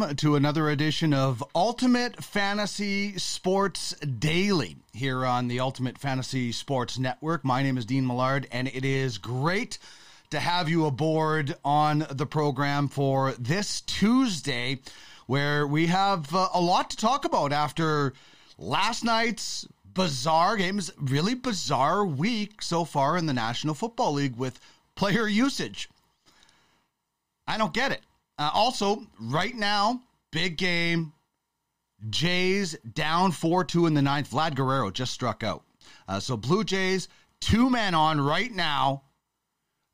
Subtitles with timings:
[0.00, 6.98] welcome to another edition of Ultimate Fantasy Sports Daily here on the Ultimate Fantasy Sports
[6.98, 7.44] Network.
[7.44, 9.78] My name is Dean Millard, and it is great
[10.30, 14.80] to have you aboard on the program for this Tuesday,
[15.26, 18.14] where we have uh, a lot to talk about after
[18.58, 24.58] last night's bizarre games, really bizarre week so far in the National Football League with
[24.96, 25.88] player usage.
[27.46, 28.00] I don't get it.
[28.38, 30.02] Uh, also, right now,
[30.32, 31.12] big game.
[32.10, 34.30] Jays down 4 2 in the ninth.
[34.30, 35.62] Vlad Guerrero just struck out.
[36.06, 37.08] Uh, so, Blue Jays,
[37.40, 39.02] two men on right now.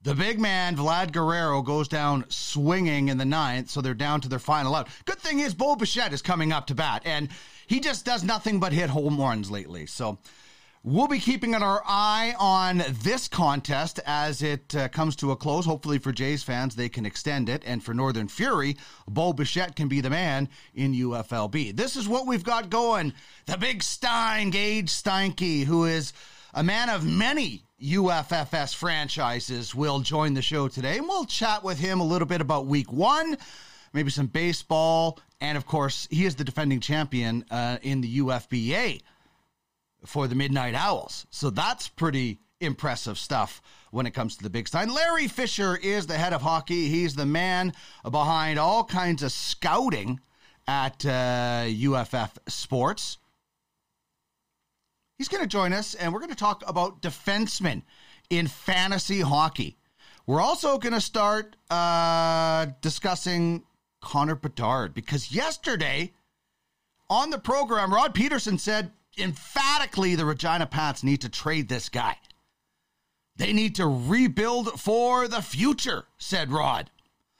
[0.03, 4.29] The big man, Vlad Guerrero, goes down swinging in the ninth, so they're down to
[4.29, 4.89] their final out.
[5.05, 7.29] Good thing is, Bo Bichette is coming up to bat, and
[7.67, 9.85] he just does nothing but hit home runs lately.
[9.85, 10.19] So,
[10.83, 15.67] We'll be keeping our eye on this contest as it uh, comes to a close.
[15.67, 17.63] Hopefully, for Jays fans, they can extend it.
[17.67, 21.77] And for Northern Fury, Bo Bichette can be the man in UFLB.
[21.77, 23.13] This is what we've got going.
[23.45, 26.15] The big Stein, Gaige Steinke, who is
[26.55, 30.97] a man of many UFFS franchises, will join the show today.
[30.97, 33.37] And we'll chat with him a little bit about week one,
[33.93, 35.21] maybe some baseball.
[35.43, 39.03] And of course, he is the defending champion uh, in the UFBA
[40.05, 41.27] for the Midnight Owls.
[41.31, 44.93] So that's pretty impressive stuff when it comes to the Big Stein.
[44.93, 46.89] Larry Fisher is the head of hockey.
[46.89, 47.73] He's the man
[48.09, 50.21] behind all kinds of scouting
[50.69, 53.19] at uh, UFF Sports.
[55.19, 57.83] He's going to join us, and we're going to talk about defensemen
[58.31, 59.77] in fantasy hockey.
[60.27, 63.65] We're also going to start uh, discussing
[64.01, 66.13] Connor Bedard because yesterday
[67.09, 72.17] on the program, Rod Peterson said emphatically the Regina Pats need to trade this guy.
[73.37, 76.91] They need to rebuild for the future, said Rod.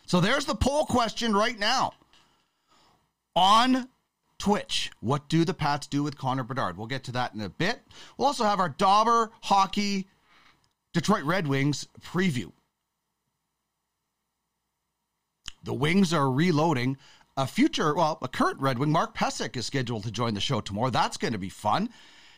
[0.07, 1.93] So there's the poll question right now.
[3.37, 3.89] On
[4.39, 6.77] Twitch, what do the Pats do with Connor Bedard?
[6.77, 7.81] We'll get to that in a bit.
[8.17, 10.09] We'll also have our Dobber Hockey
[10.93, 12.51] Detroit Red Wings preview.
[15.63, 16.97] The Wings are reloading
[17.37, 20.61] a future, well, a current Red Wing, Mark Pysyk, is scheduled to join the show
[20.61, 20.91] tomorrow.
[20.91, 21.89] That's going to be fun.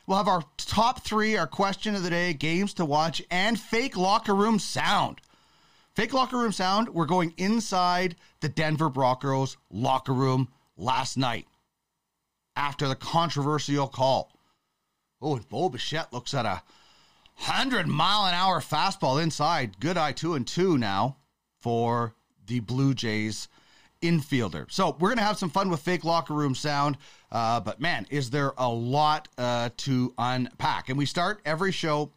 [0.07, 3.97] We'll have our top three, our question of the day, games to watch, and fake
[3.97, 5.21] locker room sound.
[5.95, 11.47] Fake locker room sound, we're going inside the Denver Broncos locker room last night
[12.57, 14.33] after the controversial call.
[15.21, 16.63] Oh, and Bo Bichette looks at a
[17.37, 19.79] 100 mile an hour fastball inside.
[19.81, 21.17] Good eye, two and two now
[21.61, 22.15] for
[22.47, 23.49] the Blue Jays
[24.03, 24.71] infielder.
[24.71, 26.99] So we're going to have some fun with fake locker room sound.
[27.31, 30.89] Uh, but man, is there a lot uh, to unpack.
[30.89, 32.11] And we start every show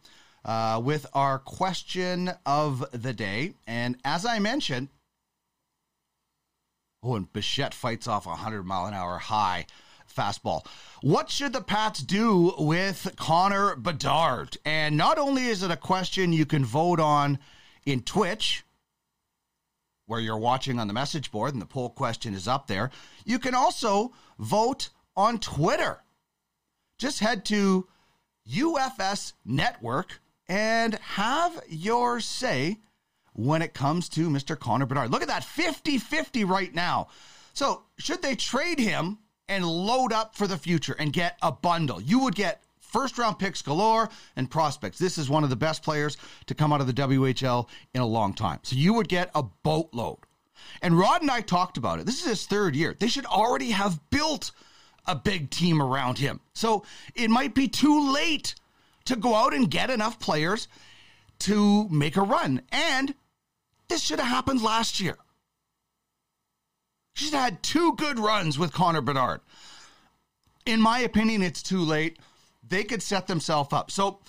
[0.44, 3.54] uh, with our question of the day.
[3.66, 4.88] And as I mentioned,
[7.02, 9.66] oh, and Bichette fights off a 100 mile an hour high
[10.14, 10.66] fastball.
[11.02, 14.56] What should the Pats do with Connor Bedard?
[14.64, 17.38] And not only is it a question you can vote on
[17.84, 18.64] in Twitch,
[20.06, 22.90] where you're watching on the message board and the poll question is up there.
[23.24, 26.02] You can also vote on Twitter.
[26.98, 27.86] Just head to
[28.50, 32.78] UFS Network and have your say
[33.34, 34.58] when it comes to Mr.
[34.58, 35.10] Connor Bedard.
[35.10, 37.08] Look at that 50 50 right now.
[37.52, 39.18] So, should they trade him
[39.48, 42.00] and load up for the future and get a bundle?
[42.00, 42.62] You would get
[42.96, 44.98] first round picks galore and prospects.
[44.98, 48.06] This is one of the best players to come out of the WHL in a
[48.06, 48.58] long time.
[48.62, 50.20] So you would get a boatload.
[50.80, 52.06] And Rod and I talked about it.
[52.06, 52.96] This is his third year.
[52.98, 54.50] They should already have built
[55.06, 56.40] a big team around him.
[56.54, 56.84] So
[57.14, 58.54] it might be too late
[59.04, 60.66] to go out and get enough players
[61.40, 62.62] to make a run.
[62.72, 63.14] And
[63.88, 65.18] this should have happened last year.
[67.12, 69.42] She's had two good runs with Connor Bedard.
[70.64, 72.18] In my opinion, it's too late
[72.68, 73.90] they could set themselves up.
[73.90, 74.20] So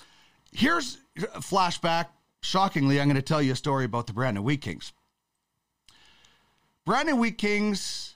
[0.52, 2.06] here's a flashback.
[2.40, 4.92] Shockingly, I'm going to tell you a story about the Brandon Wheat Kings.
[6.86, 8.14] Brandon Wheat Kings,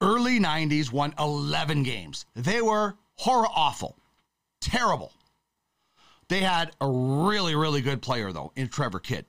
[0.00, 2.26] early 90s, won 11 games.
[2.34, 3.96] They were horror awful,
[4.60, 5.12] terrible.
[6.28, 9.26] They had a really, really good player, though, in Trevor Kidd.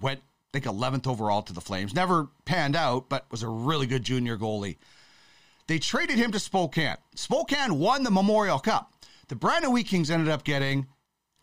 [0.00, 0.20] Went,
[0.54, 1.94] I think, 11th overall to the Flames.
[1.94, 4.78] Never panned out, but was a really good junior goalie.
[5.66, 6.96] They traded him to Spokane.
[7.14, 8.91] Spokane won the Memorial Cup.
[9.28, 10.86] The Brandon Wheat Kings ended up getting,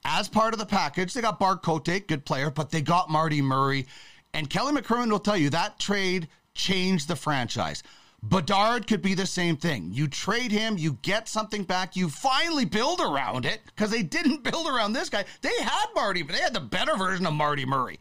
[0.06, 3.42] as part of the package, they got Bart Cote, good player, but they got Marty
[3.42, 3.88] Murray.
[4.34, 7.84] And Kelly McCrimmon will tell you that trade changed the franchise.
[8.22, 9.92] Bedard could be the same thing.
[9.94, 14.44] You trade him, you get something back, you finally build around it because they didn't
[14.50, 15.26] build around this guy.
[15.42, 18.00] They had Marty, but they had the better version of Marty Murray.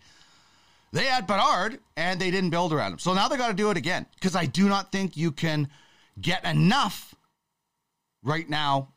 [0.92, 2.98] They had Bedard and they didn't build around him.
[2.98, 5.68] So now they got to do it again because I do not think you can
[6.20, 7.14] get enough
[8.22, 8.88] right now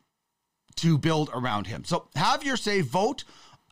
[0.76, 1.84] to build around him.
[1.84, 3.24] So have your say, vote,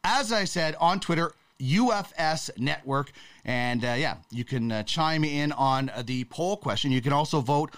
[0.05, 3.13] as I said, on Twitter, UFS Network.
[3.45, 6.91] And uh, yeah, you can uh, chime in on the poll question.
[6.91, 7.75] You can also vote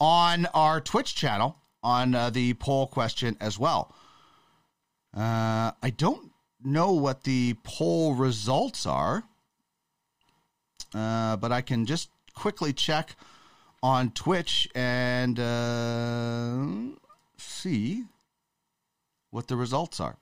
[0.00, 3.94] on our Twitch channel on uh, the poll question as well.
[5.16, 6.32] Uh, I don't
[6.64, 9.24] know what the poll results are,
[10.94, 13.16] uh, but I can just quickly check
[13.82, 16.64] on Twitch and uh,
[17.36, 18.04] see
[19.34, 20.16] what the results are.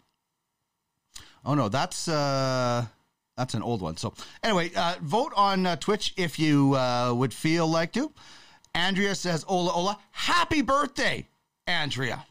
[1.45, 2.87] Oh no, that's uh,
[3.37, 3.99] that's an old one.
[3.99, 8.11] So anyway, uh, vote on uh, Twitch if you uh, would feel like to.
[8.75, 11.29] Andrea says, "Ola, Ola, happy birthday,
[11.67, 12.25] Andrea."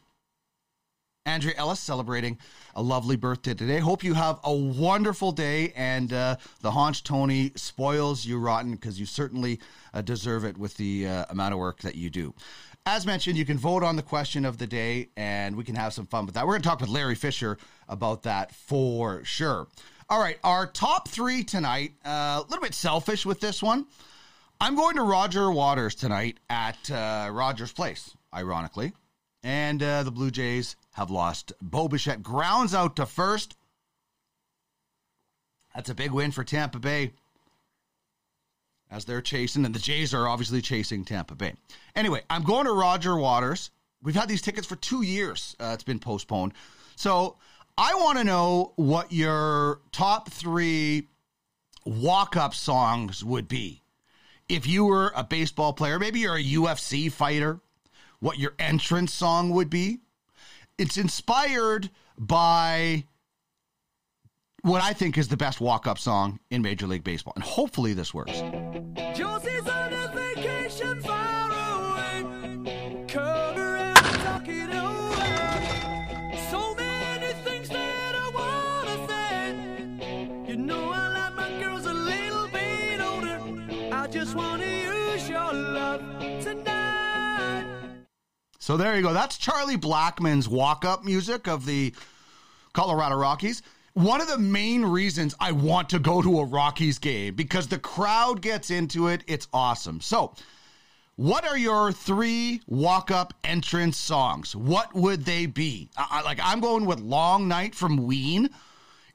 [1.24, 2.36] Andrea Ellis celebrating
[2.74, 3.78] a lovely birthday today.
[3.78, 8.98] Hope you have a wonderful day and uh, the Haunch Tony spoils you rotten because
[8.98, 9.60] you certainly
[9.94, 12.34] uh, deserve it with the uh, amount of work that you do.
[12.84, 15.92] As mentioned, you can vote on the question of the day and we can have
[15.92, 16.44] some fun with that.
[16.44, 17.56] We're going to talk with Larry Fisher
[17.88, 19.68] about that for sure.
[20.10, 23.86] All right, our top three tonight, uh, a little bit selfish with this one.
[24.60, 28.92] I'm going to Roger Waters tonight at uh, Rogers Place, ironically.
[29.44, 31.52] And uh, the Blue Jays have lost.
[31.62, 33.56] Bo Bichette grounds out to first.
[35.74, 37.12] That's a big win for Tampa Bay
[38.92, 41.54] as they're chasing, and the Jays are obviously chasing Tampa Bay.
[41.96, 43.70] Anyway, I'm going to Roger Waters.
[44.02, 45.56] We've had these tickets for two years.
[45.58, 46.52] Uh, it's been postponed.
[46.94, 47.36] So
[47.78, 51.08] I want to know what your top three
[51.86, 53.82] walk up songs would be.
[54.48, 57.60] If you were a baseball player, maybe you're a UFC fighter,
[58.20, 60.00] what your entrance song would be.
[60.76, 61.88] It's inspired
[62.18, 63.04] by
[64.62, 67.32] what I think is the best walk up song in Major League Baseball.
[67.34, 68.40] And hopefully this works.
[69.14, 73.06] Josie's on a vacation far away.
[73.08, 76.38] Come around talking away.
[76.50, 80.50] So many things that I want to say.
[80.52, 83.92] You know I like my girls a little bit older.
[83.92, 86.00] I just want to use your love
[86.40, 87.66] tonight.
[88.60, 89.12] So there you go.
[89.12, 91.92] That's Charlie Blackmon's walk up music of the
[92.74, 93.60] Colorado Rockies
[93.94, 97.78] one of the main reasons I want to go to a Rockies game because the
[97.78, 99.22] crowd gets into it.
[99.26, 100.00] It's awesome.
[100.00, 100.34] So,
[101.16, 104.56] what are your three walk up entrance songs?
[104.56, 105.90] What would they be?
[105.96, 108.48] I, like, I'm going with Long Night from Ween.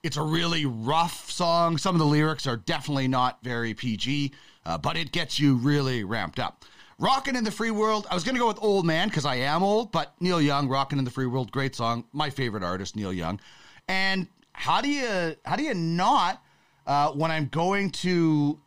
[0.03, 1.77] It's a really rough song.
[1.77, 4.31] Some of the lyrics are definitely not very PG,
[4.65, 6.65] uh, but it gets you really ramped up.
[7.00, 8.07] Rockin' in the Free World.
[8.09, 10.68] I was going to go with Old Man because I am old, but Neil Young,
[10.68, 12.06] Rockin' in the Free World, great song.
[12.13, 13.39] My favorite artist, Neil Young.
[13.88, 14.27] And
[14.57, 16.44] how do you how do you not
[16.88, 18.59] uh, when I'm going to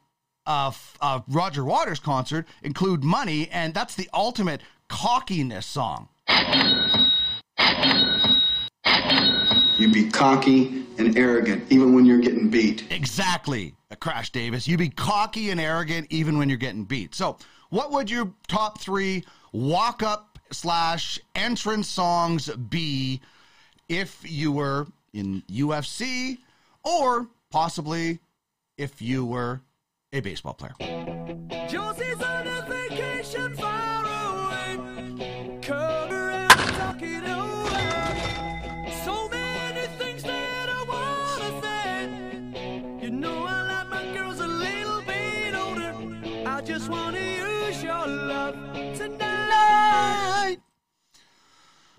[0.46, 0.72] a,
[1.02, 6.08] a Roger Waters concert include money, and that's the ultimate cockiness song.
[9.78, 12.84] You be cocky and arrogant even when you're getting beat.
[12.90, 14.68] Exactly, Crash Davis.
[14.68, 17.14] You be cocky and arrogant even when you're getting beat.
[17.16, 17.36] So,
[17.70, 23.20] what would your top three walk up slash entrance songs be
[23.88, 26.38] if you were in UFC
[26.84, 28.18] or possibly
[28.76, 29.60] if you were
[30.12, 30.74] a baseball player.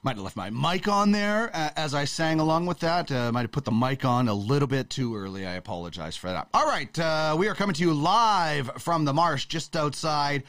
[0.04, 3.12] Might have left my mic on there uh, as I sang along with that.
[3.12, 5.46] Uh, might have put the mic on a little bit too early.
[5.46, 6.48] I apologize for that.
[6.56, 10.42] All right, uh, we are coming to you live from the marsh just outside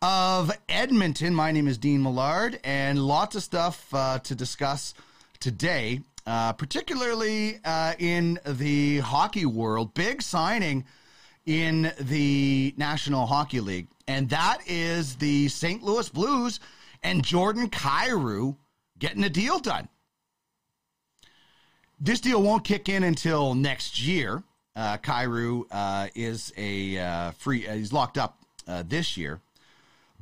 [0.00, 1.34] of Edmonton.
[1.34, 4.94] My name is Dean Millard, and lots of stuff uh, to discuss
[5.40, 7.58] today, uh, particularly
[7.98, 9.92] in the hockey world.
[9.94, 10.84] Big signing
[11.46, 15.82] in the National Hockey League, and that is the St.
[15.82, 16.60] Louis Blues
[17.02, 18.54] and Jordan Kyrou
[19.04, 19.86] getting a deal done.
[22.00, 24.42] This deal won't kick in until next year.
[24.74, 29.40] Uh, Kyrou uh, is a uh, free; uh, he's locked up uh, this year,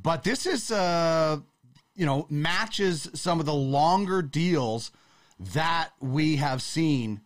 [0.01, 1.37] but this is uh,
[1.95, 4.91] you know matches some of the longer deals
[5.39, 7.21] that we have seen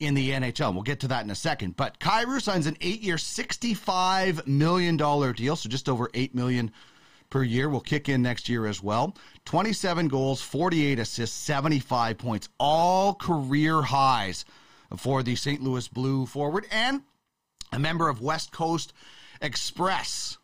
[0.00, 0.74] in the NHL.
[0.74, 1.76] We'll get to that in a second.
[1.76, 6.72] But Kyrou signs an eight-year, sixty-five million dollar deal, so just over eight million
[7.34, 9.16] per year will kick in next year as well.
[9.44, 14.44] 27 goals, 48 assists, 75 points, all career highs
[14.96, 15.60] for the St.
[15.60, 16.64] Louis Blue forward.
[16.70, 17.02] And
[17.72, 18.92] a member of West Coast
[19.42, 20.38] Express.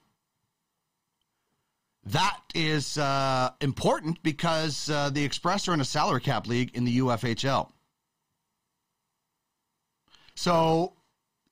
[2.06, 6.84] That is uh, important because uh, the Express are in a salary cap league in
[6.84, 7.70] the UFHL.
[10.34, 10.94] So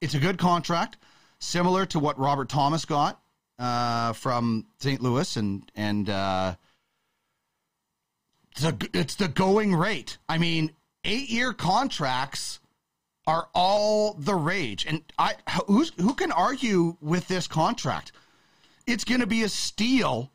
[0.00, 0.96] it's a good contract,
[1.38, 3.20] similar to what Robert Thomas got
[3.58, 5.02] uh, from St.
[5.02, 6.54] Louis, and and uh,
[8.52, 10.18] it's, a, it's the going rate.
[10.28, 10.72] I mean,
[11.04, 12.60] eight year contracts
[13.26, 15.34] are all the rage, and I
[15.66, 18.12] who's who can argue with this contract?
[18.86, 20.30] It's going to be a steal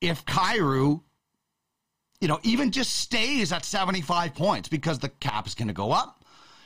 [0.00, 1.00] if Kyrou,
[2.20, 5.92] you know, even just stays at 75 points because the cap is going to go
[5.92, 6.24] up.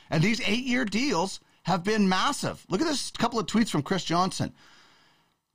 [0.09, 2.65] And these eight year deals have been massive.
[2.69, 4.53] Look at this couple of tweets from Chris Johnson.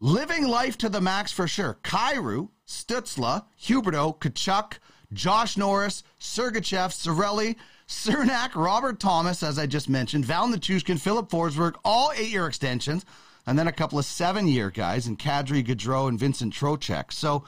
[0.04, 1.78] Living life to the max for sure.
[1.84, 4.78] Kyrou, Stützle, Huberdeau, Tkachuk,
[5.12, 7.54] Josh Norris, Sergachev, Cirelli,
[7.86, 13.06] Cernak, Robert Thomas, as I just mentioned, Val Nichushkin, Filip Forsberg, all eight year extensions,
[13.46, 17.12] and then a couple of seven year guys in Kadri, Gaudreau, and Vincent Trocheck.
[17.12, 17.44] So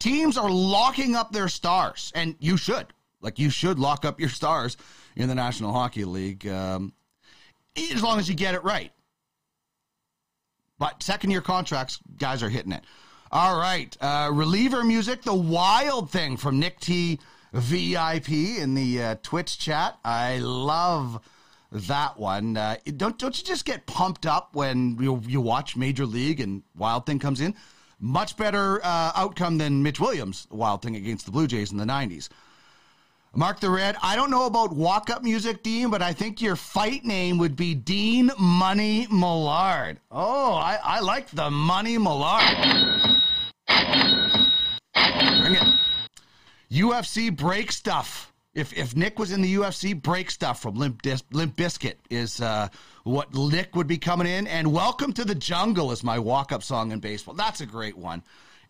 [0.00, 2.88] teams are locking up their stars, and you should.
[3.20, 4.76] Like, you should lock up your stars
[5.14, 6.94] in the National Hockey League um,
[7.76, 8.90] as long as you get it right.
[10.82, 12.82] But second year contracts, guys are hitting it.
[13.30, 13.96] All right.
[14.00, 17.20] Uh, reliever music, the wild thing from Nick T
[17.52, 19.96] VIP in the uh, Twitch chat.
[20.04, 21.20] I love
[21.70, 22.56] that one.
[22.56, 26.64] Uh, don't don't you just get pumped up when you, you watch Major League and
[26.76, 27.54] Wild Thing comes in?
[28.00, 31.84] Much better uh, outcome than Mitch Williams' Wild Thing against the Blue Jays in the
[31.84, 32.28] 90s.
[33.34, 33.96] Mark the Red.
[34.02, 37.56] I don't know about walk up music, Dean, but I think your fight name would
[37.56, 40.00] be Dean Money Millard.
[40.10, 42.42] Oh, I, I like the Money Millard.
[45.40, 45.78] Bring it.
[46.70, 48.32] UFC break stuff.
[48.54, 52.38] If if Nick was in the UFC, break stuff from Limp, Dis- Limp Bizkit is
[52.42, 52.68] uh,
[53.04, 54.46] what Nick would be coming in.
[54.46, 57.34] And Welcome to the Jungle is my walk up song in baseball.
[57.34, 58.22] That's a great one.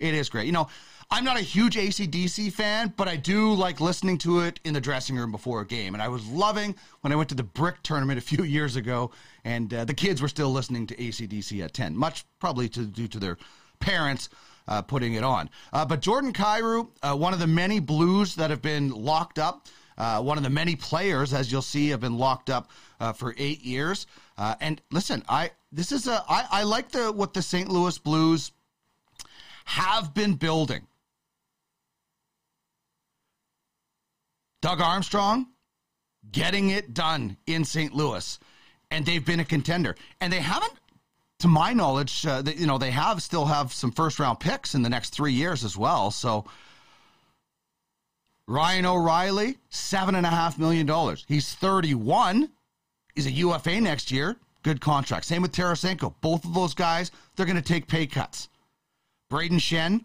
[0.03, 0.47] It is great.
[0.47, 0.67] You know,
[1.13, 4.81] I'm not a huge ACDC fan, but I do like listening to it in the
[4.81, 5.95] dressing room before a game.
[5.95, 9.13] And I was loving when I went to the Brick tournament a few years ago,
[9.45, 13.07] and uh, the kids were still listening to ACDC at 10, much probably to, due
[13.09, 13.39] to their
[13.79, 14.29] parents.
[14.69, 15.51] Uh, putting it on.
[15.73, 19.67] Uh, but Jordan Kyrou, uh, one of the many Blues that have been locked up,
[19.99, 23.35] uh, one of the many players, as you'll see, have been locked up uh, for
[23.39, 24.07] eight years.
[24.39, 27.69] And listen, I this is a I, I like the what the St.
[27.69, 28.53] Louis Blues
[29.65, 30.87] have been building.
[34.61, 35.49] Doug Armstrong
[36.31, 37.93] getting it done in St.
[37.95, 38.39] Louis,
[38.91, 39.97] and they've been a contender.
[40.21, 40.73] And they haven't,
[41.41, 44.75] to my knowledge, uh, they, you know, they have still have some first round picks
[44.75, 46.13] in the next three years as well.
[46.13, 46.45] So
[48.47, 51.25] Ryan O'Reilly, seven and a half million dollars.
[51.27, 52.49] He's 31.
[53.15, 54.37] He's a UFA next year.
[54.63, 55.25] Good contract.
[55.25, 56.15] Same with Tarasenko.
[56.21, 58.49] Both of those guys, they're going to take pay cuts.
[59.33, 60.05] Brayden Schenn,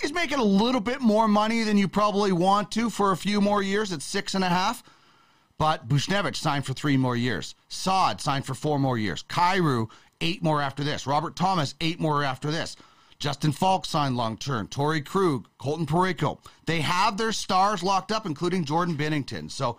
[0.00, 3.40] he's making a little bit more money than you probably want to for a few
[3.40, 4.82] more years at six and a half.
[5.56, 7.54] But Buchnevich signed for three more years.
[7.68, 9.22] Saad signed for four more years.
[9.22, 9.88] Kyrou,
[10.20, 11.06] eight more after this.
[11.06, 12.74] Robert Thomas, eight more after this.
[13.20, 14.66] Justin Faulk signed long term.
[14.66, 16.40] Torey Krug, Colton Parayko.
[16.66, 19.48] They have their stars locked up, including Jordan Binnington.
[19.48, 19.78] So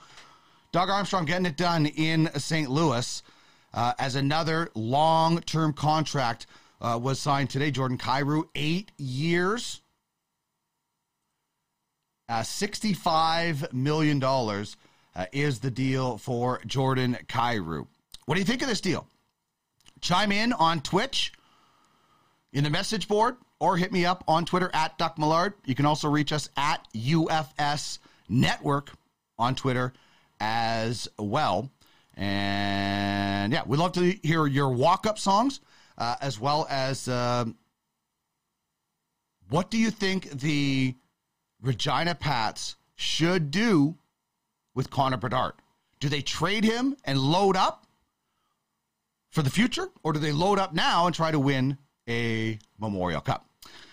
[0.71, 2.71] Doug Armstrong getting it done in St.
[2.71, 3.21] Louis
[3.73, 6.47] uh, as another long term contract
[6.81, 7.71] uh, was signed today.
[7.71, 9.81] Jordan Kyrou, eight years,
[12.27, 14.65] uh, $65 million uh,
[15.31, 17.87] is the deal for Jordan Kyrou.
[18.25, 19.07] What do you think of this deal?
[20.01, 21.33] Chime in on Twitch,
[22.53, 25.53] in the message board, or hit me up on Twitter at Duck Millard.
[25.65, 28.91] You can also reach us at UFS Network
[29.37, 29.93] on Twitter
[30.39, 31.69] as well.
[32.17, 35.59] And yeah, we'd love to hear your walk up songs
[35.97, 37.45] uh, as well as uh,
[39.49, 40.95] what do you think the
[41.61, 43.95] Regina Pats should do
[44.73, 45.53] with Connor Bedard?
[45.99, 47.85] Do they trade him and load up
[49.29, 53.21] for the future, or do they load up now and try to win a Memorial
[53.21, 53.49] Cup?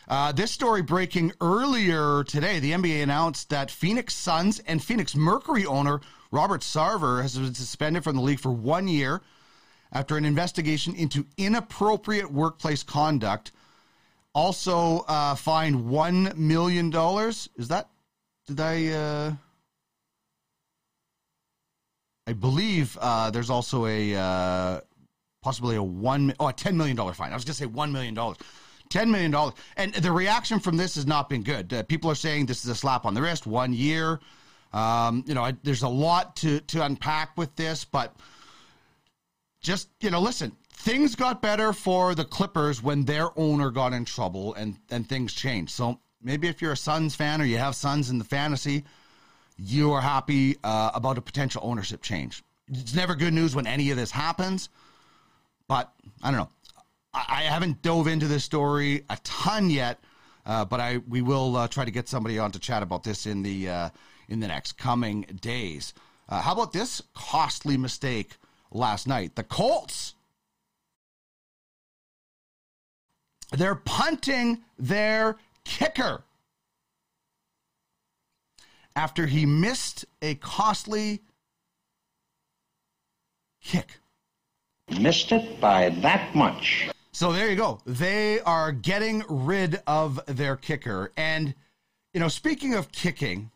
[0.09, 5.65] Uh, this story breaking earlier today, the NBA announced that Phoenix Suns and Phoenix Mercury
[5.65, 9.21] owner Robert Sarver has been suspended from the league for one year
[9.93, 13.53] after an investigation into inappropriate workplace conduct.
[14.35, 17.51] Also uh, fined one million dollars.
[17.57, 17.91] Is that?
[18.47, 18.89] Did I?
[18.89, 19.33] Uh,
[22.27, 24.81] I believe uh, there's also a uh,
[25.43, 27.31] possibly a one oh a ten million dollar fine.
[27.31, 28.39] I was going to say one million dollars.
[28.91, 29.35] $10 million.
[29.79, 31.73] And the reaction from this has not been good.
[31.73, 34.21] Uh, people are saying this is a slap on the wrist, one year.
[34.75, 38.15] Um, you know, I, there's a lot to, to unpack with this, but
[39.63, 44.05] just, you know, listen, things got better for the Clippers when their owner got in
[44.05, 45.73] trouble and, and things changed.
[45.73, 48.85] So maybe if you're a Suns fan or you have Suns in the fantasy,
[49.57, 52.43] you are happy uh, about a potential ownership change.
[52.69, 54.69] It's never good news when any of this happens,
[55.69, 55.93] but
[56.23, 56.51] I don't know.
[57.15, 60.01] I, I haven't dove into this story a ton yet,
[60.47, 63.27] uh, but I we will uh, try to get somebody on to chat about this
[63.27, 63.91] in the uh,
[64.29, 65.93] in the next coming days.
[66.29, 68.39] Uh, how about this costly mistake
[68.73, 69.37] last night?
[69.37, 70.15] The Colts.
[73.53, 76.25] They're punting their kicker
[78.97, 81.21] after he missed a costly
[83.63, 83.99] kick.
[85.01, 86.89] Missed it by that much.
[87.13, 87.79] So there you go.
[87.87, 91.13] They are getting rid of their kicker.
[91.17, 91.55] And,
[92.15, 93.51] you know, speaking of kicking,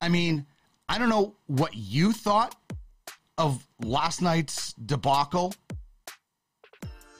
[0.00, 0.46] I mean,
[0.88, 2.56] I don't know what you thought
[3.40, 5.54] of last night's debacle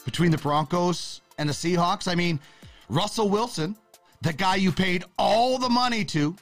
[0.04, 2.06] between the Broncos and the Seahawks.
[2.06, 2.38] I mean,
[2.90, 3.74] Russell Wilson,
[4.20, 6.36] the guy you paid all the money to,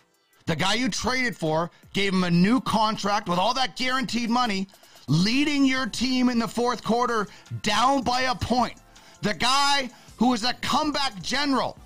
[0.47, 4.67] the guy you traded for, gave him a new contract with all that guaranteed money,
[5.07, 7.29] leading your team in the fourth quarter
[7.63, 8.75] down by a point.
[9.23, 11.79] The guy who is a comeback general.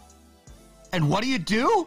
[0.94, 1.86] And what do you do?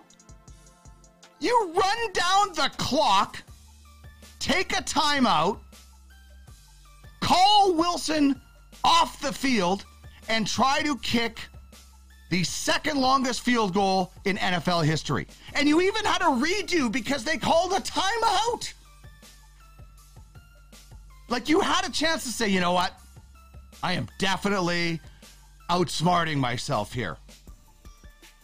[1.39, 3.41] You run down the clock,
[4.39, 5.59] take a timeout,
[7.25, 8.39] call Wilson
[8.83, 9.83] off the field,
[10.29, 11.39] and try to kick
[12.29, 15.25] the second longest field goal in NFL history.
[15.55, 18.73] And you even had a redo because they called a timeout.
[21.27, 22.93] Like you had a chance to say, you know what?
[23.81, 24.99] I am definitely
[25.69, 27.17] outsmarting myself here.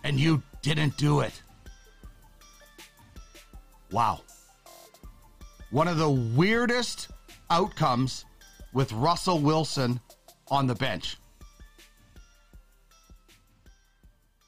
[0.04, 1.40] And you didn't do it.
[3.92, 4.22] Wow.
[5.70, 7.10] One of the weirdest
[7.52, 8.26] outcomes
[8.74, 10.00] with Russell Wilson
[10.50, 11.18] on the bench.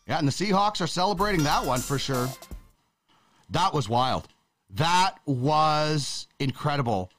[0.07, 2.27] Yeah, and the Seahawks are celebrating that one for sure.
[3.49, 4.27] That was wild.
[4.71, 7.12] That was incredible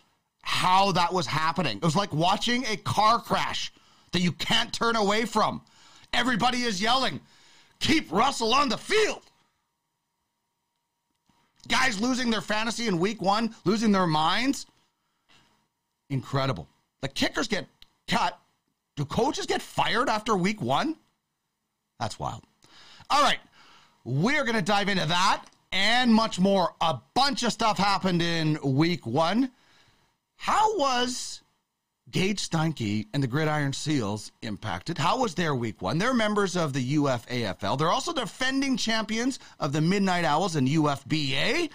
[0.43, 1.79] how that was happening.
[1.79, 3.73] It was like watching a car crash
[4.13, 5.63] that you can't turn away from.
[6.13, 7.21] Everybody is yelling,
[7.81, 9.23] keep Russell on the field.
[11.67, 14.67] Guys losing their fantasy in week one, losing their minds.
[16.11, 16.69] Incredible.
[17.05, 17.67] The kickers get
[18.09, 18.41] cut.
[18.97, 20.97] Do coaches get fired after week one?
[22.01, 22.45] That's wild.
[23.11, 23.41] All right.
[24.05, 26.75] We're going to dive into that and much more.
[26.81, 29.51] A bunch of stuff happened in week one.
[30.37, 31.43] How was
[32.11, 34.97] Gaige Steinke and the Gridiron Seals impacted?
[34.97, 35.99] How was their week one?
[35.99, 37.77] They're members of the UFAFL.
[37.77, 41.69] They're also defending champions of the Midnight Owls and UFBA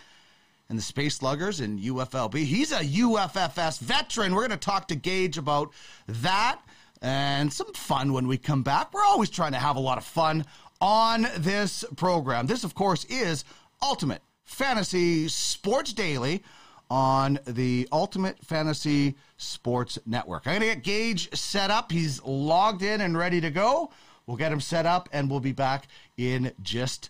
[0.70, 2.46] and the Space Sluggers and UFLB.
[2.46, 4.34] He's a UFFS veteran.
[4.34, 5.74] We're going to talk to Gaige about
[6.08, 6.62] that
[7.02, 8.94] and some fun when we come back.
[8.94, 10.46] We're always trying to have a lot of fun
[10.80, 12.48] on this program.
[12.48, 13.44] This, of course, is
[13.82, 16.44] Ultimate Fantasy Sports Daily
[16.90, 20.48] on the Ultimate Fantasy Sports Network.
[20.48, 21.92] I'm going to get Gaige set up.
[21.92, 23.92] He's logged in and ready to go.
[24.26, 27.10] We'll get him set up and we'll be back in just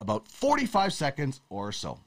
[0.00, 1.98] about 45 seconds or so.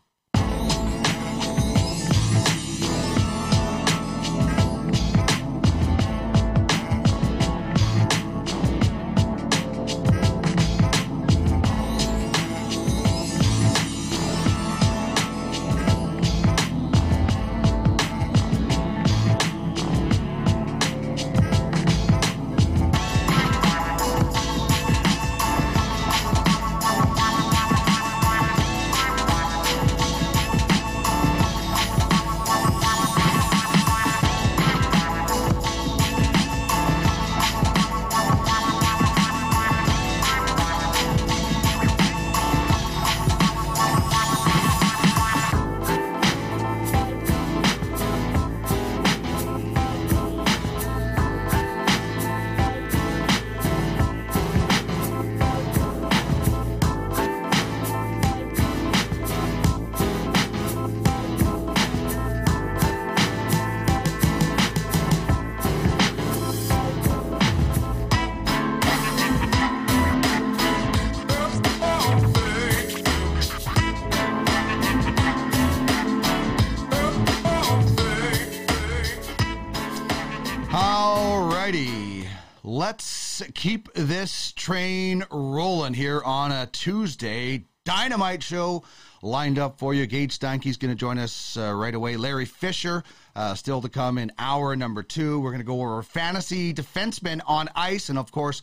[83.58, 87.66] Keep this train rolling here on a Tuesday.
[87.86, 88.84] dynamite show
[89.24, 90.06] lined up for you.
[90.06, 92.18] Gaige Steinke's going to join us uh, right away.
[92.18, 93.04] Larry Fisher
[93.36, 95.40] uh, still to come in hour number two.
[95.40, 98.62] We're going to go over fantasy defensemen on ice, and of course,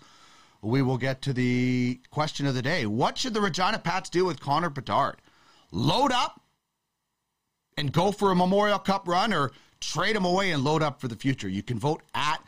[0.63, 4.25] we will get to the question of the day: What should the Regina Pats do
[4.25, 5.17] with Connor Bedard?
[5.73, 6.41] Load up
[7.77, 11.09] and go for a Memorial Cup run, or trade him away and load up for
[11.09, 11.49] the future.
[11.49, 12.41] You can vote at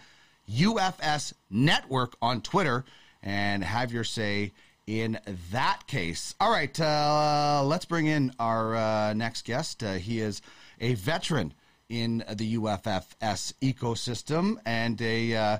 [0.51, 2.85] UFS Network on Twitter
[3.23, 4.53] and have your say
[4.87, 5.19] in
[5.51, 6.35] that case.
[6.41, 9.83] All right, uh, let's bring in our uh, next guest.
[9.83, 10.43] Uh, he is
[10.81, 11.53] a veteran
[11.89, 15.59] in the UFFS ecosystem and a uh,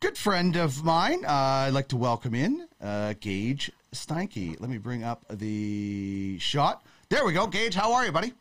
[0.00, 1.24] good friend of mine.
[1.24, 4.60] Uh, I'd like to welcome in uh, Gaige Steinke.
[4.60, 6.84] Let me bring up the shot.
[7.08, 7.46] There we go.
[7.46, 8.32] Gaige, how are you, buddy?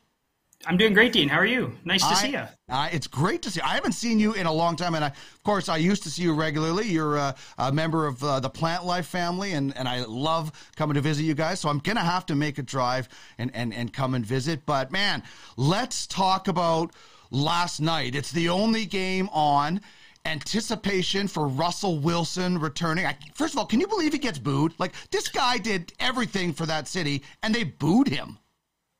[0.65, 1.27] I'm doing great, Dean.
[1.27, 1.73] How are you?
[1.85, 2.43] Nice to I, see you.
[2.69, 3.59] Uh, it's great to see.
[3.59, 3.65] You.
[3.65, 6.09] I haven't seen you in a long time, and I, of course, I used to
[6.09, 6.87] see you regularly.
[6.87, 10.95] You're uh, a member of uh, the Plant Life family, and, and I love coming
[10.95, 11.59] to visit you guys.
[11.59, 14.65] So I'm gonna have to make a drive and, and and come and visit.
[14.65, 15.23] But man,
[15.57, 16.91] let's talk about
[17.31, 18.15] last night.
[18.15, 19.81] It's the only game on.
[20.23, 23.07] Anticipation for Russell Wilson returning.
[23.07, 24.71] I, first of all, can you believe he gets booed?
[24.77, 28.37] Like this guy did everything for that city, and they booed him.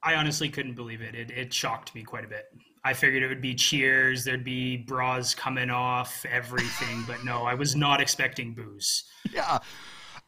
[0.04, 1.16] I honestly couldn't believe it.
[1.16, 2.46] It, it shocked me quite a bit.
[2.84, 7.54] I figured it would be cheers, there'd be bras coming off, everything, but no, I
[7.54, 9.04] was not expecting booze.
[9.32, 9.60] Yeah.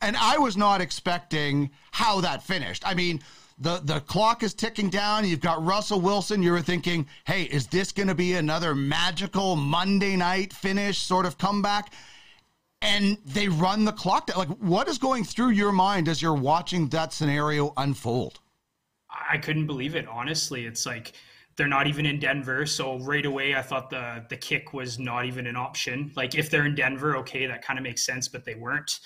[0.02, 2.84] And I was not expecting how that finished.
[2.86, 3.22] I mean,
[3.58, 5.26] the the clock is ticking down.
[5.26, 6.44] You've got Russell Wilson.
[6.44, 11.26] You were thinking, hey, is this going to be another magical Monday night finish sort
[11.26, 11.94] of comeback?
[12.82, 14.38] And they run the clock down.
[14.38, 18.42] Like, what is going through your mind as you're watching that scenario unfold?
[19.30, 20.08] I couldn't believe it.
[20.08, 21.14] Honestly, it's like
[21.56, 22.66] they're not even in Denver.
[22.66, 26.12] So right away, I thought the the kick was not even an option.
[26.16, 29.00] Like if they're in Denver, okay, that kind of makes sense, but they weren't.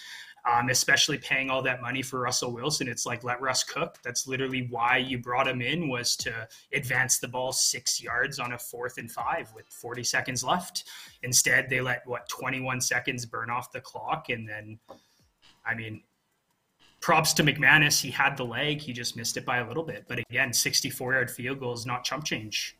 [0.49, 3.97] Um, especially paying all that money for Russell Wilson, it's like let Russ cook.
[4.01, 8.53] That's literally why you brought him in was to advance the ball six yards on
[8.53, 10.85] a fourth and five with 40 seconds left.
[11.21, 14.79] Instead, they let what 21 seconds burn off the clock, and then,
[15.65, 16.01] I mean,
[17.07, 18.01] props to McManus.
[18.01, 20.03] He had the leg, he just missed it by a little bit.
[20.09, 22.75] But again, 64 yard field goal is not chump change.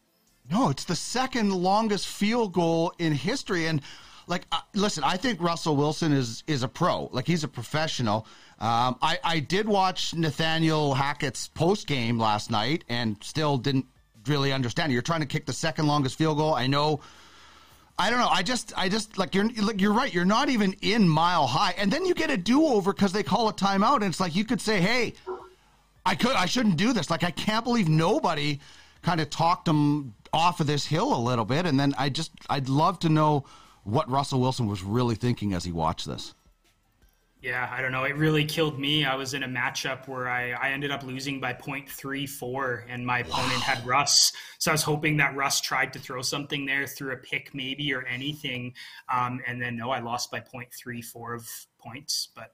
[0.52, 3.68] No, it's the second longest field goal in history.
[3.68, 3.82] And
[4.28, 7.06] like, uh, listen, I think Russell Wilson is is a pro.
[7.14, 8.28] Like, he's a professional.
[8.60, 13.86] Um, I I did watch Nathaniel Hackett's post game last night, and still didn't
[14.26, 14.92] really understand.
[14.92, 16.54] You're trying to kick the second longest field goal.
[16.54, 17.00] I know
[18.00, 18.30] I don't know.
[18.30, 20.14] I just, I just like you're, like you're right.
[20.14, 23.24] You're not even in mile high, and then you get a do over because they
[23.24, 25.16] call a timeout, and it's like you could say, "Hey,
[26.06, 28.60] I could, I shouldn't do this." Like I can't believe nobody
[29.02, 32.32] kind of talked them off of this hill a little bit, and then I just,
[32.50, 33.46] I'd love to know
[33.84, 36.36] what Russell Wilson was really thinking as he watched this.
[37.48, 38.04] Yeah, I don't know.
[38.04, 39.06] It really killed me.
[39.06, 43.20] I was in a matchup where I, I ended up losing by 0.34, and my
[43.20, 44.34] opponent had Russ.
[44.60, 47.94] So I was hoping that Russ tried to throw something there, through a pick maybe
[47.94, 48.74] or anything.
[49.08, 51.48] Um, and then, no, I lost by 0.34 of
[51.80, 52.28] points.
[52.36, 52.52] But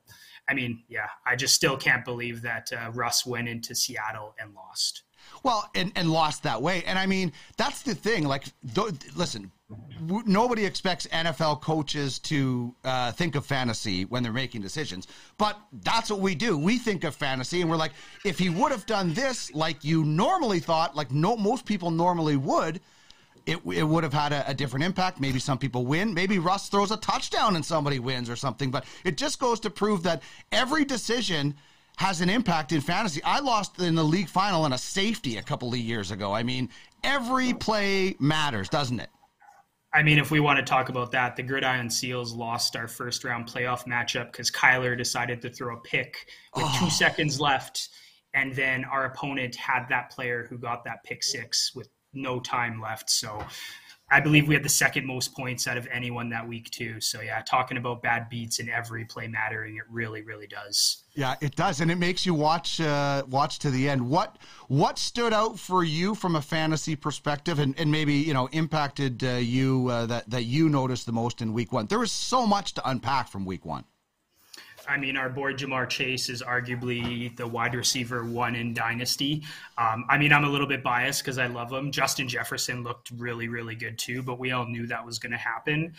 [0.47, 4.53] I mean, yeah, I just still can't believe that uh, Russ went into Seattle and
[4.53, 5.01] lost.
[5.41, 6.83] Well, and, and lost that way.
[6.85, 8.25] And I mean, that's the thing.
[8.25, 8.43] Like,
[8.75, 9.51] th- listen,
[9.99, 15.07] nobody expects NFL coaches to uh, think of fantasy when they're making decisions,
[15.37, 16.57] but that's what we do.
[16.57, 17.93] We think of fantasy, and we're like,
[18.25, 22.37] if he would have done this like you normally thought, like no most people normally
[22.37, 22.81] would,
[23.45, 25.19] it, it would have had a, a, different impact.
[25.19, 26.13] Maybe some people win.
[26.13, 28.71] Maybe Russ throws a touchdown and somebody wins or something.
[28.71, 31.55] But it just goes to prove that every decision
[31.97, 33.21] has an impact in fantasy.
[33.23, 36.33] I lost in the league final in a safety a couple of years ago.
[36.33, 36.69] I mean,
[37.03, 39.09] every play matters, doesn't it?
[39.93, 43.23] I mean, if we want to talk about that, the Gridiron Seals lost our first
[43.23, 46.15] round playoff matchup because Kyler decided to throw a pick
[46.55, 46.77] with oh.
[46.79, 47.89] two seconds left.
[48.33, 52.81] And then our opponent had that player who got that pick six with no time
[52.81, 53.09] left.
[53.11, 53.45] So
[54.13, 57.01] I believe we had the second most points out of anyone that week too.
[57.01, 61.05] So yeah, talking about bad beats in every play mattering, it really, really does.
[61.15, 64.07] Yeah, it does, and it makes you watch uh, watch to the end.
[64.07, 68.49] What what stood out for you from a fantasy perspective, and, and maybe you know
[68.51, 71.87] impacted uh, you uh, that that you noticed the most in week one?
[71.87, 73.83] There was so much to unpack from week one.
[74.87, 79.43] I mean, our boy Ja'Marr Chase is arguably the wide receiver one in Dynasty.
[79.77, 81.91] Um, I mean, I'm a little bit biased because I love him.
[81.91, 85.37] Justin Jefferson looked really, really good too, but we all knew that was going to
[85.37, 85.93] happen.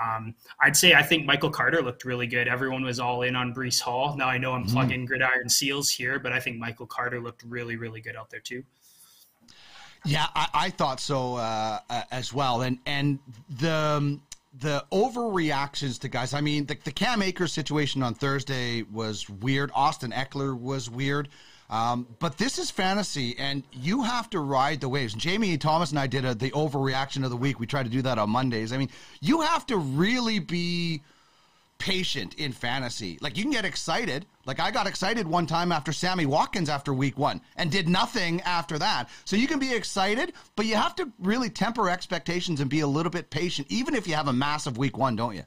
[0.00, 2.48] Um, I'd say I think Michael Carter looked really good.
[2.48, 4.16] Everyone was all in on Breece Hall.
[4.16, 4.72] Now I know I'm mm-hmm.
[4.72, 8.40] plugging Gridiron Seals here, but I think Michael Carter looked really, really good out there
[8.40, 8.64] too.
[10.04, 11.78] Yeah, I, I thought so uh,
[12.10, 13.18] as well, and and
[13.58, 14.22] the um,
[14.60, 16.34] the overreactions to guys.
[16.34, 19.70] I mean, the, the Cam Akers situation on Thursday was weird.
[19.74, 21.28] Austin Ekeler was weird.
[21.70, 25.14] Um, but this is fantasy, and you have to ride the waves.
[25.14, 27.58] Jamie Thomas and I did a, the overreaction of the week.
[27.58, 28.72] We try to do that on Mondays.
[28.72, 28.90] I mean,
[29.20, 31.02] you have to really be
[31.84, 33.18] patient in fantasy.
[33.20, 34.24] Like you can get excited.
[34.46, 38.40] Like I got excited one time after Sammy Watkins after week one and did nothing
[38.40, 39.10] after that.
[39.26, 42.86] So you can be excited, but you have to really temper expectations and be a
[42.86, 45.42] little bit patient, even if you have a massive week one, don't you?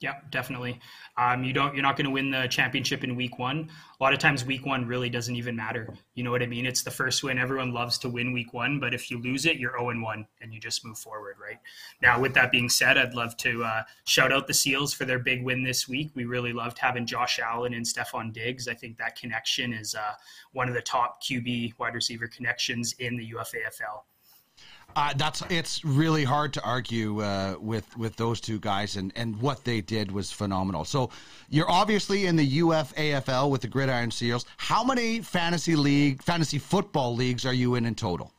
[0.00, 0.80] Yeah, definitely.
[1.18, 1.74] Um, you don't.
[1.74, 3.68] You're not going to win the championship in week one.
[3.98, 5.92] A lot of times, week one really doesn't even matter.
[6.14, 6.64] You know what I mean?
[6.64, 7.38] It's the first win.
[7.38, 10.54] Everyone loves to win week one, but if you lose it, you're 0 1, and
[10.54, 11.58] you just move forward, right?
[12.00, 15.18] Now, with that being said, I'd love to uh, shout out the Seals for their
[15.18, 16.12] big win this week.
[16.14, 18.68] We really loved having Josh Allen and Stefon Diggs.
[18.68, 20.12] I think that connection is uh,
[20.52, 24.00] one of the top QB wide receiver connections in the UFAFL.
[24.96, 29.40] Uh, that's it's really hard to argue uh, with with those two guys, and and
[29.40, 30.84] what they did was phenomenal.
[30.84, 31.10] So
[31.48, 34.44] you're obviously in the UFAFL with the Gridiron Seals.
[34.56, 38.32] How many fantasy league fantasy football leagues are you in in total?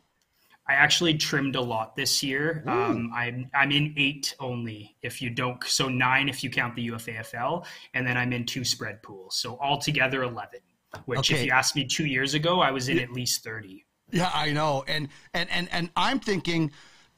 [0.68, 2.64] I actually trimmed a lot this year.
[2.66, 4.96] Um, I'm I'm in eight only.
[5.02, 8.64] If you don't, so nine if you count the UFAFL, and then I'm in two
[8.64, 9.36] spread pools.
[9.36, 10.60] So altogether eleven.
[11.06, 11.40] Which, okay.
[11.40, 13.86] if you asked me two years ago, I was in at least thirty.
[14.12, 16.72] Yeah, I know, and and and and I'm thinking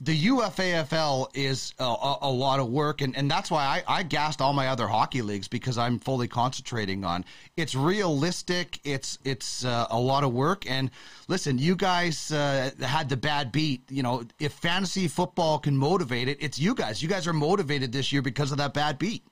[0.03, 4.03] the UFAFL is a, a, a, lot of work, and, and that's why I, I
[4.03, 7.23] gassed all my other hockey leagues because I'm fully concentrating on
[7.55, 10.91] it's realistic, it's it's uh, a lot of work, and
[11.29, 13.89] listen, you guys uh, had the bad beat.
[13.89, 17.01] You know, if fantasy football can motivate it, it's you guys.
[17.01, 19.23] You guys are motivated this year because of that bad beat.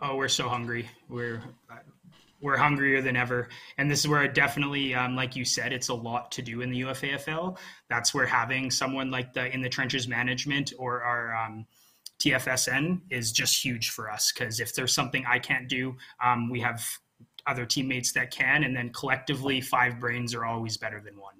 [0.00, 0.88] Oh, we're so hungry.
[1.08, 1.42] We're
[2.40, 3.48] we're hungrier than ever.
[3.78, 6.60] And this is where it definitely, um, like you said, it's a lot to do
[6.60, 7.56] in the UFAFL.
[7.88, 11.66] That's where having someone like the in the trenches management or our um,
[12.18, 16.60] TFSN is just huge for us because if there's something I can't do, um, we
[16.60, 16.84] have
[17.46, 21.34] other teammates that can, and then collectively, five brains are always better than one.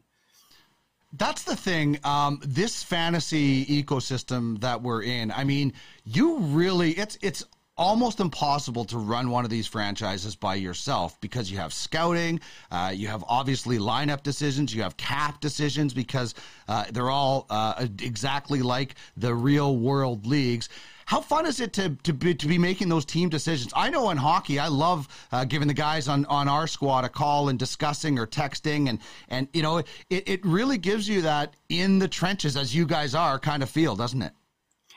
[1.12, 1.98] That's the thing.
[2.04, 5.30] Um, this fantasy ecosystem that we're in.
[5.30, 5.72] I mean,
[6.04, 7.44] you really it's it's
[7.76, 12.92] almost impossible to run one of these franchises by yourself because you have scouting, uh,
[12.94, 16.34] you have obviously lineup decisions, you have cap decisions because
[16.68, 20.68] uh, they're all uh, exactly like the real world leagues.
[21.04, 23.72] How fun is it to to be, to be making those team decisions?
[23.76, 27.08] I know in hockey, I love uh, giving the guys on, on our squad a
[27.08, 31.54] call and discussing or texting, and and you know it, it really gives you that
[31.68, 34.32] in the trenches as you guys are kind of feel, doesn't it?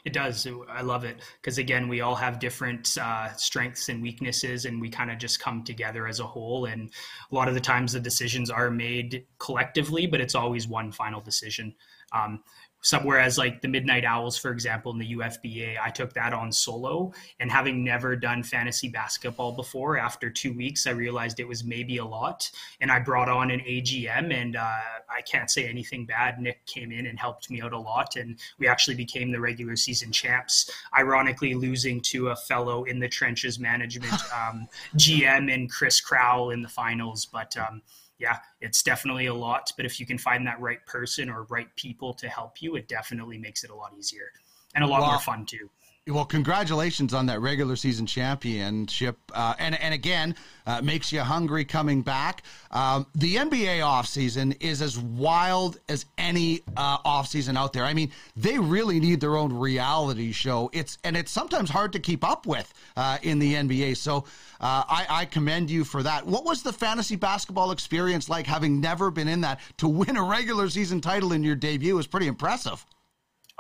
[0.10, 0.48] It does.
[0.68, 4.90] I love it because again, we all have different uh, strengths and weaknesses, and we
[4.90, 6.66] kind of just come together as a whole.
[6.66, 6.90] And
[7.32, 11.22] a lot of the times, the decisions are made collectively, but it's always one final
[11.22, 11.76] decision.
[12.12, 12.44] Um,
[12.82, 16.52] some whereas like the midnight owls for example in the ufba i took that on
[16.52, 17.12] solo.
[17.40, 21.98] And having never done fantasy basketball before after two weeks i realized it was maybe
[21.98, 22.50] a lot.
[22.82, 26.40] And i brought on an agm and uh, i can't say anything bad.
[26.40, 29.76] Nick came in and helped me out a lot and we actually became the regular
[29.76, 30.72] season champs.
[30.98, 36.62] Ironically losing to a fellow in the trenches management um, gm and chris crowell in
[36.62, 37.26] the finals.
[37.26, 37.82] But um,
[38.20, 39.72] yeah, it's definitely a lot.
[39.76, 42.88] But if you can find that right person or right people to help you, it
[42.88, 44.32] definitely makes it a lot easier
[44.76, 45.70] and a lot well, more fun too.
[46.10, 51.66] Well, congratulations on that regular season championship, uh, and and again uh, makes you hungry
[51.66, 52.44] coming back.
[52.72, 57.84] Um, the NBA offseason is as wild as any uh, offseason out there.
[57.84, 60.72] I mean, they really need their own reality show.
[60.74, 63.98] It's and it's sometimes hard to keep up with uh, in the NBA.
[63.98, 64.26] So
[64.60, 66.26] uh, I, I commend you for that.
[66.26, 69.60] What was the fantasy basketball experience like, having never been in that?
[69.78, 72.84] To win a regular season title in your debut is pretty impressive.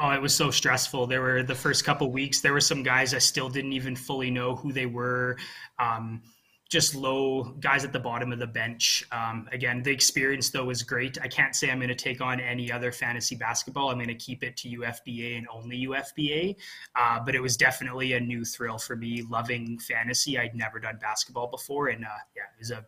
[0.02, 1.08] Oh, it was so stressful.
[1.08, 2.40] There were the first couple weeks.
[2.40, 5.38] There were some guys I still didn't even fully know who they were.
[5.78, 6.22] Um,
[6.70, 9.04] just low guys at the bottom of the bench.
[9.12, 11.18] Um, again, the experience though was great.
[11.22, 13.90] I can't say I'm going to take on any other fantasy basketball.
[13.90, 16.56] I'm going to keep it to UFBA and only UFBA.
[16.96, 19.24] Uh, but it was definitely a new thrill for me.
[19.30, 20.38] Loving fantasy.
[20.38, 22.86] I'd never done basketball before, and uh, yeah, it was a.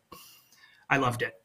[0.89, 1.40] I loved it.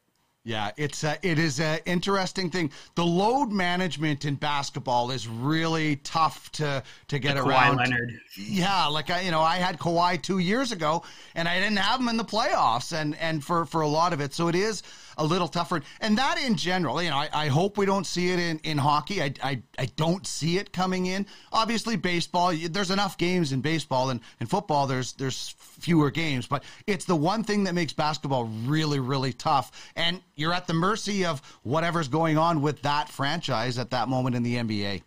[0.47, 2.71] Yeah, it's a, it is an interesting thing.
[2.95, 7.79] The load management in basketball is really tough to to get around.
[7.79, 8.13] Kawhi Leonard.
[8.37, 11.03] Yeah, like I, you know, I had Kawhi two years ago,
[11.35, 14.21] and I didn't have him in the playoffs, and and for for a lot of
[14.21, 14.83] it, so it is
[15.17, 15.81] a little tougher.
[16.01, 18.77] And that in general, you know, I, I hope we don't see it in, in
[18.77, 19.21] hockey.
[19.21, 21.25] I, I, I don't see it coming in.
[21.51, 26.47] Obviously, baseball, there's enough games in baseball, and in football, there's there's fewer games.
[26.47, 29.91] But it's the one thing that makes basketball really, really tough.
[29.95, 34.35] And you're at the mercy of whatever's going on with that franchise at that moment
[34.35, 35.01] in the NBA.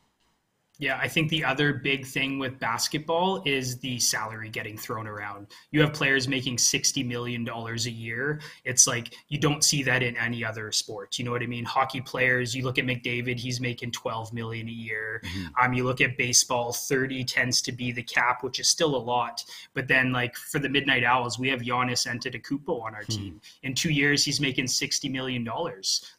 [0.80, 5.48] Yeah, I think the other big thing with basketball is the salary getting thrown around.
[5.72, 8.40] You have players making $60 million a year.
[8.64, 11.18] It's like you don't see that in any other sport.
[11.18, 11.66] You know what I mean?
[11.66, 15.20] Hockey players, you look at McDavid, he's making 12 million a year.
[15.22, 15.62] Mm-hmm.
[15.62, 19.02] Um, you look at baseball, 30 tends to be the cap, which is still a
[19.04, 19.44] lot.
[19.74, 23.22] But then like for the Midnight Owls, we have Giannis Antetokounmpo on our mm-hmm.
[23.22, 23.40] team.
[23.64, 25.46] In two years, he's making $60 million.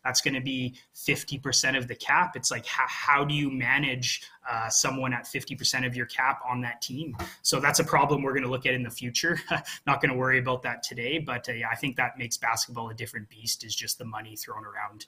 [0.06, 2.36] That's going to be 50% of the cap.
[2.36, 6.62] It's like, how, how do you manage uh, someone at 50% of your cap on
[6.62, 7.16] that team.
[7.42, 9.40] So that's a problem we're going to look at in the future.
[9.88, 12.90] Not going to worry about that today, but uh, yeah, I think that makes basketball
[12.90, 15.06] a different beast is just the money thrown around.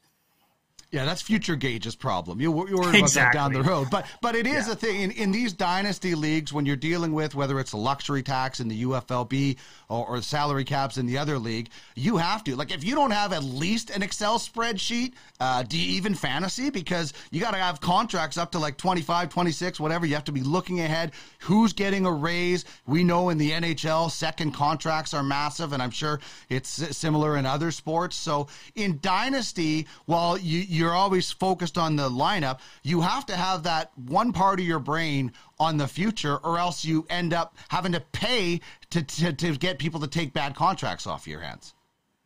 [0.93, 2.39] Yeah, that's future Gaige's problem.
[2.39, 4.73] You, are worried about that down the road, but but it is yeah.
[4.73, 8.21] a thing in, in these dynasty leagues when you're dealing with whether it's a luxury
[8.21, 9.57] tax in the UFLB
[9.89, 11.69] or, or salary caps in the other league.
[11.95, 15.79] You have to like if you don't have at least an Excel spreadsheet, uh, do
[15.79, 20.05] you even fantasy because you got to have contracts up to like 25, 26, whatever.
[20.05, 21.13] You have to be looking ahead.
[21.39, 22.65] Who's getting a raise?
[22.85, 27.47] We know in the NHL, second contracts are massive, and I'm sure it's similar in
[27.47, 28.15] other sports.
[28.15, 33.35] So in dynasty, while you, you you're always focused on the lineup, you have to
[33.35, 37.55] have that one part of your brain on the future, or else you end up
[37.69, 41.73] having to pay to, to, to get people to take bad contracts off your hands.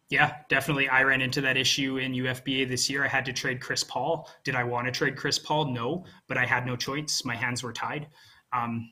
[0.10, 0.89] Yeah, definitely.
[0.89, 3.04] I ran into that issue in UFBA this year.
[3.04, 4.28] I had to trade Chris Paul.
[4.43, 5.65] Did I want to trade Chris Paul?
[5.65, 7.24] No, but I had no choice.
[7.26, 8.08] My hands were tied.
[8.54, 8.89] Um,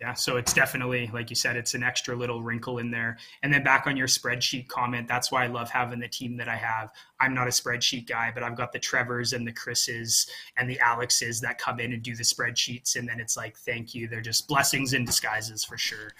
[0.00, 3.18] yeah, so it's definitely, like you said, it's an extra little wrinkle in there.
[3.42, 6.48] And then back on your spreadsheet comment, that's why I love having the team that
[6.48, 6.90] I have.
[7.20, 10.78] I'm not a spreadsheet guy, but I've got the Trevors and the Chris's and the
[10.78, 12.96] Alexes that come in and do the spreadsheets.
[12.96, 14.08] And then it's like, thank you.
[14.08, 16.12] They're just blessings in disguises for sure.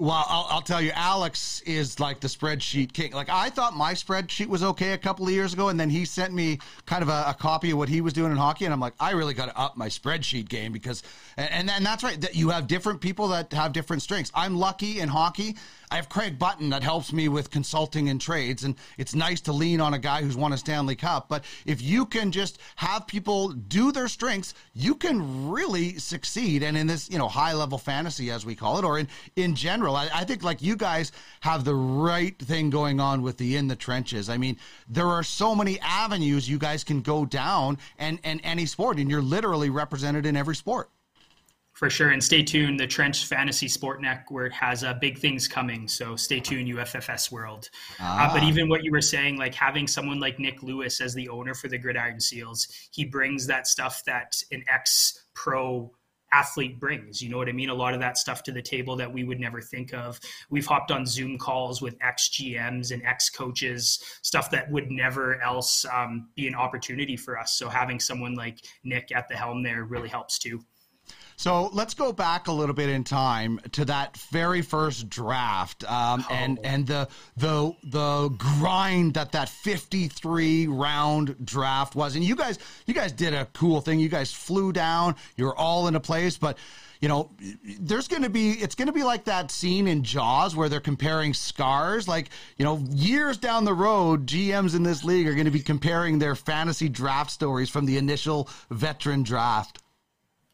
[0.00, 3.12] Well, I'll, I'll, tell you, Alex is like the spreadsheet king.
[3.12, 6.06] Like I thought my spreadsheet was okay a couple of years ago, and then he
[6.06, 8.72] sent me kind of a, a copy of what he was doing in hockey, and
[8.72, 11.02] I'm like, I really got to up my spreadsheet game because,
[11.36, 14.32] and then that's right, that you have different people that have different strengths.
[14.34, 15.56] I'm lucky in hockey
[15.92, 19.52] I have Craig Button that helps me with consulting and trades, and it's nice to
[19.52, 21.28] lean on a guy who's won a Stanley Cup.
[21.28, 26.62] But if you can just have people do their strengths, you can really succeed.
[26.62, 29.56] And in this, you know, high level fantasy, as we call it, or in in
[29.56, 33.56] general, I, I think like you guys have the right thing going on with the
[33.56, 34.30] in the trenches.
[34.30, 38.66] I mean, there are so many avenues you guys can go down, and and any
[38.66, 40.88] sport, and you're literally represented in every sport.
[41.80, 42.78] For sure, and stay tuned.
[42.78, 47.70] The Trench Fantasy Sport Network has uh, big things coming, so stay tuned, UFFS world.
[47.98, 48.28] Ah.
[48.28, 48.46] Uh, but ah.
[48.46, 51.68] even what you were saying, like having someone like Nick Lewis as the owner for
[51.68, 55.90] the Gridiron Seals, he brings that stuff that an ex pro
[56.34, 57.22] athlete brings.
[57.22, 57.70] You know what I mean?
[57.70, 60.20] A lot of that stuff to the table that we would never think of.
[60.50, 65.40] We've hopped on Zoom calls with ex GMs and ex coaches, stuff that would never
[65.40, 67.52] else um, be an opportunity for us.
[67.52, 70.60] So having someone like Nick at the helm there really helps too.
[71.40, 76.22] So let's go back a little bit in time to that very first draft, um,
[76.28, 76.34] oh.
[76.34, 82.14] and and the the the grind that that fifty three round draft was.
[82.14, 84.00] And you guys, you guys did a cool thing.
[84.00, 85.16] You guys flew down.
[85.34, 86.58] You're all in a place, but
[87.00, 87.30] you know,
[87.80, 90.80] there's going to be, it's going to be like that scene in Jaws where they're
[90.80, 92.06] comparing scars.
[92.06, 95.60] Like, you know, years down the road, GMs in this league are going to be
[95.60, 99.78] comparing their fantasy draft stories from the initial veteran draft.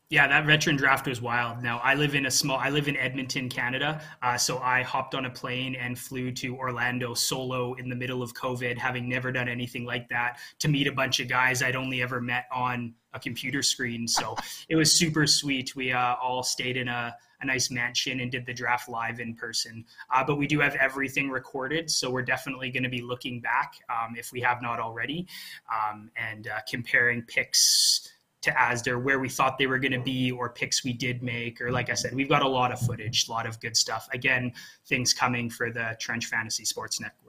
[0.09, 1.65] Yeah, that veteran draft was wild.
[1.65, 2.59] Now I live in a small.
[2.59, 4.01] I live in Edmonton, Canada.
[4.23, 8.23] Uh, so I hopped on a plane and flew to Orlando solo in the middle
[8.23, 11.75] of COVID, having never done anything like that, to meet a bunch of guys I'd
[11.75, 14.07] only ever met on a computer screen.
[14.07, 14.37] So
[14.69, 15.75] it was super sweet.
[15.75, 19.35] We uh, all stayed in a, a nice mansion and did the draft live in
[19.35, 19.85] person.
[20.15, 23.75] Uh, but we do have everything recorded, so we're definitely going to be looking back
[23.91, 25.27] um, if we have not already,
[25.75, 30.31] um, and uh, comparing picks to Asda, where we thought they were going to be,
[30.31, 33.29] or picks we did make, or like I said, we've got a lot of footage,
[33.29, 34.09] a lot of good stuff.
[34.13, 34.53] Again,
[34.87, 37.26] things coming for the Trench Fantasy Sports Network.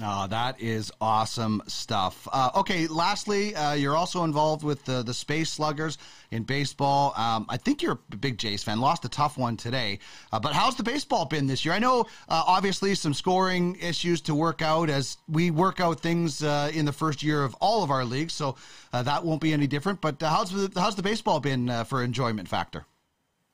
[0.00, 2.28] Oh, that is awesome stuff.
[2.32, 5.98] Uh, okay, lastly, uh, you're also involved with the, the Space Sluggers
[6.30, 7.12] in baseball.
[7.16, 8.78] Um, I think you're a big Jays fan.
[8.78, 9.98] Lost a tough one today.
[10.32, 11.74] Uh, but how's the baseball been this year?
[11.74, 16.44] I know, uh, obviously, some scoring issues to work out as we work out things
[16.44, 18.54] uh, in the first year of all of our leagues, so
[18.92, 20.00] uh, that won't be any different.
[20.00, 22.86] But how's, the, how's the baseball been for enjoyment factor?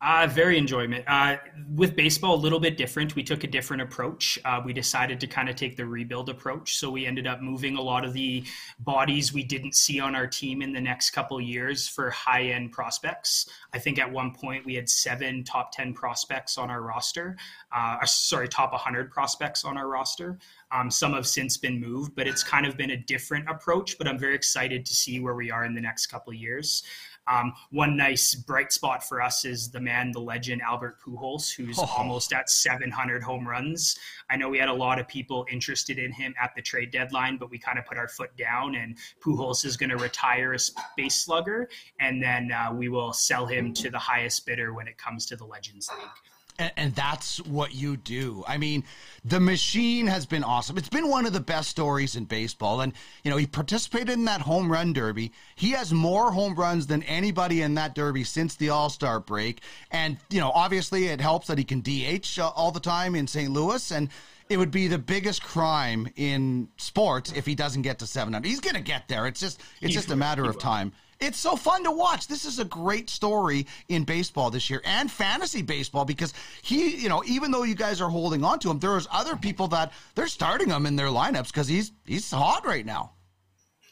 [0.04, 1.02] Uh, very enjoyment.
[1.06, 1.38] Uh,
[1.74, 3.16] with baseball, a little bit different.
[3.16, 4.38] We took a different approach.
[4.44, 6.76] Uh, we decided to kind of take the rebuild approach.
[6.76, 8.44] So we ended up moving a lot of the
[8.80, 12.72] bodies we didn't see on our team in the next couple years for high end
[12.72, 13.48] prospects.
[13.72, 17.38] I think at one point we had seven top 10 prospects on our roster.
[17.74, 20.38] Uh, sorry, top 100 prospects on our roster.
[20.70, 23.96] Um, some have since been moved, but it's kind of been a different approach.
[23.96, 26.82] But I'm very excited to see where we are in the next couple years.
[27.26, 31.78] Um, one nice bright spot for us is the man, the legend, Albert Pujols, who's
[31.78, 31.90] oh.
[31.96, 33.96] almost at 700 home runs.
[34.30, 37.36] I know we had a lot of people interested in him at the trade deadline,
[37.36, 40.70] but we kind of put our foot down, and Pujols is going to retire as
[40.96, 41.68] base slugger,
[42.00, 45.36] and then uh, we will sell him to the highest bidder when it comes to
[45.36, 46.33] the Legends League.
[46.58, 48.44] And, and, that's what you do.
[48.46, 48.84] I mean,
[49.24, 50.78] the machine has been awesome.
[50.78, 52.80] It's been one of the best stories in baseball.
[52.80, 52.92] And,
[53.24, 55.32] you know, he participated in that home run derby.
[55.56, 59.62] He has more home runs than anybody in that derby since the All Star break.
[59.90, 63.26] And, you know, obviously it helps that he can DH uh, all the time in
[63.26, 63.50] St.
[63.50, 63.90] Louis.
[63.90, 64.08] And,
[64.48, 68.46] it would be the biggest crime in sports if he doesn't get to 700.
[68.46, 69.26] He's going to get there.
[69.26, 70.92] It's just it's just a matter of time.
[71.20, 72.26] It's so fun to watch.
[72.26, 77.08] This is a great story in baseball this year and fantasy baseball because he, you
[77.08, 80.26] know, even though you guys are holding on to him, there's other people that they're
[80.26, 83.13] starting him in their lineups because he's he's hot right now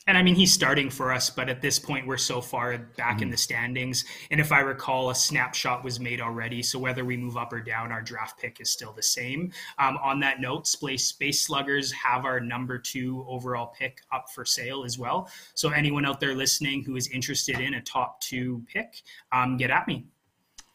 [0.06, 3.16] and I mean, he's starting for us, but at this point, we're so far back
[3.16, 3.24] mm-hmm.
[3.24, 4.04] in the standings.
[4.30, 6.62] And if I recall, a snapshot was made already.
[6.62, 9.52] So whether we move up or down, our draft pick is still the same.
[9.78, 14.44] Um, on that note, Space, Space Sluggers have our number two overall pick up for
[14.44, 15.30] sale as well.
[15.54, 19.70] So anyone out there listening who is interested in a top two pick, um, get
[19.70, 20.06] at me.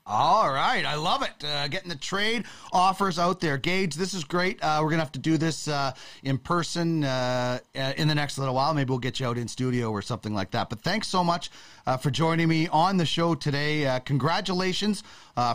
[0.09, 1.43] All right, I love it.
[1.43, 3.57] Uh, getting the trade offers out there.
[3.57, 4.57] Gaige, this is great.
[4.63, 5.91] Uh, we're to have to do this uh,
[6.23, 8.73] in person uh, uh, in the next little while.
[8.73, 10.69] Maybe we'll get you out in studio or something like that.
[10.69, 11.49] But thanks so much
[11.85, 13.99] uh, for joining me on the show today.
[14.05, 15.03] congratulations,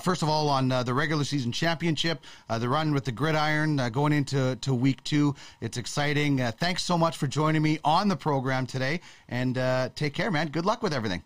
[0.03, 2.20] first of all, on the regular season championship,
[2.59, 5.34] the run with the gridiron going into to week two.
[5.62, 6.36] It's exciting.
[6.59, 9.00] thanks so much for joining me on the program today.
[9.30, 9.55] And
[9.96, 10.48] take care, man.
[10.48, 11.22] Good luck with everything.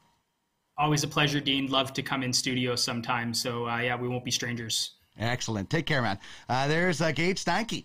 [0.78, 1.68] Always a pleasure, Dean.
[1.68, 3.32] Love to come in studio sometime.
[3.32, 4.92] So uh, yeah, we won't be strangers.
[5.18, 5.70] Excellent.
[5.70, 6.18] Take care, man.
[6.48, 7.84] Uh, there's uh, Gaige Steinke.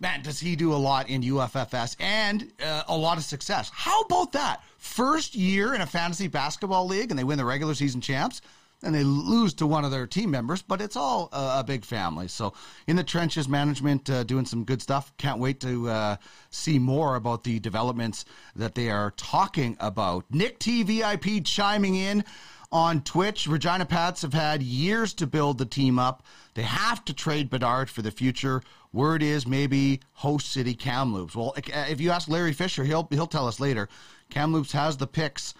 [0.00, 3.68] Man, does he do a lot in UFFS and uh, a lot of success?
[3.74, 4.62] How about that?
[4.78, 8.40] First year in a fantasy basketball league, and they win the regular season champs
[8.82, 11.84] and they lose to one of their team members, but it's all a, a big
[11.84, 12.28] family.
[12.28, 12.52] So
[12.86, 15.12] in the trenches, management uh, doing some good stuff.
[15.16, 16.16] Can't wait to uh,
[16.50, 18.24] see more about the developments
[18.54, 20.24] that they are talking about.
[20.30, 22.24] Nick T VIP chiming in
[22.70, 23.46] on Twitch.
[23.46, 26.24] Regina Pats have had years to build the team up.
[26.54, 28.62] They have to trade Bedard for the future.
[28.92, 31.34] Word is maybe host city Kamloops.
[31.34, 33.88] Well, if you ask Larry Fisher, he'll he'll tell us later.
[34.30, 35.54] Kamloops has the picks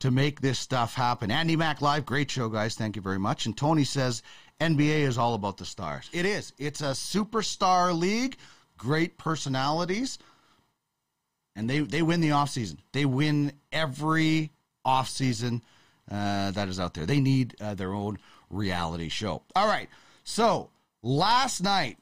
[0.00, 1.30] to make this stuff happen.
[1.30, 2.74] Andy Mack Live, great show, guys.
[2.74, 3.46] Thank you very much.
[3.46, 4.22] And Tony says
[4.60, 6.08] NBA is all about the stars.
[6.12, 6.52] It is.
[6.58, 8.36] It's a superstar league,
[8.76, 10.18] great personalities,
[11.54, 12.78] and they, they win the offseason.
[12.92, 14.52] They win every
[14.86, 15.60] offseason
[16.10, 17.06] uh, that is out there.
[17.06, 19.42] They need uh, their own reality show.
[19.54, 19.88] All right.
[20.24, 20.70] So
[21.02, 21.98] last night,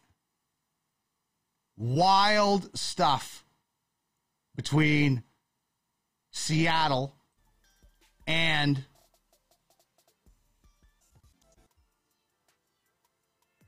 [1.76, 3.44] wild stuff
[4.54, 5.24] between
[6.30, 7.17] Seattle
[8.28, 8.84] and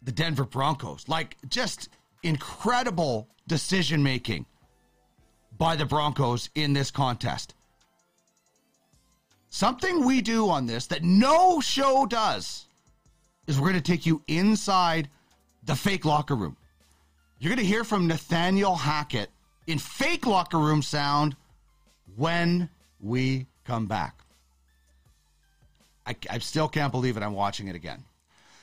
[0.02, 1.08] the Denver Broncos.
[1.08, 1.88] Like, just
[2.22, 4.46] incredible decision making
[5.58, 7.54] by the Broncos in this contest.
[9.48, 12.66] Something we do on this that no show does
[13.46, 15.08] is we're going to take you inside
[15.64, 16.56] the fake locker room.
[17.40, 19.30] You're going to hear from Nathaniel Hackett
[19.66, 21.34] in fake locker room sound
[22.16, 22.68] when
[23.00, 24.22] we come back.
[26.06, 27.22] I, I still can't believe it.
[27.22, 28.04] I'm watching it again.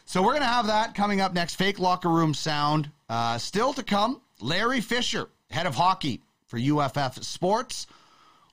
[0.06, 1.56] So we're going to have that coming up next.
[1.56, 2.90] Fake locker room sound.
[3.10, 4.22] Uh, still to come.
[4.40, 7.88] Larry Fisher, head of hockey for UFF Sports.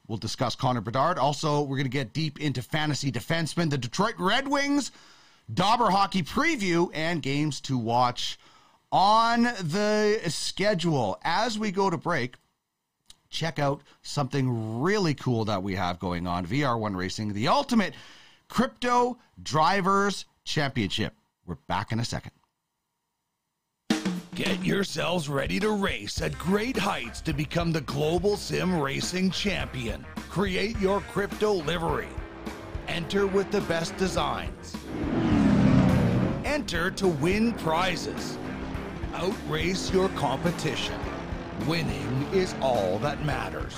[0.07, 1.19] We'll discuss Connor Bedard.
[1.19, 4.91] Also, we're going to get deep into fantasy defensemen, the Detroit Red Wings,
[5.53, 8.39] Dobber hockey preview, and games to watch
[8.93, 11.19] on the schedule.
[11.23, 12.37] As we go to break,
[13.31, 16.47] check out something really cool that we have going on.
[16.47, 17.95] VR1 Racing, the ultimate
[18.49, 21.15] Crypto Drivers Championship.
[21.47, 22.33] We're back in a second.
[24.35, 30.05] Get yourselves ready to race at great heights to become the global sim racing champion.
[30.29, 32.09] Create your crypto livery.
[32.89, 34.77] Enter with the best designs.
[36.45, 38.39] Enter to win prizes.
[39.15, 40.99] Outrace your competition.
[41.67, 43.75] Winning is all that matters.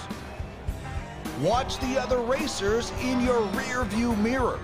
[1.40, 4.58] Watch the other racers in your rear view mirror.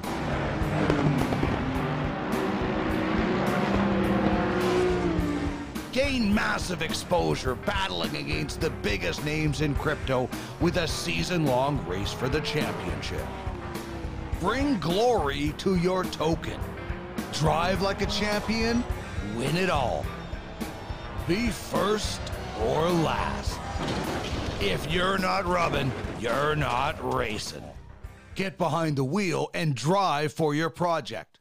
[5.92, 12.10] Gain massive exposure battling against the biggest names in crypto with a season long race
[12.10, 13.26] for the championship.
[14.40, 16.58] Bring glory to your token.
[17.34, 18.82] Drive like a champion,
[19.36, 20.06] win it all.
[21.28, 22.22] Be first
[22.62, 23.58] or last.
[24.62, 25.92] If you're not rubbing,
[26.22, 27.64] you're not racing.
[28.36, 31.40] Get behind the wheel and drive for your project.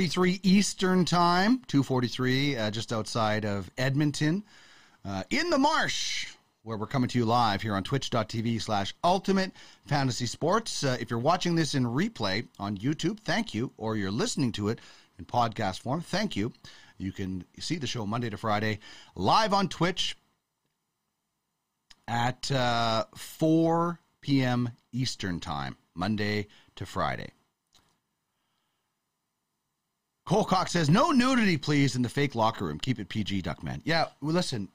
[0.00, 4.42] 4:43 Eastern Time, 2:43 uh, just outside of Edmonton,
[5.04, 6.26] uh, in the Marsh,
[6.62, 9.52] where we're coming to you live here on Twitch.tv/slash Ultimate
[9.84, 10.84] Fantasy Sports.
[10.84, 14.70] Uh, if you're watching this in replay on YouTube, thank you, or you're listening to
[14.70, 14.78] it
[15.18, 16.50] in podcast form, thank you.
[16.96, 18.78] You can see the show Monday to Friday
[19.14, 20.16] live on Twitch
[22.08, 24.70] at uh, 4 p.m.
[24.92, 26.46] Eastern Time, Monday
[26.76, 27.32] to Friday.
[30.26, 32.78] Cole Cox says, no nudity, please, in the fake locker room.
[32.78, 33.80] Keep it PG, Duckman.
[33.84, 34.68] Yeah, well, listen,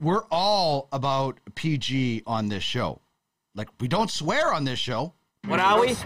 [0.00, 3.00] we're all about PG on this show.
[3.54, 5.14] Like, we don't swear on this show.
[5.46, 5.96] What are we?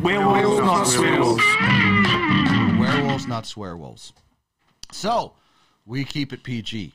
[0.00, 1.44] Werewolves, not werewolves.
[1.60, 4.12] We're werewolves, not swearwolves.
[4.90, 5.34] So,
[5.84, 6.94] we keep it PG.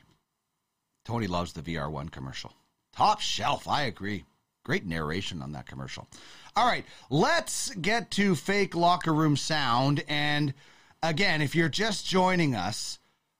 [1.04, 2.52] Tony loves the VR1 commercial.
[2.94, 4.24] Top shelf, I agree.
[4.64, 6.06] Great narration on that commercial.
[6.54, 10.04] All right, let's get to fake locker room sound.
[10.08, 10.54] And
[11.02, 12.98] again, if you're just joining us,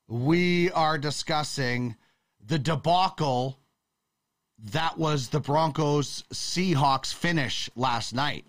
[0.08, 1.96] we are discussing
[2.44, 3.58] the debacle
[4.70, 8.44] that was the Broncos Seahawks finish last night.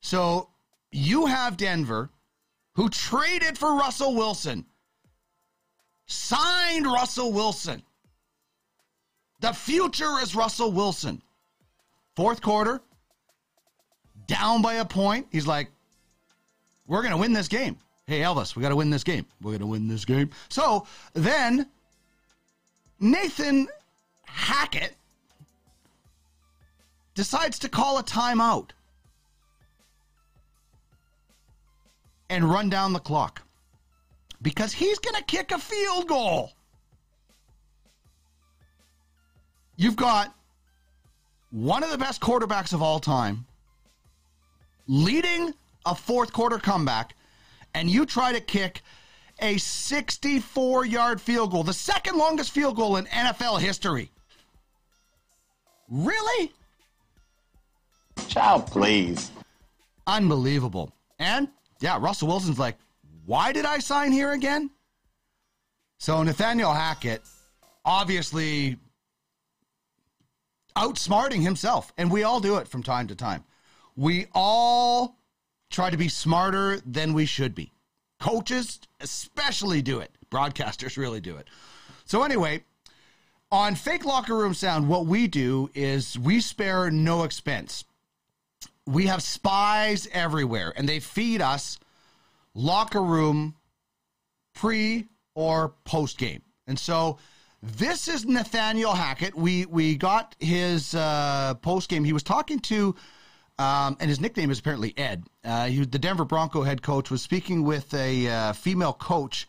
[0.00, 0.48] So
[0.92, 2.10] you have Denver,
[2.74, 4.64] who traded for Russell Wilson,
[6.06, 7.82] signed Russell Wilson.
[9.40, 11.22] The future is Russell Wilson.
[12.16, 12.80] Fourth quarter,
[14.26, 15.26] down by a point.
[15.30, 15.70] He's like,
[16.86, 17.78] we're going to win this game.
[18.10, 19.24] Hey, Elvis, we got to win this game.
[19.40, 20.30] We're going to win this game.
[20.48, 20.84] So
[21.14, 21.68] then
[22.98, 23.68] Nathan
[24.24, 24.96] Hackett
[27.14, 28.70] decides to call a timeout
[32.28, 33.42] and run down the clock
[34.42, 36.50] because he's going to kick a field goal.
[39.76, 40.34] You've got
[41.52, 43.46] one of the best quarterbacks of all time
[44.88, 45.54] leading
[45.86, 47.14] a fourth quarter comeback,
[47.74, 48.82] and you try to kick
[49.40, 54.10] a 64 yard field goal, the second longest field goal in NFL history.
[55.88, 56.52] Really?
[58.28, 59.30] Child, please.
[60.06, 60.92] Unbelievable.
[61.18, 61.48] And
[61.80, 62.76] yeah, Russell Wilson's like,
[63.26, 64.70] why did I sign here again?
[65.98, 67.22] So Nathaniel Hackett,
[67.84, 68.78] obviously
[70.76, 73.44] outsmarting himself, and we all do it from time to time.
[73.96, 75.16] We all
[75.70, 77.72] try to be smarter than we should be.
[78.20, 80.10] Coaches especially do it.
[80.30, 81.48] Broadcasters really do it.
[82.04, 82.64] So anyway,
[83.50, 87.84] on fake locker room sound, what we do is we spare no expense.
[88.86, 91.78] we have spies everywhere, and they feed us
[92.54, 93.54] locker room
[94.54, 96.42] pre or post game.
[96.66, 97.18] And so
[97.62, 99.34] this is Nathaniel Hackett.
[99.34, 102.04] We we got his uh, post game.
[102.04, 102.94] He was talking to,
[103.60, 105.24] um, and his nickname is apparently Ed.
[105.44, 109.46] Uh, he, the Denver Bronco head coach was speaking with a uh, female coach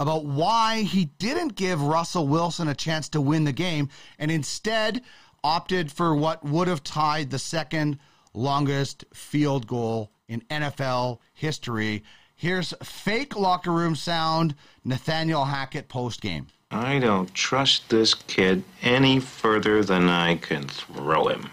[0.00, 5.02] about why he didn't give Russell Wilson a chance to win the game and instead
[5.44, 8.00] opted for what would have tied the second
[8.32, 12.02] longest field goal in NFL history.
[12.34, 16.48] Here's fake locker room sound Nathaniel Hackett post game.
[16.72, 21.50] I don't trust this kid any further than I can throw him.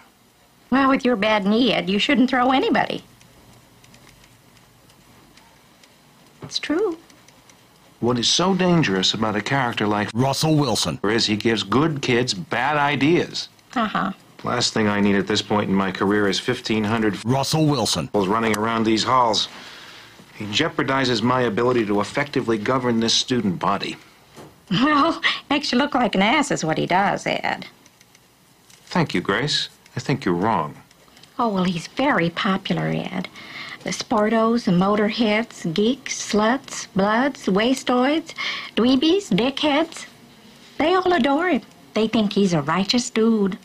[0.71, 3.03] Well, with your bad knee, Ed, you shouldn't throw anybody.
[6.41, 6.97] It's true.
[7.99, 10.99] What is so dangerous about a character like Russell Wilson.
[11.03, 13.49] is he gives good kids bad ideas.
[13.75, 14.11] Uh huh.
[14.43, 18.07] Last thing I need at this point in my career is 1,500 Russell Wilson.
[18.07, 19.49] fools running around these halls.
[20.35, 23.97] He jeopardizes my ability to effectively govern this student body.
[24.71, 27.67] Well, makes you look like an ass, is what he does, Ed.
[28.85, 29.69] Thank you, Grace.
[29.95, 30.75] I think you're wrong.
[31.37, 33.27] Oh, well, he's very popular, Ed.
[33.83, 38.33] The sportos, the motorheads, geeks, sluts, bloods, wastoids,
[38.75, 40.05] dweebies, dickheads.
[40.77, 41.61] They all adore him.
[41.93, 43.57] They think he's a righteous dude.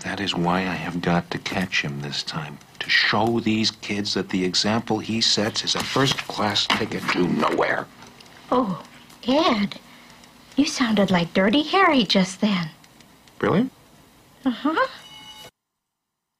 [0.00, 2.58] That is why I have got to catch him this time.
[2.80, 7.26] To show these kids that the example he sets is a first class ticket to
[7.26, 7.86] nowhere.
[8.50, 8.82] Oh,
[9.26, 9.78] Ed,
[10.56, 12.70] you sounded like Dirty Harry just then.
[13.40, 13.70] Really?
[14.48, 14.86] Uh huh.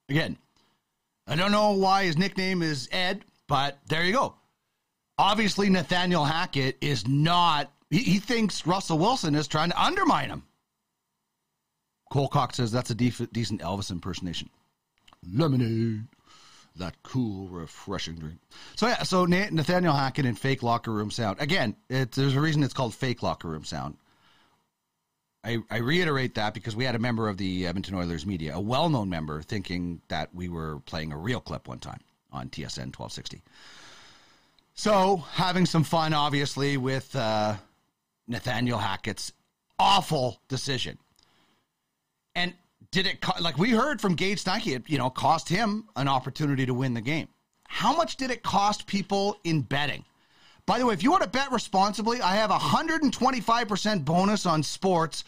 [0.09, 0.39] Again,
[1.27, 4.35] I don't know why his nickname is Ed, but there you go.
[5.19, 10.43] Obviously, Nathaniel Hackett is not, he, he thinks Russell Wilson is trying to undermine him.
[12.11, 14.49] Cole Cox says that's a def- decent Elvis impersonation.
[15.31, 16.05] Lemonade.
[16.77, 18.39] That cool, refreshing drink.
[18.77, 21.43] So yeah, so Nathaniel Hackett and fake locker room sound.
[21.43, 23.99] Again, it's, there's a reason it's called fake locker room sound.
[25.45, 28.61] I, I reiterate that because we had a member of the Edmonton Oilers media, a
[28.61, 32.01] well-known member, thinking that we were playing a real clip one time
[32.33, 33.43] on TSN 1260.
[34.75, 37.57] So having some fun, obviously, with uh,
[38.27, 39.33] Nathaniel Hackett's
[39.79, 40.99] awful decision.
[42.35, 42.55] And
[42.91, 44.77] did it co- like we heard from Gaige Steinke?
[44.77, 47.29] It you know cost him an opportunity to win the game.
[47.67, 50.05] How much did it cost people in betting?
[50.69, 54.63] By the way, if you want to bet responsibly, I have a 125% bonus on
[54.63, 55.25] sports.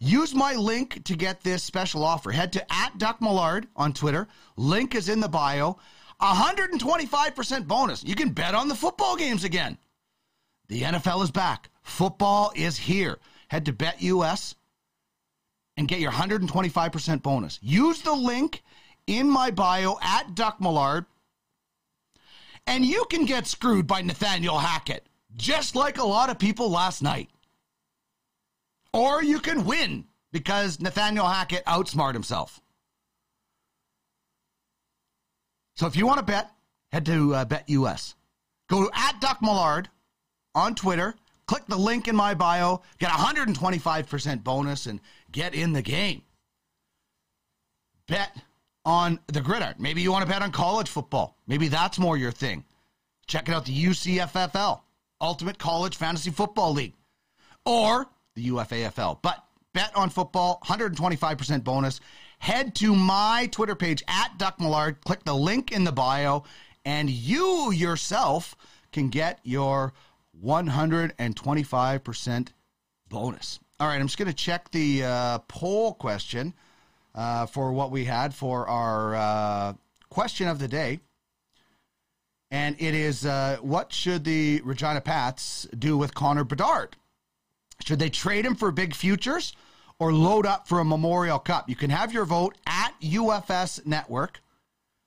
[0.00, 2.32] Use my link to get this special offer.
[2.32, 4.26] Head to at Duck Millard on Twitter.
[4.56, 5.78] Link is in the bio.
[6.20, 8.02] 125% bonus.
[8.02, 9.78] You can bet on the football games again.
[10.66, 11.70] The NFL is back.
[11.82, 13.20] Football is here.
[13.46, 14.56] Head to BetUS
[15.76, 17.60] and get your 125% bonus.
[17.62, 18.64] Use the link
[19.06, 21.06] in my bio at Duck Millard,
[22.66, 25.06] and you can get screwed by Nathaniel Hackett,
[25.36, 27.28] just like a lot of people last night.
[28.92, 32.60] Or you can win because Nathaniel Hackett outsmarted himself.
[35.76, 36.50] So if you want to bet,
[36.92, 38.14] head to uh, BetUS.
[38.68, 39.88] Go to at Millard
[40.54, 41.14] on Twitter.
[41.46, 42.82] Click the link in my bio.
[42.98, 45.00] Get a 125% bonus and
[45.32, 46.22] get in the game.
[48.06, 48.36] Bet
[48.90, 49.76] on the gridiron.
[49.78, 51.36] Maybe you want to bet on college football.
[51.46, 52.64] Maybe that's more your thing.
[53.28, 54.80] Check out the UCFFL,
[55.20, 56.94] Ultimate College Fantasy Football League,
[57.64, 59.22] or the UFAFL.
[59.22, 62.00] But bet on football, 125% bonus.
[62.40, 65.00] Head to my Twitter page at Duck Millard.
[65.04, 66.42] Click the link in the bio,
[66.84, 68.56] and you yourself
[68.90, 69.92] can get your
[70.44, 72.48] 125%
[73.08, 73.60] bonus.
[73.78, 76.54] All right, I'm just going to check the uh, poll question
[77.14, 79.72] uh, for what we had for our uh,
[80.08, 81.00] question of the day.
[82.50, 86.96] And it is uh, what should the Regina Pats do with Connor Bedard?
[87.84, 89.54] Should they trade him for big futures
[89.98, 91.68] or load up for a Memorial Cup?
[91.68, 94.40] You can have your vote at UFS Network.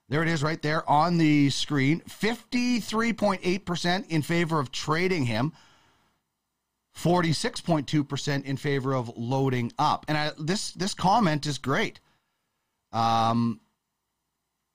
[0.08, 2.00] There it is right there on the screen.
[2.08, 5.52] 53.8% in favor of trading him.
[6.96, 10.04] 46.2% in favor of loading up.
[10.08, 12.00] And I, this this comment is great.
[12.92, 13.60] Um,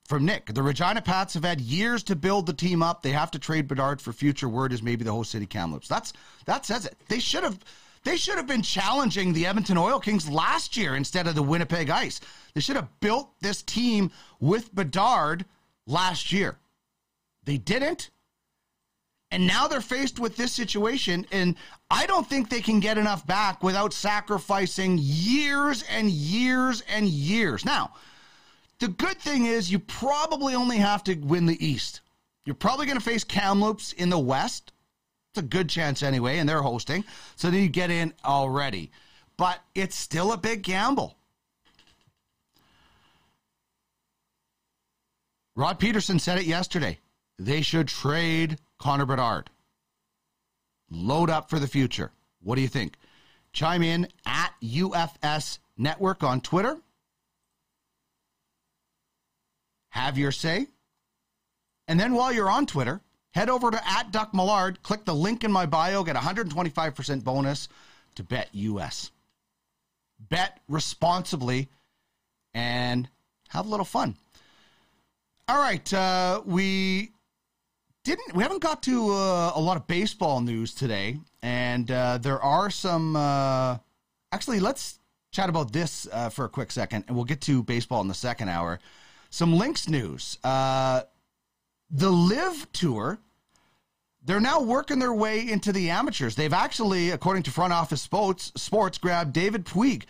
[0.06, 3.04] from Nick, the Regina Pats have had years to build the team up.
[3.04, 4.50] They have to trade Bedard for future.
[4.50, 5.88] Word is maybe the host city Kamloops.
[5.88, 6.14] That's
[6.46, 6.98] that says it.
[7.08, 7.60] They should have
[8.04, 11.90] they should have been challenging the Edmonton Oil Kings last year instead of the Winnipeg
[11.90, 12.20] Ice.
[12.54, 15.46] They should have built this team with Bedard
[15.86, 16.58] last year.
[17.44, 18.10] They didn't.
[19.32, 21.56] And now they're faced with this situation, and
[21.92, 27.64] I don't think they can get enough back without sacrificing years and years and years.
[27.64, 27.94] Now,
[28.80, 32.02] the good thing is you probably only have to win the East.
[32.46, 34.72] You're probably going to face Kamloops in the West.
[35.32, 37.04] It's a good chance anyway, and they're hosting.
[37.36, 38.90] So then you get in already.
[39.38, 41.16] But it's still a big gamble.
[45.56, 46.98] Rod Peterson said it yesterday.
[47.38, 49.50] They should trade Connor Bedard.
[50.90, 52.12] Load up for the future.
[52.42, 52.96] What do you think?
[53.54, 56.78] Chime in at UFS Network on Twitter.
[59.90, 60.68] Have your say.
[61.88, 63.02] And then while you're on Twitter,
[63.32, 67.68] head over to at Duck Millard, click the link in my bio, get 125% bonus
[68.16, 69.12] to BetUS.
[70.20, 71.70] Bet responsibly
[72.54, 73.10] and
[73.50, 74.16] have a little fun.
[75.48, 77.12] All right, uh, we
[78.10, 82.42] didn't we haven't got to uh, a lot of baseball news today, and uh, there
[82.42, 83.16] are some.
[83.16, 83.78] Uh,
[84.32, 85.00] actually, let's
[85.32, 88.16] chat about this uh, for a quick second, and we'll get to baseball in the
[88.16, 88.80] second hour.
[89.30, 90.40] Some links news.
[90.44, 91.04] Uh,
[91.92, 93.20] the LIV Tour.
[94.26, 96.36] They're now working their way into the amateurs.
[96.36, 100.04] They've actually, according to Front Office Sports, Sports grabbed David Puig,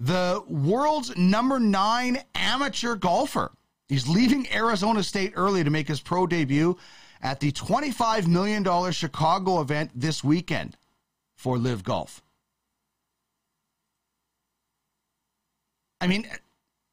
[0.00, 3.52] the world's number nine amateur golfer.
[3.88, 6.76] He's leaving Arizona State early to make his pro debut
[7.22, 10.76] at the $25 million Chicago event this weekend
[11.36, 12.22] for LIV Golf.
[16.00, 16.28] I mean,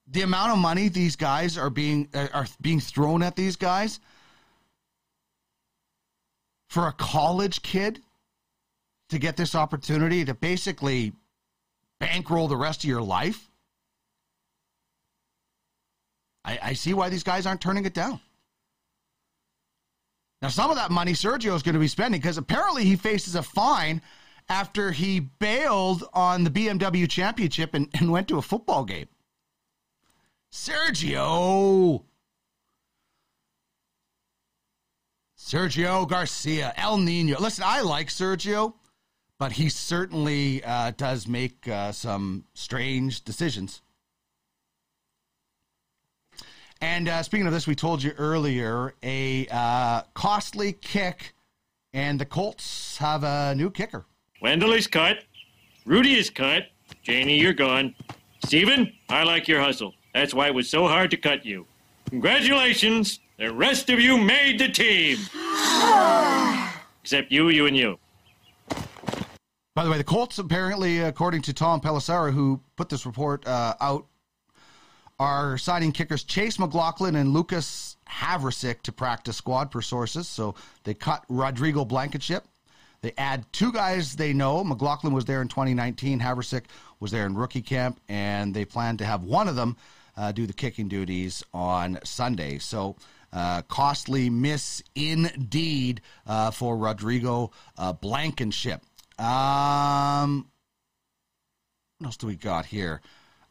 [0.08, 4.00] the amount of money these guys are being uh, are being thrown at these guys
[6.70, 8.02] for a college kid
[9.10, 11.14] to get this opportunity to basically
[12.00, 13.50] bankroll the rest of your life.
[16.46, 18.20] I, I see why these guys aren't turning it down.
[20.44, 23.36] Now, some of that money Sergio is going to be spending because apparently he faces
[23.36, 24.02] a fine
[24.50, 29.08] after he bailed on the BMW championship and, and went to a football game.
[30.52, 32.04] Sergio.
[35.40, 37.40] Sergio Garcia, El Nino.
[37.40, 38.74] Listen, I like Sergio,
[39.40, 43.82] but he certainly uh, does make uh, some strange decisions.
[46.84, 51.34] And uh, speaking of this, we told you earlier a uh, costly kick,
[51.94, 54.06] and the Colts have a new kicker.
[54.42, 55.20] Wendell is cut.
[55.86, 56.64] Rudy is cut.
[57.02, 57.96] Janie, you're gone.
[58.44, 59.94] Steven, I like your hustle.
[60.14, 61.66] That's why it was so hard to cut you.
[62.10, 63.22] Congratulations.
[63.38, 65.20] The rest of you made the team.
[67.02, 67.98] Except you, you, and you.
[69.74, 73.74] By the way, the Colts apparently, according to Tom Pelissero, who put this report uh,
[73.80, 74.06] out
[75.20, 80.28] are signing kickers Chase McLaughlin and Lucas Havrisik to practice squad per sources.
[80.28, 82.46] So they cut Rodrigo Blankenship.
[83.02, 84.64] They add two guys they know.
[84.64, 86.20] McLaughlin was there in 2019.
[86.20, 86.64] Havrisik
[87.00, 89.76] was there in rookie camp, and they plan to have one of them
[90.16, 92.60] uh, do the kicking duties on Sunday.
[92.60, 92.96] So
[93.34, 98.82] uh, costly miss indeed uh, for Rodrigo uh, Blankenship.
[99.20, 100.48] Um,
[101.98, 103.02] what else do we got here?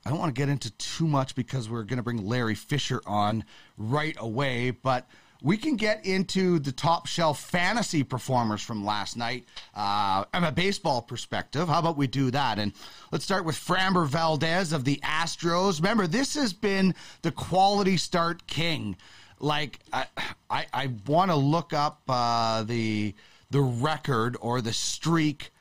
[0.04, 3.00] I don't want to get into too much because we're going to bring Larry Fisher
[3.06, 3.44] on
[3.78, 5.08] right away, but
[5.42, 10.52] we can get into the top shelf fantasy performers from last night uh, from a
[10.52, 11.68] baseball perspective.
[11.68, 12.58] How about we do that?
[12.58, 12.72] And
[13.10, 15.78] let's start with Framber Valdez of the Astros.
[15.78, 18.96] Remember, this has been the quality start king.
[19.40, 20.06] Like, I,
[20.48, 23.14] I, I want to look up uh, the
[23.50, 25.52] the record or the streak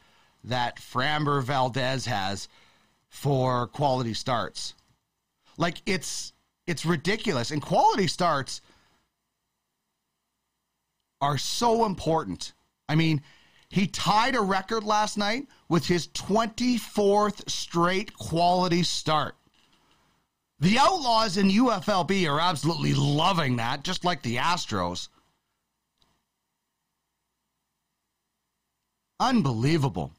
[0.46, 2.48] that Framber Valdez has
[3.12, 4.74] for quality starts.
[5.57, 6.34] Like it's
[6.66, 7.51] it's ridiculous.
[7.51, 8.62] And quality starts
[11.20, 12.53] are so important.
[12.89, 13.22] I mean,
[13.70, 19.36] he tied a record last night with his 24th straight quality start.
[20.59, 25.09] The Outlaws in UFLB are absolutely loving that, just like the Astros.
[29.20, 30.12] Unbelievable.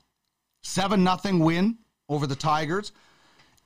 [0.62, 1.78] 7 nothing win
[2.12, 2.92] over the Tigers.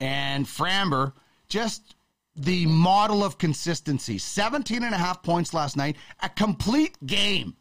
[0.01, 1.13] And Framber,
[1.49, 1.97] just
[2.35, 4.19] the model of consistency.
[4.19, 7.57] 17 and a half points last night, a complete game.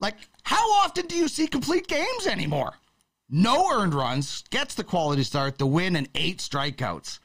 [0.00, 2.74] Like, how often do you see complete games anymore?
[3.28, 7.20] No earned runs, gets the quality start, the win, and eight strikeouts.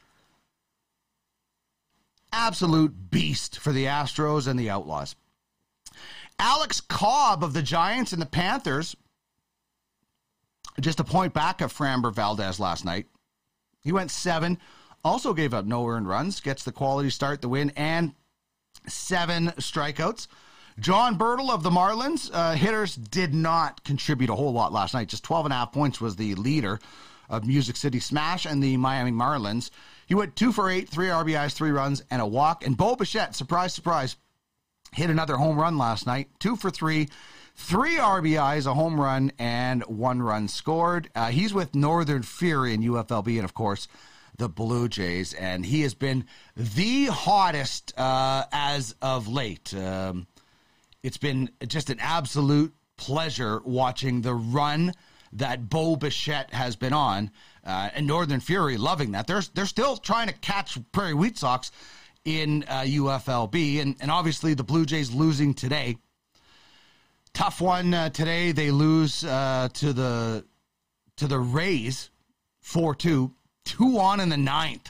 [2.31, 5.15] Absolute beast for the Astros and the Outlaws.
[6.37, 8.95] Alex Cobb of the Giants and the Panthers
[10.79, 13.07] just a point back of Framber Valdez last night.
[13.81, 14.57] He went seven,
[15.03, 18.13] also gave up no earned runs, gets the quality start, the win, and
[18.87, 20.27] seven strikeouts.
[20.79, 25.07] John Berti of the Marlins, uh, hitters did not contribute a whole lot last night.
[25.07, 26.79] Just 12 and a half points was the leader.
[27.29, 29.71] of Music City Smash and the Miami Marlins.
[30.05, 32.63] He went two for eight, three RBIs, three runs, and a walk.
[32.65, 34.15] And Bo Bichette, surprise, surprise,
[34.93, 37.09] hit another home run last night, two for three,
[37.55, 41.09] three RBIs, a home run, and one run scored.
[41.15, 43.87] Uh, he's with Northern Fury in UFLB, and of course,
[44.37, 46.25] the Blue Jays, and he has been
[46.55, 49.73] the hottest uh, as of late.
[49.73, 50.27] Um,
[51.03, 54.93] it's been just an absolute pleasure watching the run
[55.33, 57.31] that Bo Bichette has been on,
[57.65, 59.27] uh, and Northern Fury loving that.
[59.27, 61.71] They're they're still trying to catch Prairie Wheat Sox
[62.25, 65.97] in uh, UFLB, and and obviously the Blue Jays losing today.
[67.35, 68.53] Tough one uh, today.
[68.53, 70.45] They lose uh, to the
[71.17, 72.09] to the Rays,
[72.61, 73.33] four two,
[73.65, 74.89] two on in the ninth.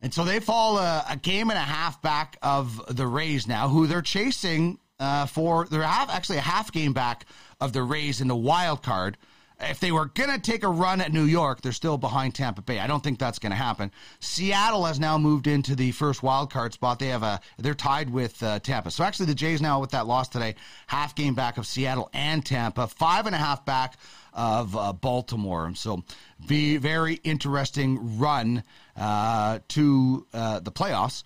[0.00, 3.68] And so they fall a, a, game and a half back of the Rays now,
[3.68, 5.66] who they're chasing uh, for.
[5.66, 7.26] They're half, actually a half game back
[7.60, 9.16] of the Rays in the wild card.
[9.62, 12.62] If they were going to take a run at New York, they're still behind Tampa
[12.62, 12.78] Bay.
[12.78, 13.92] I don't think that's going to happen.
[14.18, 16.98] Seattle has now moved into the first wild card spot.
[16.98, 18.90] They have a they're tied with uh, Tampa.
[18.90, 20.54] So actually, the Jays now with that loss today,
[20.86, 23.98] half game back of Seattle and Tampa, five and a half back
[24.32, 25.72] of uh, Baltimore.
[25.74, 26.04] So,
[26.46, 28.62] be very interesting run
[28.96, 31.24] uh, to uh, the playoffs.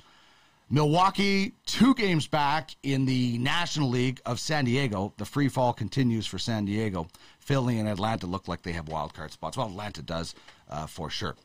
[0.70, 5.12] Milwaukee, two games back in the National League of San Diego.
[5.18, 7.06] The free fall continues for San Diego.
[7.44, 9.56] Philly and Atlanta look like they have wild card spots.
[9.56, 10.34] Well, Atlanta does
[10.68, 11.36] uh, for sure.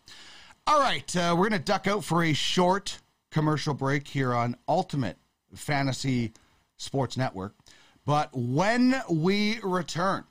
[0.65, 2.99] All right, uh, we're going to duck out for a short
[3.31, 5.17] commercial break here on Ultimate
[5.53, 6.31] Fantasy
[6.77, 7.53] Sports Network.
[8.05, 10.23] But when we return,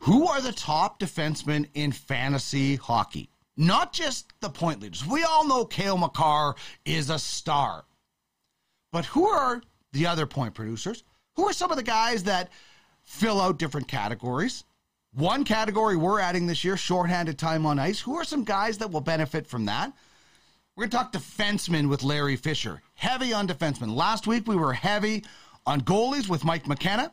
[0.00, 3.28] who are the top defensemen in fantasy hockey?
[3.56, 5.04] Not just the point leaders.
[5.06, 6.54] We all know Cale Makar
[6.84, 7.84] is a star.
[8.90, 9.60] But who are
[9.92, 11.04] the other point producers?
[11.34, 12.50] Who are some of the guys that
[13.08, 14.64] fill out different categories?
[15.12, 18.00] One category we're adding this year, shorthanded time on ice.
[18.00, 19.92] Who are some guys that will benefit from that?
[20.76, 22.82] We're going to talk defensemen with Larry Fisher.
[22.94, 23.96] Heavy on defensemen.
[23.96, 25.24] Last week we were heavy
[25.66, 27.12] on goalies with Mike McKenna.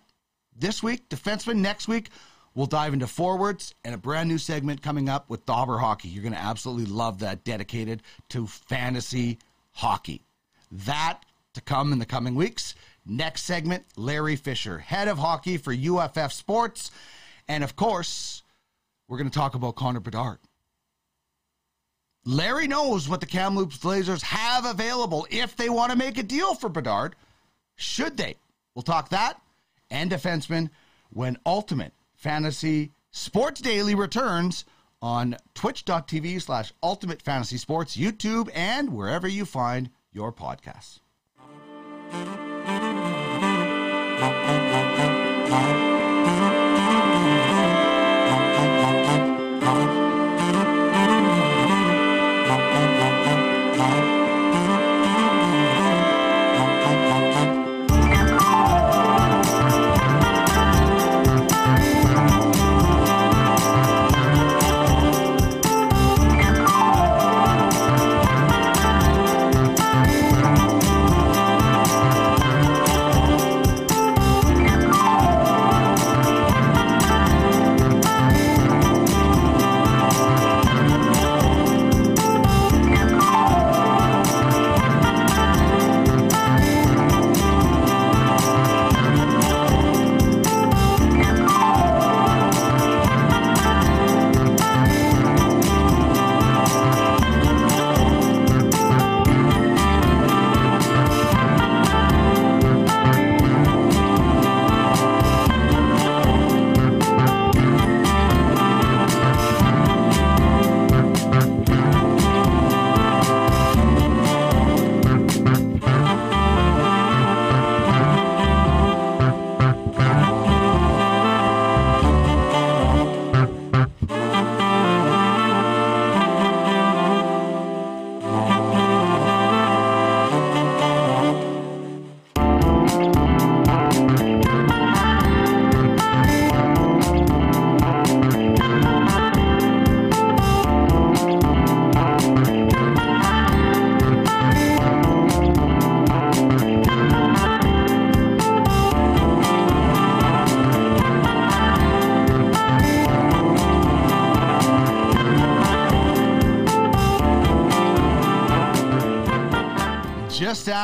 [0.56, 1.58] This week, defensemen.
[1.58, 2.10] Next week,
[2.56, 6.08] We'll dive into forwards and a brand new segment coming up with Dobber Hockey.
[6.08, 9.40] You're going to absolutely love that, dedicated to fantasy
[9.74, 10.22] hockey.
[10.72, 11.20] That
[11.54, 12.74] to come in the coming weeks.
[13.06, 16.92] Next segment, Larry Fisher, head of hockey for UFF Sports.
[17.48, 18.44] And of course,
[19.08, 20.40] we're going to talk about Connor Bedard.
[22.26, 26.56] Larry knows what the Kamloops Blazers have available if they want to make a deal
[26.56, 27.16] for Bedard.
[27.76, 28.38] Should they?
[28.74, 29.40] We'll talk that
[29.92, 30.72] and defenseman
[31.12, 34.66] when Ultimate Fantasy Sports Daily returns
[35.02, 41.00] on twitch.tv slash ultimate fantasy sports, YouTube, and wherever you find your podcasts.
[44.18, 44.75] Just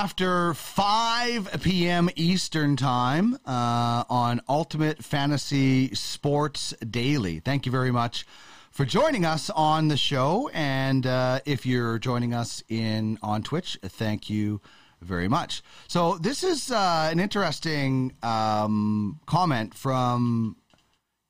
[0.01, 2.09] after 5 p.m.
[2.15, 7.39] Eastern Time uh, on Ultimate Fantasy Sports Daily.
[7.39, 8.25] Thank you very much
[8.71, 10.49] for joining us on the show.
[10.55, 14.59] And uh, if you're joining us in on Twitch, thank you
[15.01, 15.61] very much.
[15.87, 20.57] So this is uh, an interesting um, comment from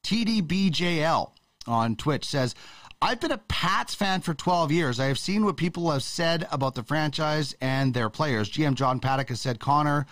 [0.05, 1.29] TDBJL
[1.67, 2.23] on Twitch.
[2.23, 2.55] Says
[3.03, 4.99] I've been a Pats fan for 12 years.
[4.99, 8.47] I have seen what people have said about the franchise and their players.
[8.51, 10.05] GM John Paddock has said Connor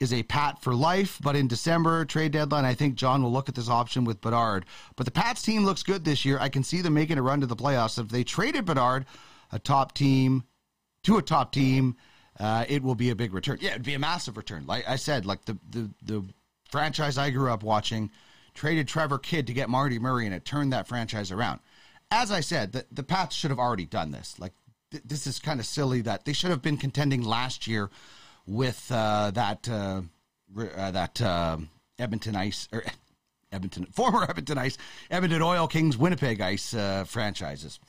[0.00, 3.50] is a Pat for life, but in December trade deadline, I think John will look
[3.50, 4.64] at this option with Bedard.
[4.96, 6.38] But the Pats team looks good this year.
[6.40, 7.98] I can see them making a run to the playoffs.
[7.98, 9.04] If they traded Bedard,
[9.52, 10.44] a top team,
[11.04, 11.96] to a top team,
[12.40, 13.58] uh, it will be a big return.
[13.60, 14.66] Yeah, it'd be a massive return.
[14.66, 16.24] Like I said, like the the the
[16.70, 18.10] franchise I grew up watching
[18.54, 21.60] traded Trevor Kidd to get Marty Murray, and it turned that franchise around
[22.12, 24.38] as I said, the, the Pats should have already done this.
[24.38, 24.52] Like,
[24.90, 27.90] th- this is kind of silly that they should have been contending last year
[28.46, 30.02] with uh, that uh,
[30.56, 31.56] uh, that uh,
[31.98, 32.84] Edmonton Ice or
[33.52, 34.76] Edmonton former Edmonton Ice,
[35.10, 37.80] Edmonton Oil Kings, Winnipeg Ice uh, franchises.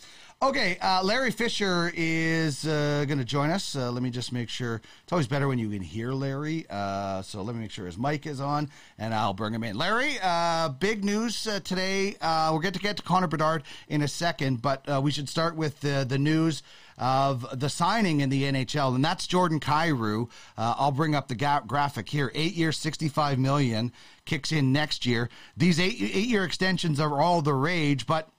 [0.43, 3.77] Okay, uh, Larry Fisher is uh, going to join us.
[3.77, 4.81] Uh, let me just make sure.
[5.03, 6.65] It's always better when you can hear Larry.
[6.69, 8.69] Uh, so let me make sure his mic is on,
[8.99, 9.77] and I'll bring him in.
[9.77, 12.17] Larry, uh, big news uh, today.
[12.21, 15.79] we'll get to get to Connor Bedard in a second, but we should start with
[15.79, 16.61] the the news
[16.97, 20.29] of the signing in the NHL, and that's Jordan Kyrou.
[20.57, 22.31] Uh, I'll bring up the ga- graphic here.
[22.33, 23.91] Eight years, sixty-five million
[24.25, 25.29] kicks in next year.
[25.57, 28.29] These eight eight-year extensions are all the rage, but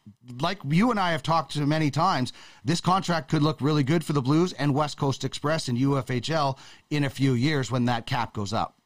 [0.41, 2.33] like you and I have talked to many times,
[2.65, 6.59] this contract could look really good for the Blues and West Coast Express and UFHL
[6.91, 8.77] in a few years when that cap goes up.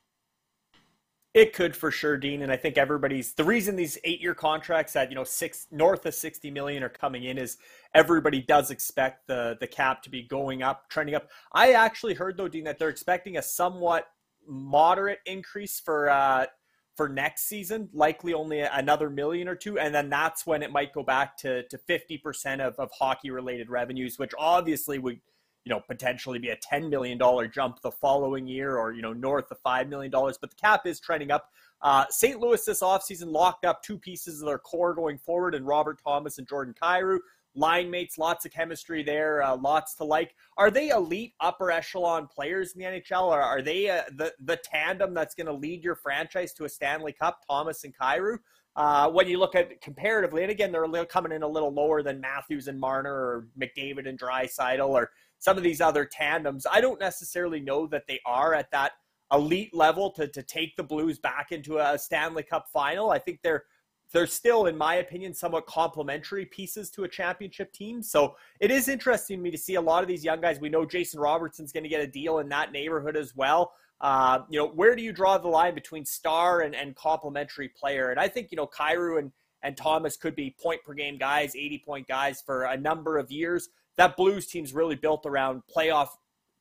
[1.35, 5.11] It could for sure, Dean, and I think everybody's the reason these eight-year contracts at
[5.11, 7.59] you know six north of sixty million are coming in is
[7.95, 11.29] everybody does expect the the cap to be going up, trending up.
[11.53, 14.07] I actually heard though, Dean, that they're expecting a somewhat
[14.47, 16.47] moderate increase for uh,
[16.97, 20.95] for next season, likely only another million or two, and then that's when it might
[20.95, 25.21] go back to to fifty percent of of hockey related revenues, which obviously would
[25.69, 27.19] you know, potentially be a $10 million
[27.53, 30.11] jump the following year or, you know, north of $5 million.
[30.11, 31.51] But the cap is trending up.
[31.83, 32.41] Uh, St.
[32.41, 36.39] Louis this offseason locked up two pieces of their core going forward and Robert Thomas
[36.39, 37.19] and Jordan Kyrou.
[37.55, 40.35] Line mates, lots of chemistry there, uh, lots to like.
[40.57, 44.59] Are they elite upper echelon players in the NHL, or are they uh, the the
[44.63, 47.41] tandem that's going to lead your franchise to a Stanley Cup?
[47.49, 48.39] Thomas and Kyrou.
[48.77, 52.21] Uh, when you look at comparatively, and again, they're coming in a little lower than
[52.21, 56.67] Matthews and Marner or McDavid and Draisaitl or some of these other tandems.
[56.71, 58.93] I don't necessarily know that they are at that
[59.33, 63.11] elite level to, to take the Blues back into a Stanley Cup final.
[63.11, 63.65] I think they're
[64.13, 68.03] they're still, in my opinion, somewhat complementary pieces to a championship team.
[68.03, 70.59] So it is interesting to me to see a lot of these young guys.
[70.61, 73.73] We know Jason Robertson's going to get a deal in that neighborhood as well.
[74.01, 78.11] Uh, you know, where do you draw the line between star and, and complementary player?
[78.11, 79.33] And I think, you know, Kyrou and,
[79.63, 83.31] and Thomas could be point per game guys, 80 point guys for a number of
[83.31, 83.69] years
[83.99, 86.09] that Blues team's really built around playoff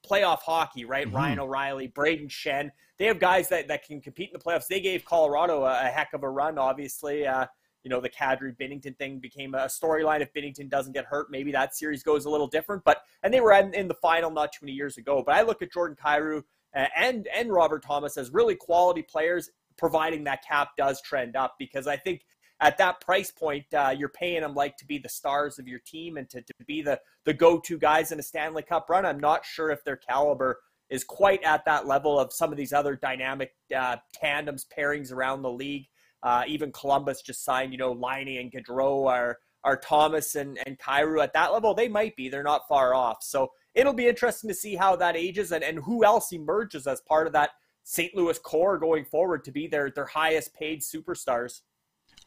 [0.06, 1.08] playoff hockey, right?
[1.08, 1.16] Mm-hmm.
[1.16, 2.70] Ryan O'Reilly, Brayden Schenn.
[2.98, 4.68] They have guys that, that can compete in the playoffs.
[4.68, 7.26] They gave Colorado a, a heck of a run, obviously.
[7.28, 7.46] Uh,
[7.84, 10.22] you know, the Kadri Binnington thing became a storyline.
[10.22, 12.84] If Binnington doesn't get hurt, maybe that series goes a little different.
[12.84, 15.24] But and they were in, in the final not too many years ago.
[15.26, 16.42] But I look at Jordan Kyrou
[16.76, 21.56] uh, and and Robert Thomas as really quality players, providing that cap does trend up
[21.60, 22.26] because I think
[22.60, 25.80] at that price point, uh, you're paying them like to be the stars of your
[25.80, 29.06] team and to, to be the, the go-to guys in a Stanley Cup run.
[29.06, 32.74] I'm not sure if their caliber is quite at that level of some of these
[32.74, 35.88] other dynamic uh, tandems, pairings around the league.
[36.24, 40.80] Uh, even Columbus just signed, you know, Laine and Gaudreau are, are Thomas and, and
[40.80, 41.74] Kyrou at that level.
[41.74, 42.30] They might be.
[42.30, 43.18] They're not far off.
[43.22, 47.02] So it'll be interesting to see how that ages and, and who else emerges as
[47.02, 47.52] part of that
[47.84, 48.16] St.
[48.16, 51.62] Louis core going forward to be their, their highest paid superstars.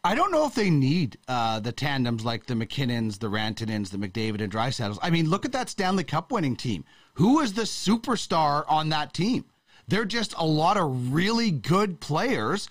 [0.03, 3.99] I don't know if they need uh, the tandems like the MacKinnons, the Rantanens, the
[3.99, 4.99] McDavid, and Draisaitl's.
[5.03, 6.87] I mean, look at that Stanley Cup winning team.
[7.15, 9.45] Who is the superstar on that team?
[9.89, 12.69] They're just a lot of really good players,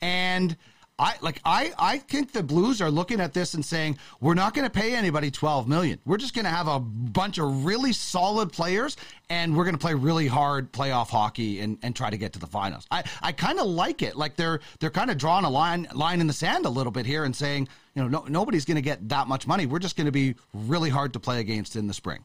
[0.00, 0.56] and
[0.98, 4.52] I like I I think the Blues are looking at this and saying we're not
[4.52, 6.00] going to pay anybody 12 million.
[6.04, 8.96] We're just going to have a bunch of really solid players
[9.30, 12.38] and we're going to play really hard playoff hockey and, and try to get to
[12.38, 12.86] the finals.
[12.90, 14.16] I, I kind of like it.
[14.16, 17.06] Like they're they're kind of drawing a line line in the sand a little bit
[17.06, 19.66] here and saying, you know, no, nobody's going to get that much money.
[19.66, 22.24] We're just going to be really hard to play against in the spring.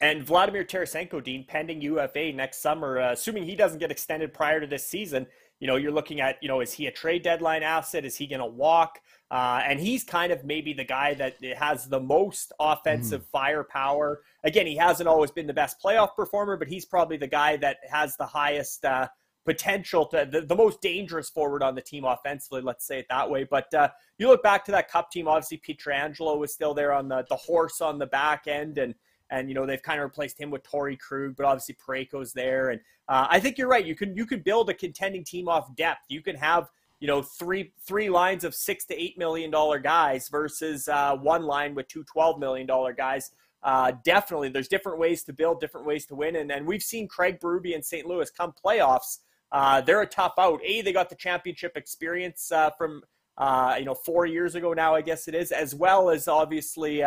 [0.00, 4.60] And Vladimir Tarasenko, Dean, pending UFA next summer, uh, assuming he doesn't get extended prior
[4.60, 5.26] to this season,
[5.64, 8.04] you know, you're looking at, you know, is he a trade deadline asset?
[8.04, 9.00] Is he going to walk?
[9.30, 13.30] Uh, and he's kind of maybe the guy that has the most offensive mm.
[13.32, 14.20] firepower.
[14.44, 17.78] Again, he hasn't always been the best playoff performer, but he's probably the guy that
[17.90, 19.08] has the highest uh,
[19.46, 22.60] potential to the, the most dangerous forward on the team offensively.
[22.60, 23.44] Let's say it that way.
[23.44, 23.88] But uh,
[24.18, 25.26] you look back to that Cup team.
[25.26, 28.94] Obviously, Pietrangelo was still there on the the horse on the back end, and
[29.30, 32.70] and you know they've kind of replaced him with Torey Krug, but obviously Parayko's there,
[32.70, 33.84] and uh, I think you're right.
[33.84, 36.04] You can you can build a contending team off depth.
[36.08, 36.70] You can have
[37.00, 41.42] you know three three lines of six to eight million dollar guys versus uh, one
[41.44, 43.30] line with two twelve million dollar guys.
[43.62, 47.08] Uh, definitely, there's different ways to build, different ways to win, and and we've seen
[47.08, 48.06] Craig Berube and St.
[48.06, 49.18] Louis come playoffs.
[49.52, 50.60] Uh, they're a tough out.
[50.64, 53.02] A, they got the championship experience uh, from
[53.38, 57.02] uh, you know four years ago now, I guess it is, as well as obviously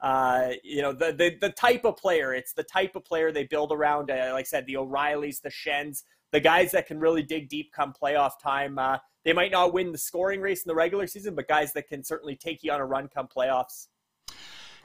[0.00, 2.34] uh, you know, the, the the type of player.
[2.34, 4.10] It's the type of player they build around.
[4.10, 7.72] Uh, like I said, the O'Reillys, the Schenns, the guys that can really dig deep
[7.72, 8.78] come playoff time.
[8.78, 11.88] Uh, they might not win the scoring race in the regular season, but guys that
[11.88, 13.88] can certainly take you on a run come playoffs.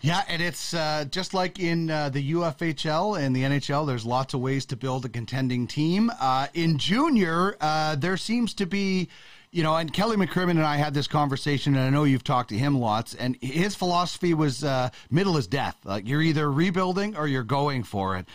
[0.02, 3.86] Yeah, and it's uh, just like in uh, the UFHL and the NHL.
[3.86, 6.12] There's lots of ways to build a contending team.
[6.20, 9.10] Uh, in junior, uh, there seems to be
[9.52, 12.50] you know, and Kelly McCrimmon and I had this conversation, and I know you've talked
[12.50, 15.78] to him lots, and his philosophy was uh, middle is death.
[15.84, 18.28] Like you're either rebuilding or you're going for it.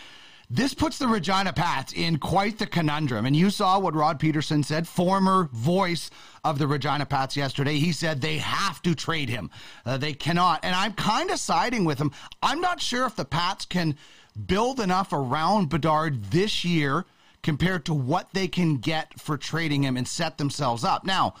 [0.49, 3.25] This puts the Regina Pats in quite the conundrum.
[3.25, 6.09] And you saw what Rod Peterson said, former voice
[6.45, 7.79] of the Regina Pats yesterday.
[7.79, 9.51] He said they have to trade him.
[9.85, 10.61] Uh, they cannot.
[10.63, 12.13] And I'm kind of siding with him.
[12.41, 13.97] I'm not sure if the Pats can
[14.45, 17.05] build enough around Bedard this year
[17.43, 21.05] compared to what they can get for trading him and set themselves up.
[21.05, 21.35] Now,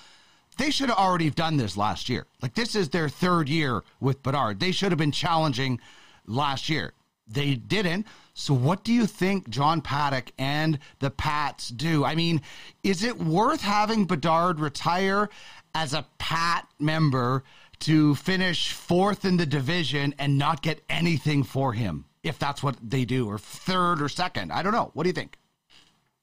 [0.57, 2.25] they should have already done this last year.
[2.41, 4.59] Like this is their third year with Bedard.
[4.59, 5.79] They should have been challenging
[6.25, 6.93] last year.
[7.27, 8.07] They didn't.
[8.33, 12.05] So what do you think John Paddock and the Pats do?
[12.05, 12.41] I mean,
[12.83, 15.29] is it worth having Bedard retire
[15.75, 17.43] as a Pat member
[17.79, 22.77] to finish fourth in the division and not get anything for him if that's what
[22.81, 24.51] they do or third or second?
[24.51, 24.91] I don't know.
[24.93, 25.37] What do you think?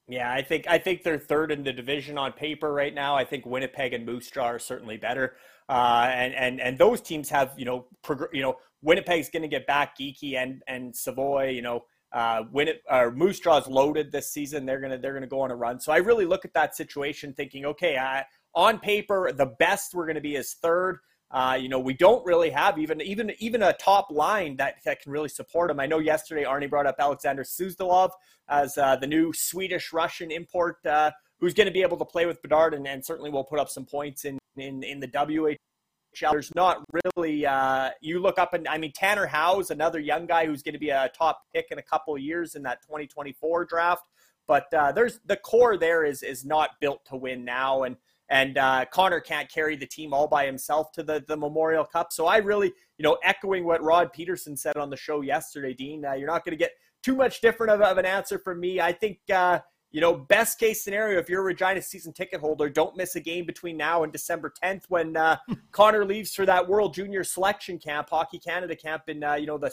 [0.06, 3.16] Yeah, I think I think they're third in the division on paper right now.
[3.16, 5.36] I think Winnipeg and Moose Jaw are certainly better,
[5.68, 9.48] uh, and and and those teams have you know prog- you know Winnipeg's going to
[9.48, 11.48] get back Geekie and and Savoie.
[11.48, 14.66] You know, uh, Win uh, Moose Jaw's loaded this season.
[14.66, 15.80] They're gonna they're gonna go on a run.
[15.80, 20.06] So I really look at that situation, thinking, okay, I, on paper, the best we're
[20.06, 20.98] going to be is third.
[21.34, 25.02] Uh, you know, we don't really have even even even a top line that, that
[25.02, 25.80] can really support him.
[25.80, 28.10] I know yesterday Arnie brought up Alexander Suzdalev
[28.48, 31.10] as uh, the new Swedish Russian import uh,
[31.40, 33.68] who's going to be able to play with Bedard and, and, certainly will put up
[33.68, 35.56] some points in in, in the WHL.
[36.30, 36.84] There's not
[37.16, 40.74] really uh, you look up and I mean Tanner Howe's another young guy who's going
[40.74, 44.04] to be a top pick in a couple years in that 2024 draft.
[44.46, 47.96] But uh, there's the core there is is not built to win now and
[48.30, 52.12] and uh, Connor can't carry the team all by himself to the, the Memorial Cup.
[52.12, 56.04] So I really, you know, echoing what Rod Peterson said on the show yesterday, Dean,
[56.04, 56.72] uh, you're not going to get
[57.02, 58.80] too much different of, of, an answer from me.
[58.80, 59.60] I think, uh,
[59.90, 63.20] you know, best case scenario, if you're a Regina season ticket holder, don't miss a
[63.20, 65.36] game between now and December 10th when uh,
[65.72, 69.58] Connor leaves for that World Junior Selection Camp, Hockey Canada camp in, uh, you know,
[69.58, 69.70] the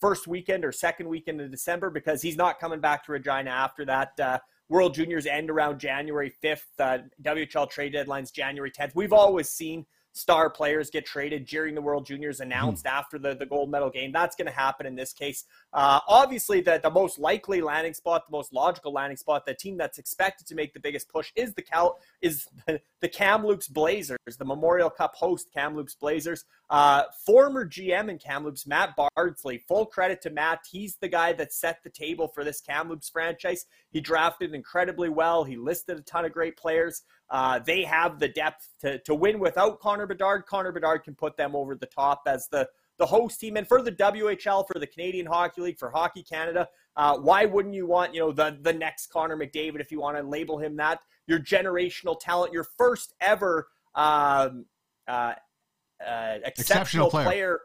[0.00, 3.84] first weekend or second weekend of December because he's not coming back to Regina after
[3.84, 4.42] that.
[4.70, 6.62] World Juniors end around January 5th.
[6.78, 8.92] Uh, WHL trade deadline's January 10th.
[8.94, 12.90] We've always seen star players get traded during the World Juniors announced mm.
[12.90, 14.12] after the, the gold medal game.
[14.12, 15.44] That's going to happen in this case.
[15.72, 19.76] Uh, obviously, the, the most likely landing spot, the most logical landing spot, the team
[19.76, 24.44] that's expected to make the biggest push is the Cal is the, Kamloops Blazers, the
[24.44, 26.44] Memorial Cup host Kamloops Blazers.
[26.68, 29.58] Uh, former GM in Kamloops, Matt Bardsley.
[29.58, 30.60] Full credit to Matt.
[30.70, 33.66] He's the guy that set the table for this Kamloops franchise.
[33.90, 35.44] He drafted incredibly well.
[35.44, 37.02] He listed a ton of great players.
[37.30, 40.46] Uh, they have the depth to, to win without Connor Bedard.
[40.46, 42.68] Connor Bedard can put them over the top as the,
[43.00, 43.56] the host team.
[43.56, 47.74] And for the WHL, for the Canadian Hockey League, for Hockey Canada, uh, why wouldn't
[47.74, 50.76] you want, you know, the, the next Connor McDavid, if you want to label him
[50.76, 54.66] that, your generational talent, your first ever um,
[55.08, 55.32] uh,
[56.06, 57.24] uh exceptional, exceptional player.
[57.24, 57.60] player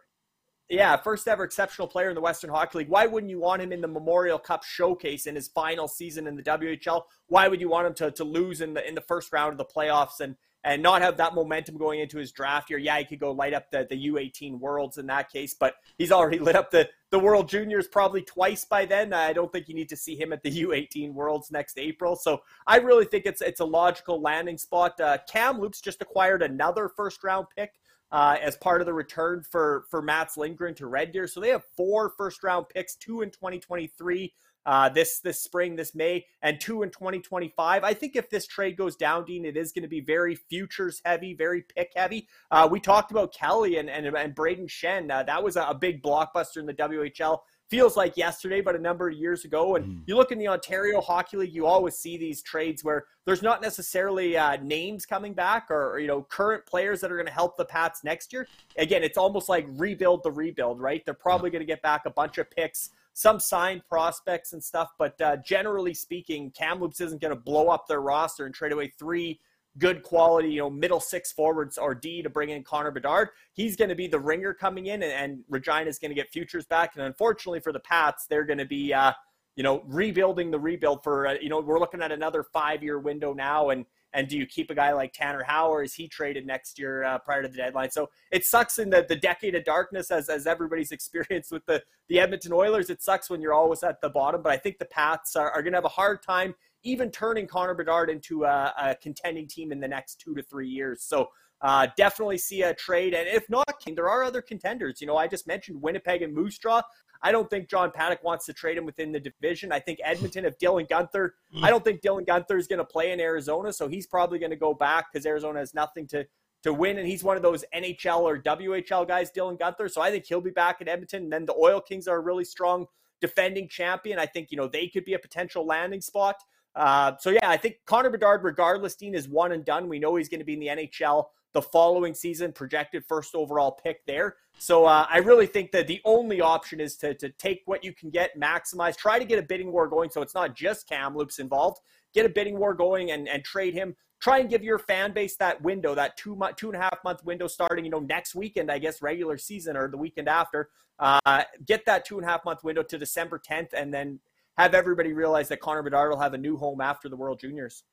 [0.68, 2.90] yeah, first ever exceptional player in the Western Hockey League.
[2.90, 6.36] Why wouldn't you want him in the Memorial Cup showcase in his final season in
[6.36, 7.04] the WHL?
[7.28, 9.58] Why would you want him to, to lose in the in the first round of
[9.60, 10.36] the playoffs and
[10.66, 12.80] and not have that momentum going into his draft year?
[12.80, 16.12] Yeah, he could go light up the, the U18 Worlds in that case, but he's
[16.12, 19.14] already lit up the, the World Juniors probably twice by then.
[19.14, 22.16] I don't think you need to see him at the U18 Worlds next April.
[22.16, 25.00] So I really think it's it's a logical landing spot.
[25.00, 27.72] Uh, Kamloops just acquired another first round pick
[28.12, 31.28] uh, as part of the return for for Mats Lindgren to Red Deer.
[31.28, 34.34] So they have four first round picks, two in 2023,
[34.66, 37.84] uh, this this spring, this May, and two in 2025.
[37.84, 41.02] I think if this trade goes down, Dean, it is going to be very futures
[41.06, 42.28] heavy, very pick heavy.
[42.52, 45.12] Uh, we talked about Kelly and and, and Brayden Schenn.
[45.12, 47.40] Uh, that was a, a big blockbuster in the WHL
[47.70, 49.76] feels like yesterday, but a number of years ago.
[49.76, 50.02] And mm.
[50.06, 53.62] you look in the Ontario Hockey League, you always see these trades where there's not
[53.62, 57.34] necessarily uh, names coming back or, or, you know current players that are going to
[57.34, 58.48] help the Pats next year.
[58.78, 61.04] Again, it's almost like rebuild the rebuild, right?
[61.06, 62.92] They're probably going to get back a bunch of picks.
[63.18, 67.88] Some signed prospects and stuff, but uh, generally speaking, Kamloops isn't going to blow up
[67.88, 69.40] their roster and trade away three
[69.78, 73.30] good quality, you know, middle six forwards or D to bring in Connor Bedard.
[73.54, 76.30] He's going to be the ringer coming in, and, and Regina is going to get
[76.30, 76.98] futures back.
[76.98, 79.14] And unfortunately for the Pats, they're going to be, uh,
[79.56, 83.00] you know, rebuilding the rebuild for, uh, you know, we're looking at another five year
[83.00, 83.70] window now.
[83.70, 83.86] And,
[84.16, 87.04] and do you keep a guy like Tanner Howe or is he traded next year
[87.04, 87.92] uh, prior to the deadline?
[87.92, 91.84] So it sucks in the, the decade of darkness as, as everybody's experienced with the,
[92.10, 92.90] the Edmonton Oilers.
[92.90, 95.62] It sucks when you're always at the bottom, but I think the Pats are, are
[95.62, 99.72] going to have a hard time even turning Connor Bedard into a, a contending team
[99.72, 101.02] in the next two to three years.
[101.02, 101.30] So
[101.62, 103.14] uh, definitely see a trade.
[103.14, 103.66] And if not,
[103.96, 105.02] there are other contenders.
[105.02, 106.82] You know, I just mentioned Winnipeg and Moose Jaw.
[107.26, 109.72] I don't think John Paddock wants to trade him within the division.
[109.72, 111.32] I think Edmonton, if Dylan Guenther,
[111.64, 114.52] I don't think Dylan Guenther is going to play in Arizona, so he's probably going
[114.52, 116.28] to go back because Arizona has nothing to
[116.62, 119.90] to win, and he's one of those NHL or WHL guys, Dylan Guenther.
[119.90, 121.24] So I think he'll be back in Edmonton.
[121.24, 122.86] And then the Oil Kings are a really strong
[123.22, 124.20] defending champion.
[124.20, 126.36] I think you know they could be a potential landing spot.
[126.76, 129.90] Uh, so yeah, I think Connor Bedard, regardless, Dean is one and done.
[129.90, 131.26] We know he's going to be in the NHL
[131.56, 134.36] the following season, projected first overall pick there.
[134.60, 137.94] So uh, I really think that the only option is to to take what you
[137.94, 141.40] can get, maximize, try to get a bidding war going, so it's not just Kamloops
[141.40, 141.80] involved.
[142.14, 143.96] Get a bidding war going and and trade him.
[144.20, 147.00] Try and give your fan base that window, that two month, two and a half
[147.04, 150.70] month window starting, you know, next weekend, I guess, regular season or the weekend after.
[151.00, 154.20] Uh, get that two and a half month window to December 10th, and then
[154.58, 157.84] have everybody realize that Connor Bedard will have a new home after the World Juniors.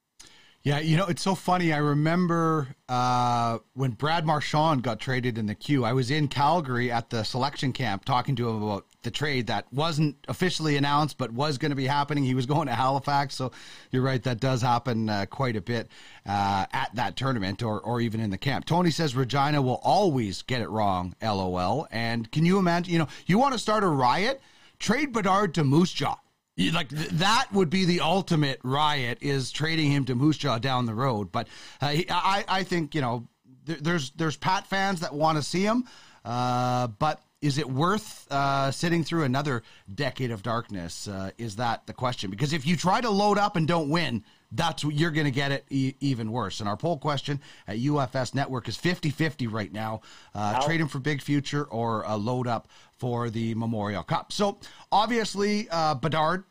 [0.65, 1.73] Yeah, you know, it's so funny.
[1.73, 5.85] I remember uh, when Brad Marchand got traded in the queue.
[5.85, 9.67] I was in Calgary at the selection camp talking to him about the trade that
[9.73, 12.23] wasn't officially announced but was going to be happening.
[12.23, 13.35] He was going to Halifax.
[13.35, 13.51] So
[13.91, 15.89] you're right, that does happen uh, quite a bit
[16.27, 18.65] uh, at that tournament or, or even in the camp.
[18.65, 21.89] Tony says Regina will always get it wrong, lol.
[21.91, 24.41] And can you imagine, you know, you want to start a riot?
[24.79, 26.19] Trade Bedard to Moose Jaw
[26.57, 30.95] like that would be the ultimate riot is trading him to Moose Jaw down the
[30.95, 31.33] road.
[31.33, 31.49] But
[31.81, 33.29] uh, I, I think you know
[33.65, 35.85] there's there's Pat fans that want to see him,
[36.25, 41.09] uh, but is it worth uh, sitting through another decade of darkness?
[41.09, 42.31] Uh, is that the question?
[42.31, 44.23] Because if you try to load up and don't win,
[44.53, 46.61] that's what you're going to get it e- even worse.
[46.61, 50.03] And our poll question at UFS Network is 50 50 right now.
[50.35, 52.69] Uh, trade him for big future or a load up
[53.03, 54.31] for the Memorial Cup.
[54.33, 54.59] So
[54.93, 56.45] obviously, uh, Bedard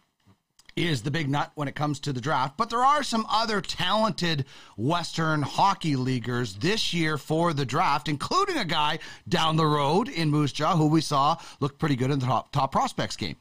[0.75, 2.57] is the big nut when it comes to the draft.
[2.57, 4.43] But there are some other talented
[4.75, 8.99] Western hockey leaguers this year for the draft, including a guy
[9.29, 12.51] down the road in Moose Jaw who we saw looked pretty good in the top,
[12.51, 13.37] top prospects game.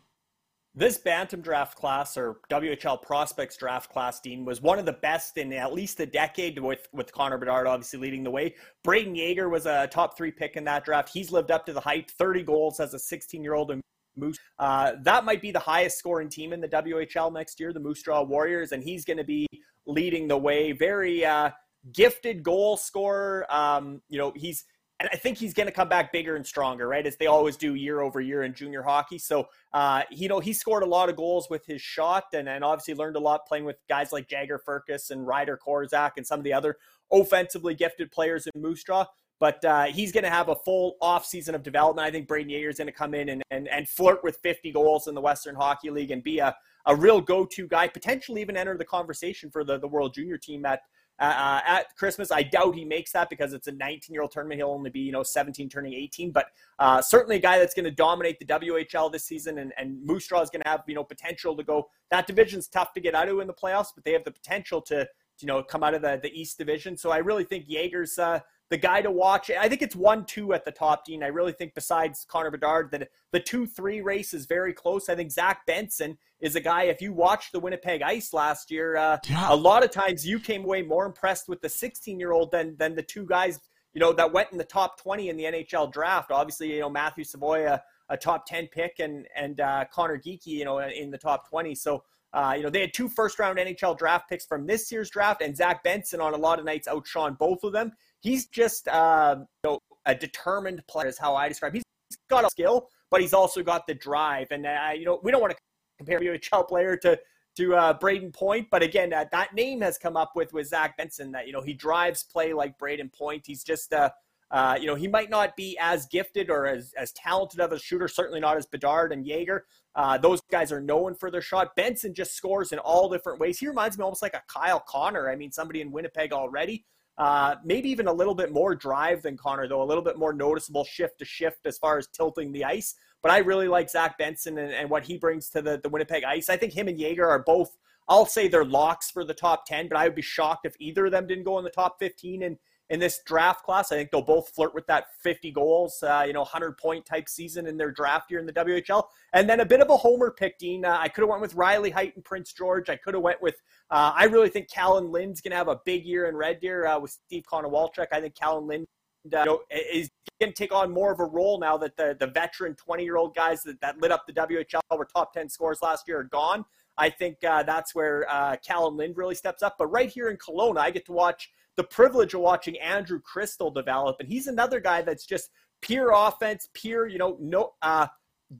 [0.72, 5.36] This Bantam draft class or WHL prospects draft class, Dean, was one of the best
[5.36, 8.55] in at least a decade with, with Connor Bedard obviously leading the way.
[8.86, 11.10] Brayden Yager was a top three pick in that draft.
[11.12, 13.80] He's lived up to the hype, 30 goals as a 16 year old in
[14.16, 14.38] Moose.
[14.60, 18.02] Uh, that might be the highest scoring team in the WHL next year, the Moose
[18.05, 19.48] Jaw Warriors, and he's going to be
[19.86, 20.70] leading the way.
[20.70, 21.51] Very uh,
[21.92, 23.44] gifted goal scorer.
[23.51, 24.64] Um, you know, he's
[25.01, 27.06] and I think he's going to come back bigger and stronger, right?
[27.06, 29.18] As they always do year over year in junior hockey.
[29.18, 32.62] So, uh, you know, he scored a lot of goals with his shot and, and
[32.62, 36.39] obviously learned a lot playing with guys like Jagger Firkus and Ryder Korczak and some
[36.39, 36.77] of the other
[37.10, 39.06] offensively gifted players in Moose Jaw.
[39.39, 42.06] But uh, he's going to have a full offseason of development.
[42.06, 44.70] I think Brayden Yager is going to come in and, and, and flirt with 50
[44.70, 46.55] goals in the Western Hockey League and be a,
[46.85, 50.36] a real go to guy, potentially even enter the conversation for the, the World Junior
[50.36, 50.82] team at,
[51.20, 52.32] uh, at Christmas.
[52.32, 54.59] I doubt he makes that because it's a 19 year old tournament.
[54.59, 56.47] He'll only be, you know, 17 turning 18, but
[56.78, 59.59] uh, certainly a guy that's going to dominate the WHL this season.
[59.59, 61.88] And, and Moose Jaw is going to have, you know, potential to go.
[62.10, 64.80] That division's tough to get out of in the playoffs, but they have the potential
[64.82, 65.06] to,
[65.40, 66.97] you know, come out of the, the East Division.
[66.97, 68.40] So I really think Yager's uh,
[68.70, 69.51] the guy to watch.
[69.51, 71.22] I think it's one two at the top, Dean.
[71.22, 75.09] I really think besides Connor Bedard, that the two three race is very close.
[75.09, 76.84] I think Zach Benson is a guy.
[76.84, 79.52] If you watched the Winnipeg Ice last year, uh, yeah.
[79.52, 82.76] a lot of times you came away more impressed with the 16 year old than
[82.78, 83.60] than the two guys
[83.92, 86.30] you know that went in the top 20 in the NHL draft.
[86.30, 90.64] Obviously, you know Matthew Savoie, a top 10 pick, and and uh, Conor Geekie, you
[90.64, 91.74] know, in the top 20.
[91.74, 92.05] So.
[92.32, 95.42] Uh, you know, they had two first round NHL draft picks from this year's draft,
[95.42, 97.90] and Zach Benson on a lot of nights outshone both of them
[98.20, 101.74] he's just uh, you know, a determined player is how I describe.
[101.74, 101.84] He's
[102.28, 104.48] got a skill, but he's also got the drive.
[104.51, 105.59] And uh, you know, we don't want to
[105.98, 107.18] compare a WHL player to
[107.56, 108.68] to uh, Brayden Point.
[108.70, 111.32] But again, uh, that name has come up with with Zach Benson.
[111.32, 113.44] That you know he drives play like Braden Point.
[113.47, 114.10] He's just uh,
[114.51, 117.78] uh, you know he might not be as gifted or as as talented of a
[117.78, 118.09] shooter.
[118.09, 119.64] Certainly not as Bedard and Yager.
[119.94, 121.74] Uh, those guys are known for their shot.
[121.74, 123.59] Benson just scores in all different ways.
[123.59, 125.28] He reminds me almost like a Kyle Connor.
[125.28, 126.84] I mean, somebody in Winnipeg already.
[127.20, 130.32] Uh, maybe even a little bit more drive than Connor, though, a little bit more
[130.32, 132.94] noticeable shift to shift as far as tilting the ice.
[133.22, 136.24] But I really like Zach Benson and, and what he brings to the, the Winnipeg
[136.24, 136.48] Ice.
[136.48, 137.76] I think him and Yager are both,
[138.09, 141.05] I'll say they're locks for the top 10, but I would be shocked if either
[141.05, 142.59] of them didn't go in the top 15 in,
[142.90, 143.92] in this draft class.
[143.92, 147.28] I think they'll both flirt with that 50 goals, uh, you know, 100 point type
[147.28, 149.04] season in their draft year in the WHL.
[149.32, 150.84] And then a bit of a homer pick, Dean.
[150.84, 152.90] Uh, I could have went with Riley Heidt and Prince George.
[152.90, 153.54] I could have went with,
[153.90, 156.86] uh, I really think Kalan Lind's going to have a big year in Red Deer
[156.86, 158.08] uh, with Steve Konowalchuk.
[158.12, 158.86] I think Kalan Lind
[159.32, 160.10] uh, you know, is
[160.40, 163.16] going to take on more of a role now that the, the veteran 20 year
[163.16, 166.24] old guys that, that lit up the WHL were top 10 scores last year are
[166.24, 166.64] gone.
[166.98, 169.76] I think uh, that's where uh, Kalan Lind really steps up.
[169.78, 173.74] But right here in Kelowna, I get to watch the privilege of watching Andrew Cristall
[173.74, 174.16] develop.
[174.20, 175.51] And he's another guy that's just
[175.82, 178.06] pure offense, pure, you know, no uh,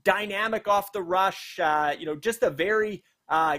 [0.03, 3.57] dynamic off the rush, uh, you know, just a very uh,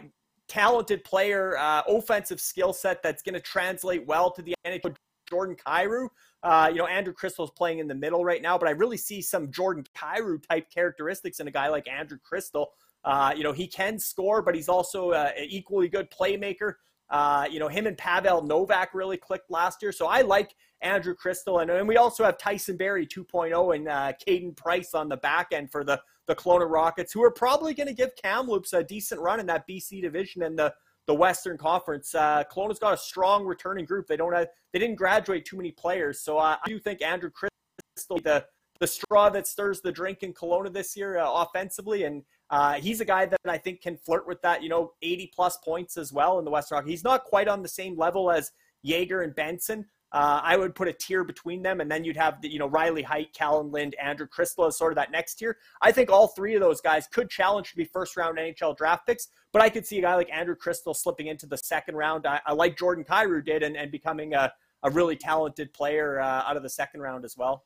[0.49, 4.95] talented player, uh, offensive skill set that's going to translate well to the NHL.
[5.31, 6.09] Jordan Kyrou,
[6.43, 8.99] uh, you know, Andrew Cristall is playing in the middle right now, but I really
[8.99, 12.67] see some Jordan Kyrou type characteristics in a guy like Andrew Cristall.
[13.03, 16.75] Uh, you know, he can score, but he's also an equally good playmaker.
[17.13, 19.93] Uh, you know, him and Pavel Novak really clicked last year.
[19.93, 21.63] So I like Andrew Cristall.
[21.63, 25.49] And, and we also have Tyson Barrie 2.0 and uh, Caden Price on the back
[25.53, 29.21] end for the, the Kelowna Rockets, who are probably going to give Kamloops a decent
[29.21, 30.73] run in that BC division and the,
[31.07, 32.15] the Western Conference.
[32.15, 34.07] Uh, Kelowna's got a strong returning group.
[34.07, 36.21] They don't have, they didn't graduate too many players.
[36.21, 38.45] So uh, I do think Andrew Cristall, the,
[38.81, 42.05] the straw that stirs the drink in Kelowna this year uh, offensively.
[42.05, 42.23] And
[42.53, 45.57] uh, he's a guy that I think can flirt with that, you know, 80 plus
[45.65, 46.87] points as well in the Western Rock.
[46.87, 48.53] He's not quite on the same level as
[48.83, 49.87] Yager and Benson.
[50.13, 52.67] Uh, I would put a tier between them, and then you'd have the, you know
[52.67, 55.57] Riley Heidt, Kalan Lind, Andrew Cristall as sort of that next tier.
[55.81, 59.07] I think all three of those guys could challenge to be first round NHL draft
[59.07, 62.27] picks, but I could see a guy like Andrew Cristall slipping into the second round.
[62.27, 64.53] I, I like Jordan Kyrou did, and, and becoming a,
[64.83, 67.65] a really talented player uh, out of the second round as well.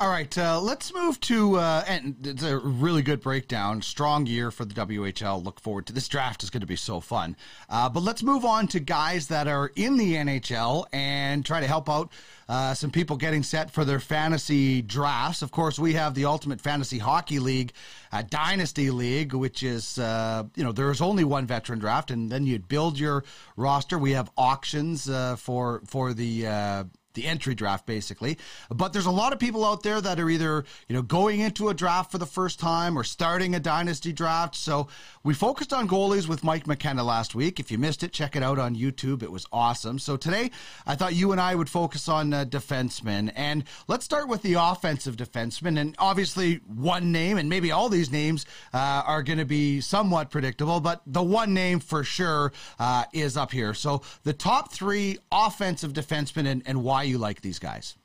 [0.00, 3.82] All right, uh, let's move to uh, and it's a really good breakdown.
[3.82, 5.44] Strong year for the WHL.
[5.44, 6.42] Look forward to this draft.
[6.42, 7.36] is going to be so fun.
[7.68, 11.66] Uh, but let's move on to guys that are in the NHL and try to
[11.66, 12.10] help out
[12.48, 15.42] uh, some people getting set for their fantasy drafts.
[15.42, 17.74] Of course, we have the Ultimate Fantasy Hockey League,
[18.10, 22.46] uh, Dynasty League, which is uh, you know there's only one veteran draft, and then
[22.46, 23.22] you'd build your
[23.54, 23.98] roster.
[23.98, 28.38] We have auctions for for the the entry draft basically.
[28.70, 31.68] But there's a lot of people out there that are either, you know, going into
[31.68, 34.54] a draft for the first time or starting a dynasty draft.
[34.54, 34.88] So
[35.22, 37.60] we focused on goalies with Mike McKenna last week.
[37.60, 39.22] If you missed it, check it out on YouTube.
[39.22, 39.98] It was awesome.
[39.98, 40.50] So today
[40.86, 43.32] I thought you and I would focus on uh, defensemen.
[43.34, 45.80] And let's start with the offensive defensemen.
[45.80, 50.30] And obviously one name and maybe all these names uh, are going to be somewhat
[50.30, 53.74] predictable, but the one name for sure uh, is up here.
[53.74, 57.96] So the top three offensive defensemen and, and why why you like these guys.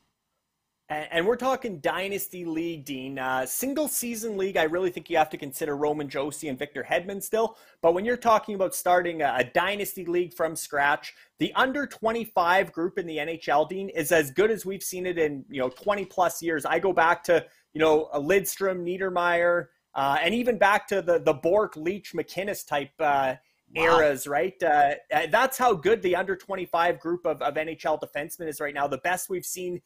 [0.87, 3.17] And we're talking Dynasty League, Dean.
[3.19, 6.85] Uh, single season league, I really think you have to consider Roman Josi and Victor
[6.87, 7.57] Hedman still.
[7.81, 12.71] But when you're talking about starting a, a, Dynasty League from scratch, the under 25
[12.71, 15.69] group in the NHL, Dean, is as good as we've seen it in you know
[15.69, 16.65] 20 plus years.
[16.65, 17.43] I go back to
[17.73, 19.65] you know Lidstrom, Niedermayer,
[19.95, 22.91] uh, and even back to the the Bourque, Leetch, MacInnis type.
[22.99, 23.35] Uh,
[23.75, 23.99] wow.
[23.99, 24.61] eras, right?
[24.61, 28.73] Uh, uh, that's how good the under 25 group of, of NHL defensemen is right
[28.73, 28.87] now.
[28.87, 29.81] The best we've seen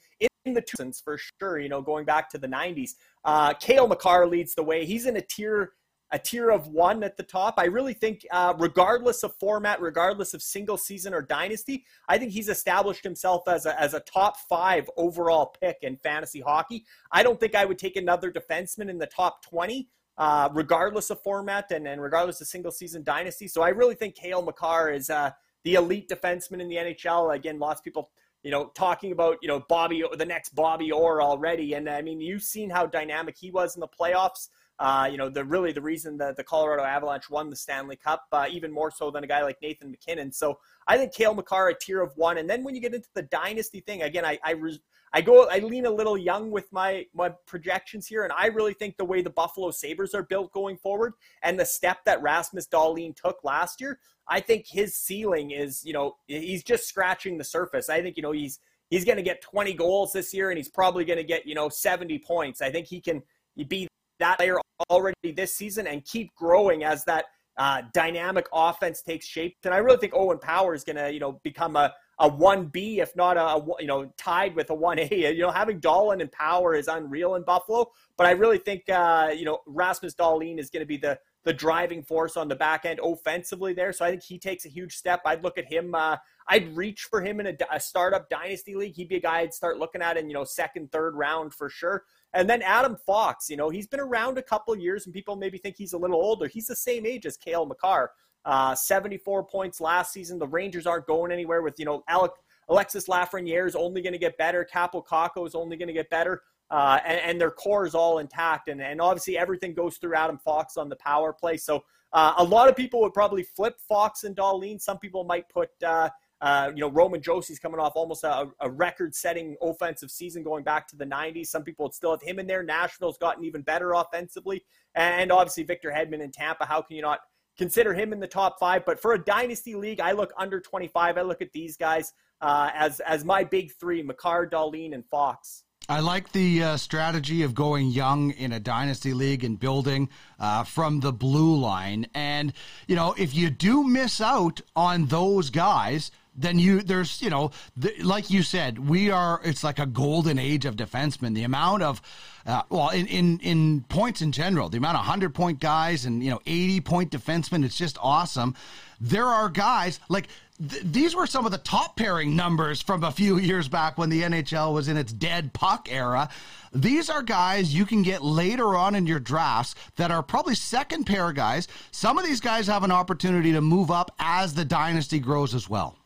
[0.45, 2.91] in the two for sure, you know, going back to the 90s.
[3.26, 4.86] Uh, Cale Makar leads the way.
[4.86, 5.74] He's in a tier
[6.11, 7.56] a tier of one at the top.
[7.57, 12.32] I really think, uh, regardless of format, regardless of single season or dynasty, I think
[12.32, 16.86] he's established himself as a, as a top five overall pick in fantasy hockey.
[17.11, 19.88] I don't think I would take another defenseman in the top 20
[20.19, 23.47] uh, regardless of format and, and regardless of single season dynasty.
[23.47, 25.31] So I really think Cale Makar is uh,
[25.63, 27.33] the elite defenseman in the NHL.
[27.33, 28.11] Again, lots of people,
[28.43, 31.73] you know, talking about, you know, Bobby, the next Bobby Orr already.
[31.73, 34.49] And I mean, you've seen how dynamic he was in the playoffs.
[34.77, 38.25] Uh, you know, the really the reason that the Colorado Avalanche won the Stanley Cup,
[38.31, 40.31] uh, even more so than a guy like Nathan MacKinnon.
[40.31, 42.37] So I think Cale Makar a tier of one.
[42.37, 44.81] And then when you get into the dynasty thing, again, I, I re-
[45.14, 48.73] I go I lean a little young with my my projections here, and I really
[48.73, 51.14] think the way the Buffalo Sabres are built going forward
[51.44, 55.94] and the step that Rasmus Dahlin took last year, I think his ceiling is, you
[55.94, 57.90] know, he's just scratching the surface.
[57.90, 58.60] I think, you know, he's
[58.90, 61.56] he's going to get 20 goals this year and he's probably going to get, you
[61.56, 62.61] know, 70 points.
[62.61, 63.22] I think he can
[63.68, 63.88] be
[64.19, 64.57] that player
[64.90, 67.26] already this season and keep growing as that
[67.57, 69.57] uh, dynamic offense takes shape.
[69.64, 72.97] And I really think Owen Power is going to, you know, become a, a 1B,
[72.97, 75.09] if not a, you know, tied with a 1A.
[75.39, 77.91] You know, having Dahlin and Power is unreal in Buffalo.
[78.17, 81.53] But I really think, uh, you know, Rasmus Dahlin is going to be the, the
[81.53, 83.93] driving force on the back end offensively there.
[83.93, 85.21] So I think he takes a huge step.
[85.25, 85.95] I'd look at him.
[85.95, 86.17] Uh,
[86.49, 88.95] I'd reach for him in a, a, startup dynasty league.
[88.95, 91.69] He'd be a guy I'd start looking at in, you know, second, third round for
[91.69, 92.03] sure.
[92.33, 95.57] And then Adam Fox, you know, he's been around a couple years and people maybe
[95.57, 96.47] think he's a little older.
[96.47, 98.11] He's the same age as Cale Makar.
[98.45, 100.40] Uh, 74 points last season.
[100.40, 102.32] The Rangers aren't going anywhere with, you know, Alec,
[102.70, 104.68] Alexis Lafreniere is only going to get better.
[104.72, 106.41] Kaapo Kakko is only going to get better.
[106.72, 108.68] Uh, and, and, their core is all intact.
[108.68, 111.57] And, and obviously everything goes through Adam Fox on the power play.
[111.57, 111.84] So
[112.14, 114.80] uh, a lot of people would probably flip Fox and Dahlin.
[114.80, 116.10] Some people might put uh,
[116.41, 120.88] uh, you know, Roman Josi's coming off almost a, a record-setting offensive season going back
[120.88, 121.48] to the 90s.
[121.48, 122.64] Some people would still have him in there.
[122.64, 124.64] Nashville's gotten even better offensively.
[124.95, 126.66] And obviously Victor Hedman in Tampa.
[126.66, 127.20] How can you not
[127.60, 128.86] consider him in the top five?
[128.86, 131.18] But for a dynasty league, I look under 25.
[131.18, 135.64] I look at these guys uh, as, as my big three, Makar, Dahlin, and Fox.
[135.90, 140.10] I like the uh, strategy of going young in a dynasty league and building
[140.40, 142.06] uh, from the blue line.
[142.14, 142.53] And,
[142.88, 147.52] you know, if you do miss out on those guys, then you there's you know
[147.76, 151.36] the, like you said we are it's like a golden age of defensemen.
[151.36, 152.02] The amount of
[152.45, 156.24] uh, well in, in in points in general the amount of 100 point guys and
[156.24, 158.56] you know 80 point defensemen it's just awesome.
[159.02, 160.30] There are guys like
[160.70, 164.10] th- these were some of the top pairing numbers from a few years back when
[164.10, 166.30] the NHL was in its dead puck era.
[166.72, 171.06] These are guys you can get later on in your drafts that are probably second
[171.06, 171.68] pair guys.
[171.91, 175.70] Some of these guys have an opportunity to move up as the dynasty grows as
[175.70, 175.98] well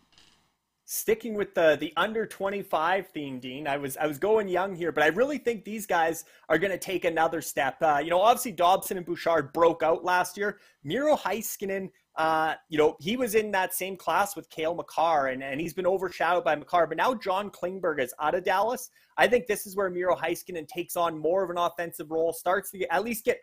[0.94, 4.92] sticking with the the under 25 theme dean i was i was going young here
[4.92, 8.22] but i really think these guys are going to take another step uh, you know
[8.22, 13.34] obviously dobson and bouchard broke out last year miro heiskanen uh, you know, he was
[13.34, 16.86] in that same class with Cale Makar, and, and he's been overshadowed by Makar.
[16.86, 18.92] But now John Klingberg is out of Dallas.
[19.18, 22.70] I think this is where Miro Heiskanen takes on more of an offensive role, starts
[22.72, 23.42] to get, at least get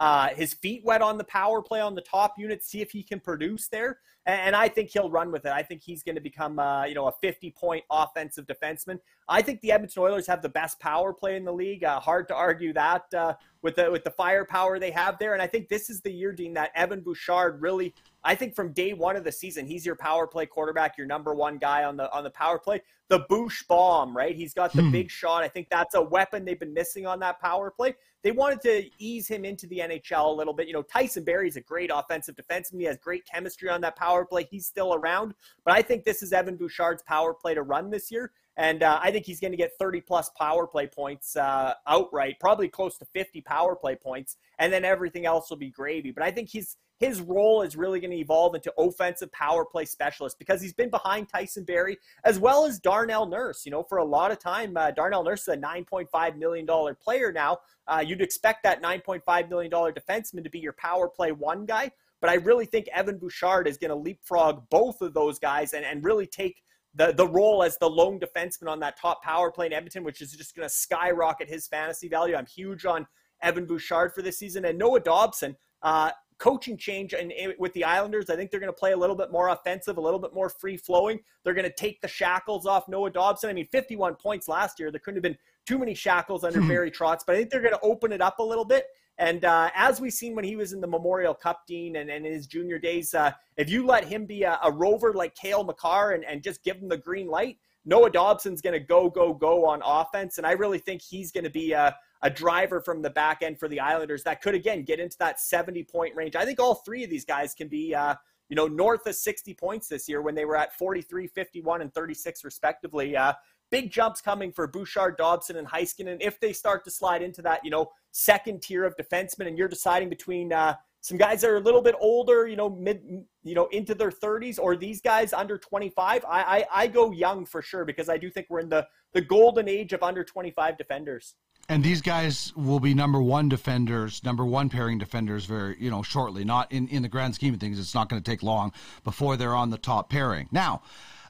[0.00, 3.02] uh, his feet wet on the power play on the top unit, see if he
[3.02, 3.98] can produce there.
[4.24, 5.52] And, and I think he'll run with it.
[5.52, 8.98] I think he's going to become, uh, you know, a 50 point offensive defenseman.
[9.28, 11.84] I think the Edmonton Oilers have the best power play in the league.
[11.84, 15.34] Uh, hard to argue that uh, with the with the firepower they have there.
[15.34, 17.94] And I think this is the year, Dean, that Evan Bouchard really.
[18.24, 21.34] I think from day one of the season, he's your power play quarterback, your number
[21.34, 22.82] one guy on the on the power play.
[23.08, 24.36] The Boosh bomb, right?
[24.36, 24.92] He's got the hmm.
[24.92, 25.42] big shot.
[25.42, 27.94] I think that's a weapon they've been missing on that power play.
[28.22, 30.66] They wanted to ease him into the NHL a little bit.
[30.66, 32.80] You know, Tyson Barrie's a great offensive defenseman.
[32.80, 34.44] He has great chemistry on that power play.
[34.44, 35.34] He's still around,
[35.64, 38.32] but I think this is Evan Bouchard's power play to run this year.
[38.60, 42.36] And uh, I think he's going to get 30 plus power play points uh, outright,
[42.40, 46.10] probably close to 50 power play points, and then everything else will be gravy.
[46.10, 49.86] But I think he's his role is really going to evolve into offensive power play
[49.86, 53.64] specialist because he's been behind Tyson Barrie as well as Darnell Nurse.
[53.64, 56.66] You know, for a lot of time, uh, Darnell Nurse is a $9.5 million
[57.02, 57.60] player now.
[57.88, 61.90] Uh, you'd expect that $9.5 million defenseman to be your power play one guy.
[62.20, 65.86] But I really think Evan Bouchard is going to leapfrog both of those guys and,
[65.86, 66.62] and really take
[66.94, 70.20] the the role as the lone defenseman on that top power play in Edmonton, which
[70.20, 72.34] is just going to skyrocket his fantasy value.
[72.34, 73.06] I'm huge on
[73.42, 75.56] Evan Bouchard for this season and Noah Dobson.
[75.82, 76.10] Uh,
[76.40, 79.30] coaching change and with the Islanders, I think they're going to play a little bit
[79.30, 81.20] more offensive, a little bit more free flowing.
[81.44, 83.50] They're going to take the shackles off Noah Dobson.
[83.50, 84.90] I mean, 51 points last year.
[84.90, 86.68] There couldn't have been too many shackles under hmm.
[86.68, 88.86] Barry Trotz, but I think they're going to open it up a little bit.
[89.20, 92.24] And uh, as we've seen when he was in the Memorial Cup, Dean, and, and
[92.24, 95.62] in his junior days, uh, if you let him be a, a rover like Cale
[95.62, 99.34] Makar and, and just give him the green light, Noah Dobson's going to go, go,
[99.34, 100.38] go on offense.
[100.38, 103.58] And I really think he's going to be a, a driver from the back end
[103.58, 106.34] for the Islanders that could, again, get into that 70 point range.
[106.34, 108.14] I think all three of these guys can be, uh,
[108.48, 111.92] you know, north of 60 points this year when they were at 43, 51, and
[111.92, 113.18] 36, respectively.
[113.18, 113.34] Uh,
[113.70, 116.12] big jumps coming for Bouchard, Dobson, and Heiskanen.
[116.12, 119.56] And if they start to slide into that, you know, second tier of defensemen, and
[119.56, 123.02] you're deciding between uh, some guys that are a little bit older, you know, mid,
[123.42, 127.46] you know, into their 30s, or these guys under 25, I, I, I go young
[127.46, 130.78] for sure because I do think we're in the the golden age of under 25
[130.78, 131.34] defenders.
[131.68, 136.02] And these guys will be number one defenders, number one pairing defenders, very you know
[136.02, 136.44] shortly.
[136.44, 138.72] Not in in the grand scheme of things, it's not going to take long
[139.04, 140.48] before they're on the top pairing.
[140.50, 140.82] Now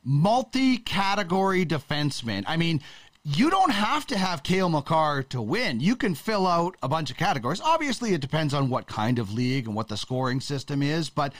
[0.04, 2.44] multi category defenseman.
[2.46, 2.80] I mean,
[3.22, 5.80] you don't have to have Cale Makar to win.
[5.80, 7.60] You can fill out a bunch of categories.
[7.60, 11.34] Obviously, it depends on what kind of league and what the scoring system is, but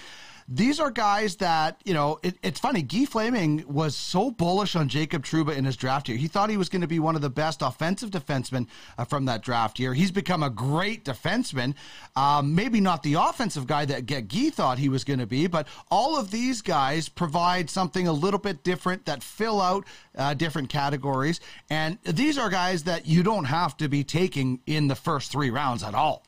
[0.52, 2.82] these are guys that, you know, it, it's funny.
[2.82, 6.18] Guy Flaming was so bullish on Jacob Trouba in his draft year.
[6.18, 8.66] He thought he was going to be one of the best offensive defensemen
[8.98, 9.94] uh, from that draft year.
[9.94, 11.74] He's become a great defenseman.
[12.16, 15.46] Um, maybe not the offensive guy that Get Guy thought he was going to be,
[15.46, 19.86] but all of these guys provide something a little bit different that fill out
[20.18, 21.40] uh, different categories.
[21.70, 25.50] And these are guys that you don't have to be taking in the first three
[25.50, 26.24] rounds at all.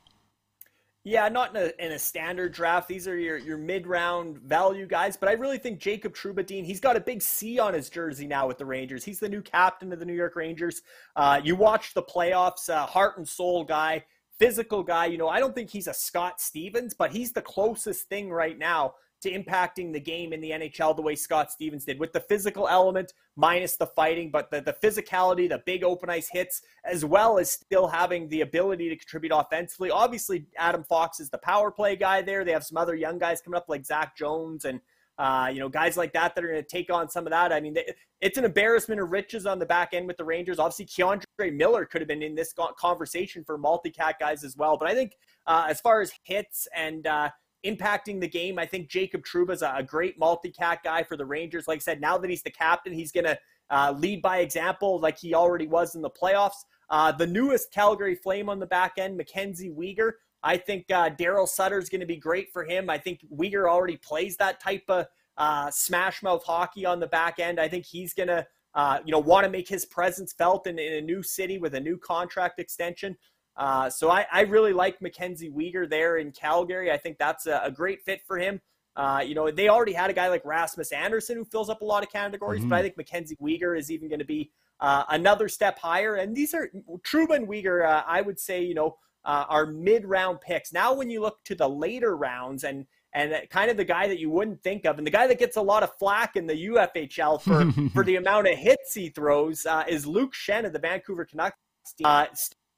[1.05, 2.87] Yeah, not in a, in a standard draft.
[2.87, 6.79] These are your, your mid round value guys, but I really think Jacob Trouba-Dean, he's
[6.79, 9.05] got a big C on his jersey now with the Rangers.
[9.05, 10.83] He's the new captain of the New York Rangers.
[11.17, 14.05] Uh, you watch the playoffs, uh, heart and soul guy,
[14.39, 15.07] physical guy.
[15.07, 18.57] You know, I don't think he's a Scott Stevens, but he's the closest thing right
[18.57, 22.21] now to impacting the game in the NHL the way Scott Stevens did, with the
[22.21, 27.05] physical element minus the fighting, but the, the physicality, the big open ice hits, as
[27.05, 29.91] well as still having the ability to contribute offensively.
[29.91, 32.45] Obviously, Adam Fox is the power play guy there.
[32.45, 34.81] They have some other young guys coming up like Zach Jones and
[35.19, 37.53] uh, you know, guys like that that are going to take on some of that.
[37.53, 37.77] I mean,
[38.21, 40.59] it's an embarrassment of riches on the back end with the Rangers.
[40.59, 44.77] Obviously, K'Andre Miller could have been in this conversation for multi-cat guys as well.
[44.79, 45.13] But I think
[45.47, 47.31] uh, as far as hits and uh,
[47.65, 48.59] impacting the game.
[48.59, 51.69] I think Jacob Trouba is a great multi-cat guy for the Rangers.
[51.69, 53.39] Like I said, now that he's the captain, he's going to
[53.71, 56.65] uh, lead by example like he already was in the playoffs.
[56.91, 60.13] Uh, the newest Calgary Flame on the back end, Mackenzie Weegar.
[60.43, 62.91] I think uh, Daryl Sutter is going to be great for him.
[62.91, 65.07] I think Weegar already plays that type of
[65.37, 67.61] uh, smash mouth hockey on the back end.
[67.61, 70.79] I think he's going to, uh, you know, want to make his presence felt in,
[70.79, 73.17] in a new city with a new contract extension.
[73.57, 76.91] Uh, so I, I, really like Mackenzie Weegar there in Calgary.
[76.91, 78.63] I think that's a, a great fit for him.
[78.97, 81.85] Uh, you know, they already had a guy like Rasmus Andersson who fills up a
[81.85, 82.71] lot of categories, mm-hmm.
[82.71, 84.51] but I think Mackenzie Weegar is even going to be
[84.81, 86.17] uh, another step higher.
[86.17, 86.71] And these are
[87.07, 90.73] Trouba and uh, I would say, you know, uh, are mid round picks.
[90.73, 94.19] Now, when you look to the later rounds and and kind of the guy that
[94.19, 96.67] you wouldn't think of, and the guy that gets a lot of flack in the
[96.67, 100.79] UFHL for for the amount of hits he throws uh, is Luke Schenn of the
[100.79, 101.57] Vancouver Canucks.
[102.05, 102.27] Uh,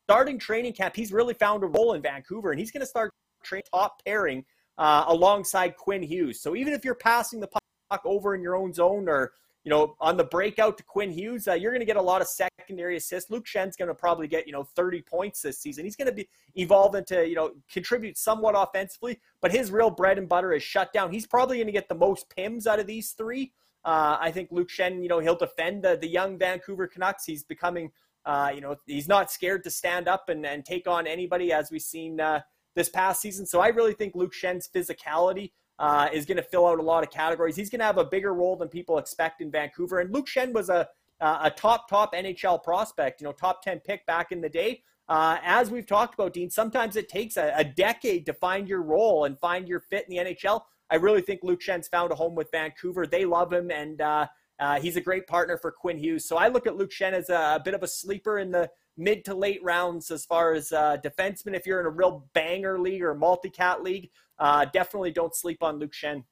[0.04, 3.10] starting training camp, he's really found a role in Vancouver, and he's going to start
[3.72, 4.44] top pairing
[4.78, 6.40] uh, alongside Quinn Hughes.
[6.40, 9.32] So even if you're passing the puck over in your own zone or
[9.64, 12.20] you know on the breakout to Quinn Hughes, uh, you're going to get a lot
[12.20, 13.30] of secondary assists.
[13.30, 15.84] Luke Schenn's going to probably get you know 30 points this season.
[15.84, 20.18] He's going to be evolve into you know contribute somewhat offensively, but his real bread
[20.18, 21.12] and butter is shut down.
[21.12, 23.52] He's probably going to get the most pims out of these three.
[23.84, 27.26] Uh, I think Luke Schenn, you know, he'll defend the, the young Vancouver Canucks.
[27.26, 27.90] He's becoming
[28.26, 31.70] uh, you know, he's not scared to stand up and, and take on anybody as
[31.70, 32.40] we've seen uh,
[32.74, 33.46] this past season.
[33.46, 37.02] So I really think Luke Schenn's physicality uh, is going to fill out a lot
[37.02, 37.56] of categories.
[37.56, 40.00] He's going to have a bigger role than people expect in Vancouver.
[40.00, 40.88] And Luke Schenn was a
[41.20, 44.82] a top top NHL prospect, you know, top ten pick back in the day.
[45.08, 48.82] Uh, as we've talked about, Dean, sometimes it takes a, a, decade to find your
[48.82, 50.62] role and find your fit in the NHL.
[50.90, 53.06] I really think Luke Schenn's found a home with Vancouver.
[53.06, 54.26] They love him, and uh,
[54.60, 56.26] uh, he's a great partner for Quinn Hughes.
[56.26, 58.70] So I look at Luke Schenn as a, a bit of a sleeper in the
[58.96, 61.54] mid to late rounds as far as uh, defensemen.
[61.54, 65.78] If you're in a real banger league or multi-cat league, uh, definitely don't sleep on
[65.78, 66.24] Luke Schenn.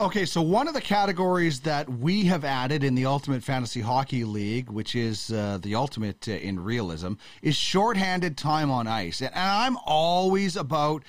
[0.00, 4.24] Okay, so one of the categories that we have added in the Ultimate Fantasy Hockey
[4.24, 9.20] League, which is uh, the ultimate uh, in realism, is shorthanded time on ice.
[9.20, 11.04] And I'm always about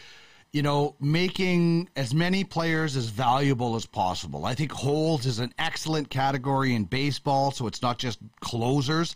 [0.53, 4.45] you know, making as many players as valuable as possible.
[4.45, 9.15] I think holds is an excellent category in baseball, so it's not just closers.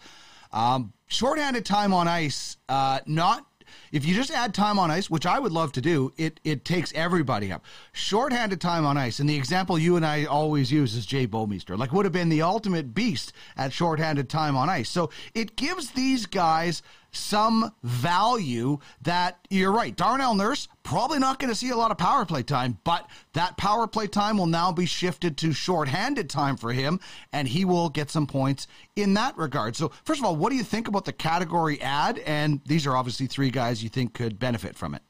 [0.51, 3.45] Um, shorthanded time on ice, uh, not
[3.91, 6.65] if you just add time on ice, which I would love to do, it it
[6.65, 7.65] takes everybody up.
[7.91, 11.77] Shorthanded time on ice, and the example you and I always use is Jay Bouwmeester,
[11.77, 14.89] like would have been the ultimate beast at shorthanded time on ice.
[14.89, 16.81] So it gives these guys
[17.11, 19.95] some value that you're right.
[19.95, 23.57] Darnell Nurse probably not going to see a lot of power play time, but that
[23.57, 26.99] power play time will now be shifted to shorthanded time for him,
[27.34, 29.75] and he will get some points in that regard.
[29.75, 32.19] So, first of all, what do you think about the category ad?
[32.19, 35.01] And these are obviously three guys you think could benefit from it.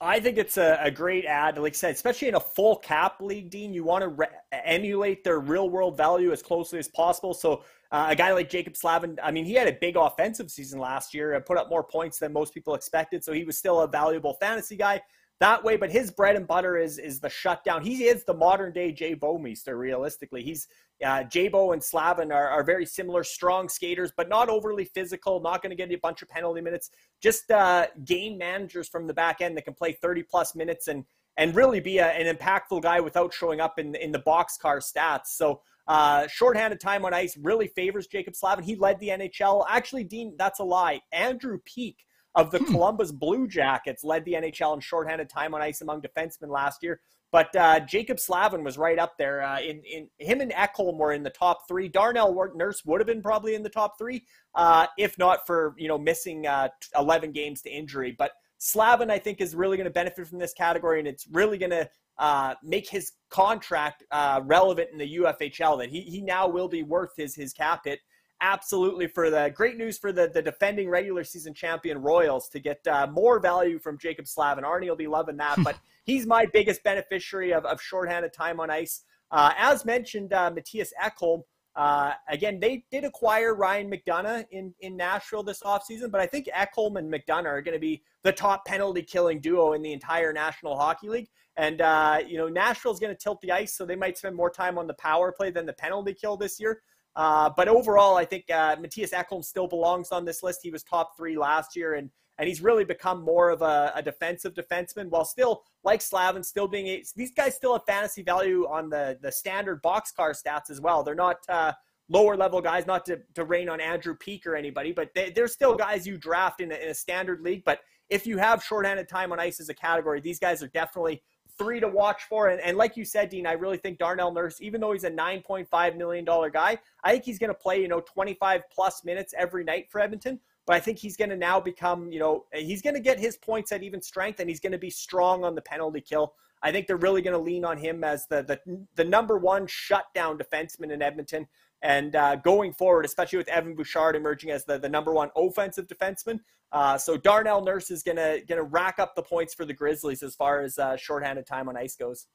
[0.00, 1.58] I think it's a, a, great ad.
[1.58, 5.24] Like I said, especially in a full cap league, Dean, you want to re- emulate
[5.24, 7.34] their real world value as closely as possible.
[7.34, 10.78] So uh, a guy like Jaccob Slavin, I mean, he had a big offensive season
[10.78, 13.24] last year and put up more points than most people expected.
[13.24, 15.00] So he was still a valuable fantasy guy
[15.40, 15.76] that way.
[15.76, 17.82] But his bread and butter is is the shutdown.
[17.82, 20.42] He is the modern day Jay Bouwmeester, realistically.
[20.42, 20.66] He's
[21.04, 25.62] uh, Jabo and Slavin are, are very similar, strong skaters, but not overly physical, not
[25.62, 26.90] going to get a bunch of penalty minutes.
[27.22, 31.04] Just uh, game managers from the back end that can play 30 plus minutes and
[31.36, 35.28] and really be a, an impactful guy without showing up in in the boxcar stats.
[35.28, 38.62] So uh, shorthanded time on ice really favors Jaccob Slavin.
[38.62, 39.64] He led the NHL.
[39.68, 41.00] Actually, Dean, that's a lie.
[41.12, 42.04] Andrew Peeke
[42.34, 42.72] of the hmm.
[42.72, 47.00] Columbus Blue Jackets, led the NHL in shorthanded time on ice among defensemen last year.
[47.30, 49.42] But uh, Jaccob Slavin was right up there.
[49.42, 51.88] Uh, in in him and Ekholm were in the top three.
[51.88, 54.24] Darnell Nurse would have been probably in the top three,
[54.54, 58.14] uh, if not for you know missing uh, 11 games to injury.
[58.16, 61.58] But Slavin, I think, is really going to benefit from this category, and it's really
[61.58, 61.88] going to
[62.18, 65.78] uh, make his contract uh, relevant in the UFHL.
[65.78, 68.00] That he he now will be worth his his cap hit
[68.40, 72.86] absolutely for the great news for the, the defending regular season champion Royals to get
[72.86, 74.64] uh, more value from Jaccob Slavin.
[74.64, 78.70] Arnie will be loving that, but he's my biggest beneficiary of, of shorthanded time on
[78.70, 79.02] ice.
[79.30, 81.42] Uh, as mentioned, uh, Mattias Ekholm,
[81.76, 86.48] uh, again, they did acquire Ryan McDonagh in, in Nashville this offseason, but I think
[86.54, 90.32] Ekholm and McDonagh are going to be the top penalty killing duo in the entire
[90.32, 91.28] National Hockey League.
[91.58, 94.48] And, uh, you know, Nashville's going to tilt the ice, so they might spend more
[94.48, 96.80] time on the power play than the penalty kill this year.
[97.16, 100.60] Uh, but overall, I think uh, Mattias Ekholm still belongs on this list.
[100.62, 102.10] He was top three last year, and
[102.40, 106.68] and he's really become more of a, a defensive defenseman while still, like Slavin, still
[106.68, 110.80] being a, these guys still have fantasy value on the the standard boxcar stats as
[110.80, 111.02] well.
[111.02, 111.72] They're not uh,
[112.08, 115.48] lower level guys, not to, to rain on Andrew Peeke or anybody, but they, they're
[115.48, 117.64] still guys you draft in a, in a standard league.
[117.64, 121.22] But if you have shorthanded time on ice as a category, these guys are definitely
[121.58, 122.48] three to watch for.
[122.48, 125.10] And, and like you said, Dean, I really think Darnell Nurse, even though he's a
[125.10, 129.64] $9.5 million guy, I think he's going to play, you know, 25 plus minutes every
[129.64, 130.40] night for Edmonton.
[130.66, 133.36] But I think he's going to now become, you know, he's going to get his
[133.36, 136.34] points at even strength and he's going to be strong on the penalty kill.
[136.62, 139.66] I think they're really going to lean on him as the, the, the number one
[139.66, 141.46] shutdown defenseman in Edmonton.
[141.82, 145.86] And uh, going forward, especially with Evan Bouchard emerging as the, the number one offensive
[145.86, 146.40] defenseman,
[146.72, 150.34] uh, so Darnell Nurse is gonna gonna rack up the points for the Grizzlies as
[150.34, 152.26] far as uh, shorthanded time on ice goes.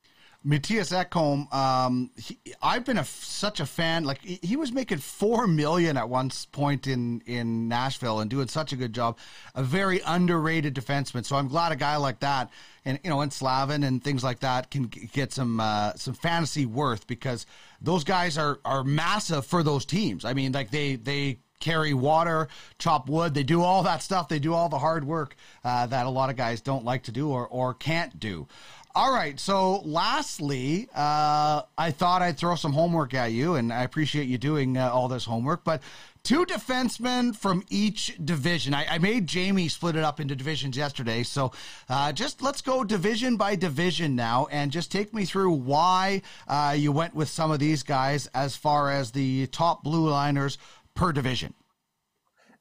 [0.45, 4.03] Mattias Ekholm, um, he, I've been a, such a fan.
[4.03, 8.49] Like he, he, was making four million at one point in in Nashville and doing
[8.49, 9.17] such a good job.
[9.55, 11.23] A very underrated defenseman.
[11.23, 12.49] So I'm glad a guy like that,
[12.83, 16.65] and you know, and Slavin and things like that can get some uh, some fantasy
[16.65, 17.45] worth because
[17.81, 20.25] those guys are are massive for those teams.
[20.25, 23.33] I mean, like they they carry water, chop wood.
[23.33, 24.27] They do all that stuff.
[24.27, 27.11] They do all the hard work uh, that a lot of guys don't like to
[27.13, 28.47] do or, or can't do.
[28.95, 29.39] All right.
[29.39, 34.37] So, lastly, uh, I thought I'd throw some homework at you, and I appreciate you
[34.37, 35.63] doing uh, all this homework.
[35.63, 35.81] But
[36.21, 38.75] two defensemen from each division.
[38.75, 41.23] I, I, made Jamie split it up into divisions yesterday.
[41.23, 41.53] So,
[41.89, 46.75] uh, just let's go division by division now, and just take me through why uh,
[46.77, 50.59] you went with some of these guys as far as the top blue liners
[50.93, 51.55] per division.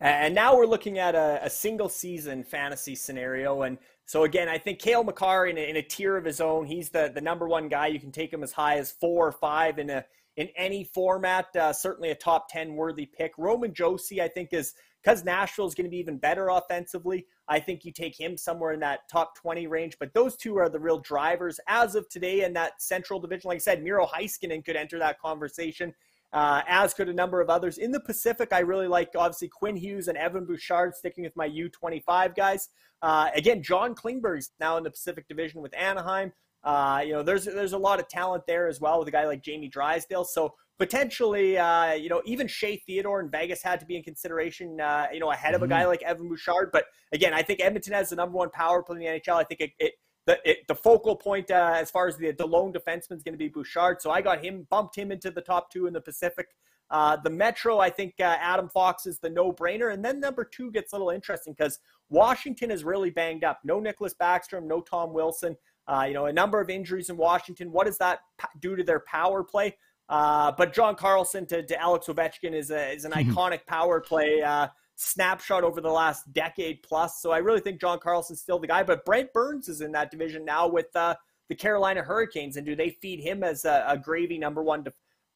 [0.03, 3.63] And now we're looking at a, a, single season fantasy scenario.
[3.63, 6.67] And so, again, I think Cale Makar in a, in a, tier of his own,
[6.67, 7.87] he's the, the number one guy.
[7.87, 10.05] You can take him as high as four or five in a
[10.37, 11.55] in any format.
[11.55, 13.33] Uh, certainly a top 10 worthy pick.
[13.39, 17.27] Roman Josi, I think, is because Nashville is going to be even better offensively.
[17.49, 19.97] I think you take him somewhere in that top 20 range.
[19.99, 23.49] But those two are the real drivers as of today in that central division.
[23.49, 25.93] Like I said, Miro Heiskanen could enter that conversation
[26.33, 27.79] uh, as could a number of others.
[27.79, 31.49] In the Pacific, I really like obviously Quinn Hughes and Evan Bouchard, sticking with my
[31.49, 32.69] U25 guys.
[33.03, 36.33] Uh, again, John Klingberg's now in the Pacific Division with Anaheim.
[36.65, 39.27] Uh, you know, there's there's a lot of talent there as well with a guy
[39.27, 40.25] like Jamie Drysdale.
[40.25, 44.81] So potentially, uh, you know, even Shea Theodore in Vegas had to be in consideration,
[44.81, 45.89] uh, you know, ahead of a guy mm-hmm.
[45.89, 46.71] like Evan Bouchard.
[46.73, 49.35] But again, I think Edmonton has the number one power play in the NHL.
[49.35, 49.93] I think it, it
[50.27, 53.35] the it, the focal point uh, as far as the the lone defenseman is going
[53.35, 54.01] to be Bouchard.
[54.01, 56.49] So I got him bumped him into the top two in the Pacific.
[56.91, 60.45] Uh, the Metro, I think uh, Adam Fox is the no brainer, and then number
[60.45, 61.79] two gets a little interesting because
[62.11, 63.61] Washington is really banged up.
[63.65, 65.57] No Nicholas Backstrom, no Tom Wilson.
[65.89, 67.73] Uh, you know, a number of injuries in Washington.
[67.73, 68.21] What does that
[68.61, 69.75] do to their power play?
[70.09, 74.43] Uh, but John Carlson to, to Alex Ovechkin is a, is an iconic power play
[74.43, 77.21] uh, snapshot over the last decade plus.
[77.21, 78.83] So I really think John Carlson's still the guy.
[78.83, 81.15] But Brent Burns is in that division now with uh,
[81.49, 84.85] the Carolina Hurricanes, and do they feed him as a, a gravy number one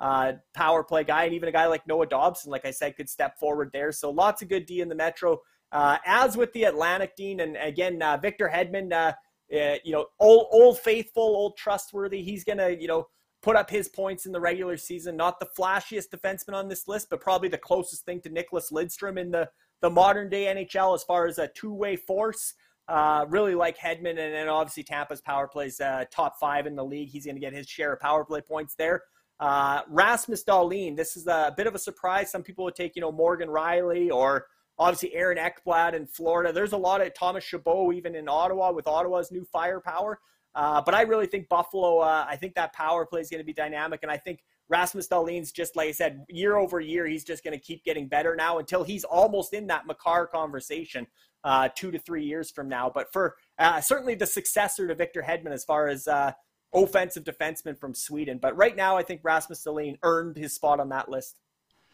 [0.00, 1.24] uh, power play guy?
[1.24, 3.92] And even a guy like Noah Dobson, like I said, could step forward there.
[3.92, 5.40] So lots of good D in the Metro.
[5.72, 9.12] Uh, as with the Atlantic Dean, and again uh, Victor Hedman, uh,
[9.54, 12.22] uh, you know, old old faithful, old trustworthy.
[12.22, 13.08] He's gonna you know
[13.46, 15.16] put up his points in the regular season.
[15.16, 19.20] Not the flashiest defenseman on this list, but probably the closest thing to Nicholas Lidstrom
[19.20, 19.48] in the,
[19.80, 22.54] the modern day NHL as far as a two way force.
[22.88, 26.84] Uh, really like Hedman, and then obviously Tampa's power plays uh, top five in the
[26.84, 27.08] league.
[27.08, 29.04] He's going to get his share of power play points there.
[29.38, 32.32] Uh, Rasmus Dahlin, this is a bit of a surprise.
[32.32, 34.46] Some people would take, you know, Morgan Rielly or
[34.76, 36.52] obviously Aaron Ekblad in Florida.
[36.52, 40.18] There's a lot of Thomas Chabot even in Ottawa with Ottawa's new firepower.
[40.56, 43.44] Uh, but I really think Buffalo, uh, I think that power play is going to
[43.44, 44.00] be dynamic.
[44.02, 47.52] And I think Rasmus Dahlin's just like I said, year over year, he's just going
[47.52, 51.06] to keep getting better now until he's almost in that Makar conversation
[51.44, 52.90] uh, two to three years from now.
[52.92, 56.32] But for uh, certainly the successor to Victor Hedman as far as uh,
[56.74, 58.38] offensive defenseman from Sweden.
[58.40, 61.36] But right now, I think Rasmus Dahlin earned his spot on that list.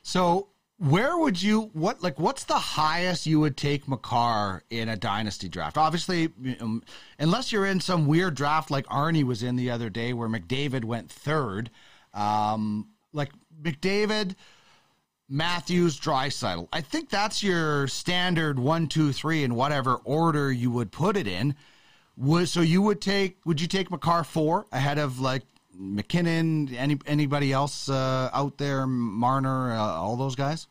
[0.05, 0.51] So
[0.82, 5.48] where would you what like what's the highest you would take Makar in a dynasty
[5.48, 5.78] draft?
[5.78, 6.30] Obviously,
[6.60, 6.82] um,
[7.20, 10.84] unless you're in some weird draft like Arnie was in the other day, where McDavid
[10.84, 11.70] went third.
[12.12, 13.30] Um, like
[13.62, 14.34] McDavid,
[15.28, 16.66] Matthews, Draisaitl.
[16.72, 21.28] I think that's your standard one, two, three, in whatever order you would put it
[21.28, 21.54] in.
[22.16, 23.38] Was so you would take?
[23.44, 25.44] Would you take Makar four ahead of like
[25.74, 28.84] MacKinnon, Any anybody else uh, out there?
[28.86, 30.66] Marner, uh, all those guys.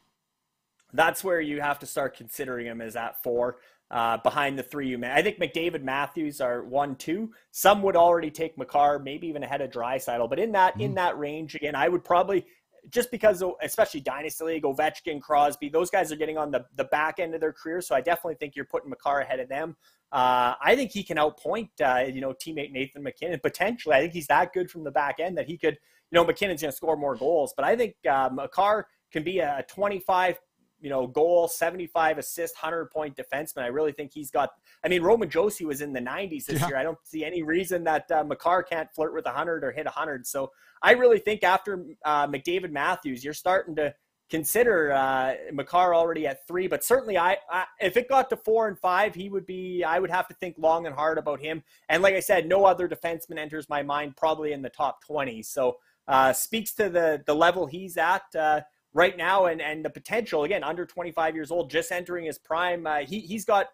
[0.94, 3.58] That's where you have to start considering him as at four.
[3.90, 5.12] Uh, behind the three you may.
[5.12, 7.34] I think McDavid Matthews are one, two.
[7.52, 10.30] Some would already take Makar, maybe even ahead of Draisaitl.
[10.30, 10.84] But in that mm.
[10.84, 12.46] in that range, again, I would probably
[12.90, 17.20] just because especially Dynasty League, Ovechkin, Crosby, those guys are getting on the, the back
[17.20, 17.82] end of their career.
[17.82, 19.76] So I definitely think you're putting Makar ahead of them.
[20.12, 23.96] Uh, I think he can outpoint, uh, you know, teammate Nathan MacKinnon potentially.
[23.96, 25.78] I think he's that good from the back end that he could,
[26.12, 27.54] you know, MacKinnon's going to score more goals.
[27.56, 30.40] But I think uh, Makar can be a 25
[30.82, 33.64] you know, goal, 75 assist, 100 point defenseman.
[33.64, 34.50] I really think he's got.
[34.84, 36.68] I mean, Roman Josi was in the 90s this yeah.
[36.68, 36.78] year.
[36.78, 40.26] I don't see any reason that uh, Makar can't flirt with 100 or hit 100.
[40.26, 40.52] So
[40.82, 43.94] I really think after uh, McDavid Matthews, you're starting to
[44.32, 46.68] consider uh, Makar already at three.
[46.68, 49.84] But certainly, I, I if it got to four and five, he would be.
[49.84, 51.64] I would have to think long and hard about him.
[51.90, 55.44] And like I said, no other defenseman enters my mind probably in the top 20.
[55.44, 55.78] So
[56.08, 58.24] uh, speaks to the the level he's at.
[58.34, 58.62] Uh,
[58.94, 62.86] right now and and the potential again under 25 years old just entering his prime
[62.86, 63.68] uh, he he's got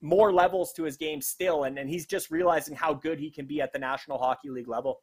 [0.00, 3.46] more levels to his game still and and he's just realizing how good he can
[3.46, 5.00] be at the National Hockey League level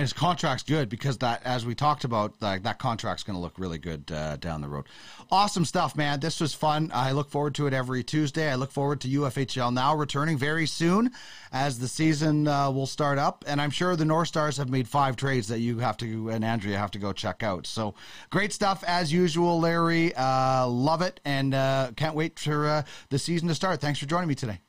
[0.00, 3.40] and his contract's good because that, as we talked about, that, that contract's going to
[3.40, 4.86] look really good uh, down the road.
[5.30, 6.20] Awesome stuff, man.
[6.20, 6.90] This was fun.
[6.94, 8.50] I look forward to it every Tuesday.
[8.50, 11.10] I look forward to UFHL now returning very soon
[11.52, 13.44] as the season uh, will start up.
[13.46, 16.46] And I'm sure the North Stars have made five trades that you have to, and
[16.46, 17.66] Andrea have to go check out.
[17.66, 17.94] So
[18.30, 20.14] great stuff as usual, Larry.
[20.14, 21.20] Uh, love it.
[21.26, 23.82] And uh, can't wait for uh, the season to start.
[23.82, 24.60] Thanks for joining me today.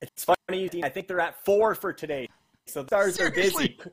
[0.00, 2.28] It's funny, I think they're at four for today.
[2.66, 3.64] So the Stars Seriously?
[3.64, 3.92] are busy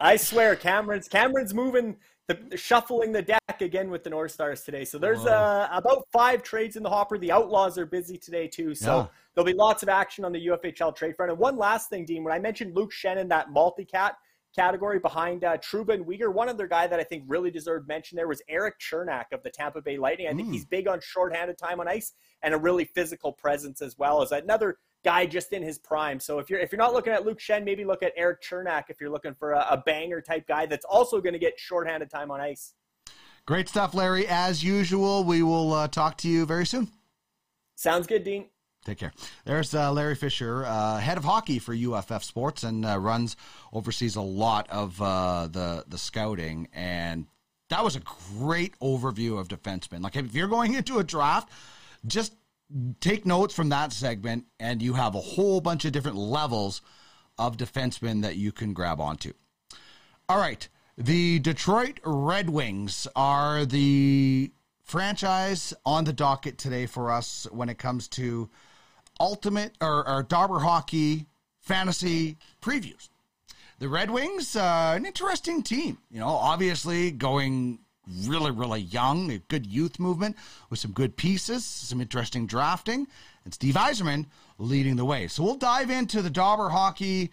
[0.00, 1.96] I swear, Cameron's Cameron's moving,
[2.28, 4.84] the, shuffling the deck again with the North Stars today.
[4.84, 7.18] So there's uh, about five trades in the hopper.
[7.18, 9.06] The Outlaws are busy today too, so yeah.
[9.34, 11.30] there'll be lots of action on the UFHL trade front.
[11.30, 14.16] And one last thing, Dean, when I mentioned Luke Schenn, that multi-cat
[14.54, 18.16] category behind uh, Trouba and Weegar, one other guy that I think really deserved mention
[18.16, 20.28] there was Eric Cernak of the Tampa Bay Lightning.
[20.28, 20.52] I think mm.
[20.52, 22.12] he's big on shorthanded time on ice
[22.42, 26.20] and a really physical presence as well as another guy just in his prime.
[26.20, 28.84] So if you're if you're not looking at Luke Schenn, maybe look at Eric Cernak
[28.88, 32.10] if you're looking for a, a banger type guy that's also going to get shorthanded
[32.10, 32.74] time on ice.
[33.46, 34.26] Great stuff, Larry.
[34.26, 36.88] As usual, we will uh, talk to you very soon.
[37.76, 38.46] Sounds good, Dean.
[38.84, 39.12] Take care.
[39.44, 43.36] There's uh, Larry Fisher, uh, head of hockey for UFF Sports, and uh, runs
[43.72, 46.68] oversees a lot of uh, the the scouting.
[46.72, 47.26] And
[47.70, 48.00] that was a
[48.38, 50.02] great overview of defensemen.
[50.02, 51.50] Like if you're going into a draft,
[52.06, 52.34] just
[53.00, 56.80] take notes from that segment, and you have a whole bunch of different levels
[57.38, 59.32] of defensemen that you can grab onto.
[60.28, 60.68] All right.
[60.96, 64.50] The Detroit Red Wings are the
[64.82, 68.50] franchise on the docket today for us when it comes to
[69.20, 71.26] ultimate or, or Dobber hockey
[71.60, 73.10] fantasy previews.
[73.78, 75.98] The Red Wings, uh, an interesting team.
[76.10, 77.78] You know, obviously going
[78.24, 80.36] really, really young, a good youth movement
[80.70, 83.06] with some good pieces, some interesting drafting,
[83.44, 84.26] and Steve Yzerman
[84.58, 85.28] leading the way.
[85.28, 87.30] So we'll dive into the Dobber Hockey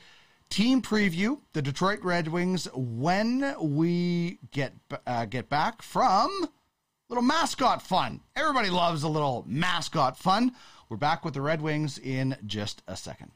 [0.49, 4.73] team preview, the Detroit Red Wings, when we get
[5.05, 6.47] uh, get back from
[7.09, 8.21] little mascot fun.
[8.35, 10.53] Everybody loves a little mascot fun.
[10.89, 13.31] We're back with the Red Wings in just a second.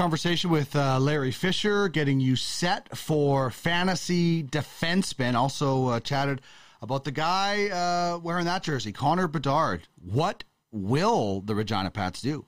[0.00, 5.34] Conversation with uh, Larry Fisher, getting you set for fantasy defenseman.
[5.34, 6.40] Also uh, chatted
[6.80, 9.82] about the guy uh, wearing that jersey, Connor Bedard.
[10.02, 12.46] What will the Regina Pats do?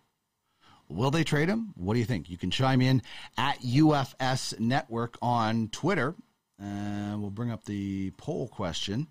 [0.88, 1.74] Will they trade him?
[1.76, 2.30] What do you think?
[2.30, 3.02] You can chime in
[3.36, 6.14] at UFS Network on Twitter.
[6.58, 9.08] Uh, we'll bring up the poll question.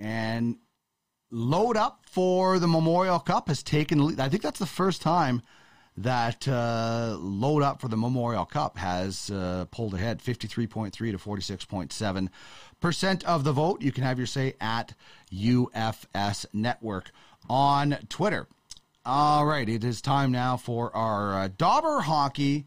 [0.00, 0.56] And
[1.30, 4.18] load up for the Memorial Cup has taken.
[4.18, 5.42] I think that's the first time
[6.02, 12.28] that uh, load up for the Memorial Cup has uh, pulled ahead 53.3 to 46.7
[12.80, 13.82] percent of the vote.
[13.82, 14.94] You can have your say at
[15.32, 17.10] UFS Network
[17.48, 18.48] on Twitter.
[19.04, 22.66] All right, it is time now for our uh, Dobber Hockey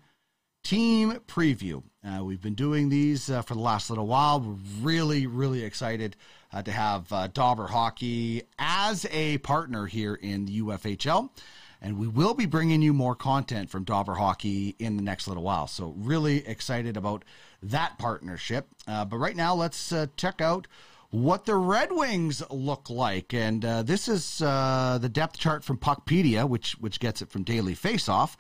[0.64, 1.84] team preview.
[2.06, 4.40] Uh, we've been doing these uh, for the last little while.
[4.40, 6.16] We're really, really excited
[6.52, 11.30] uh, to have uh, Dobber Hockey as a partner here in the UFHL.
[11.84, 15.44] And we will be bringing you more content from Dobber Hockey in the next little
[15.44, 15.68] while.
[15.68, 17.26] So, really excited about
[17.62, 18.68] that partnership.
[18.88, 20.66] Uh, but right now, let's uh, check out
[21.10, 23.34] what the Red Wings look like.
[23.34, 27.44] And uh, this is uh, the depth chart from Puckpedia, which, which gets it from
[27.44, 28.38] Daily Faceoff.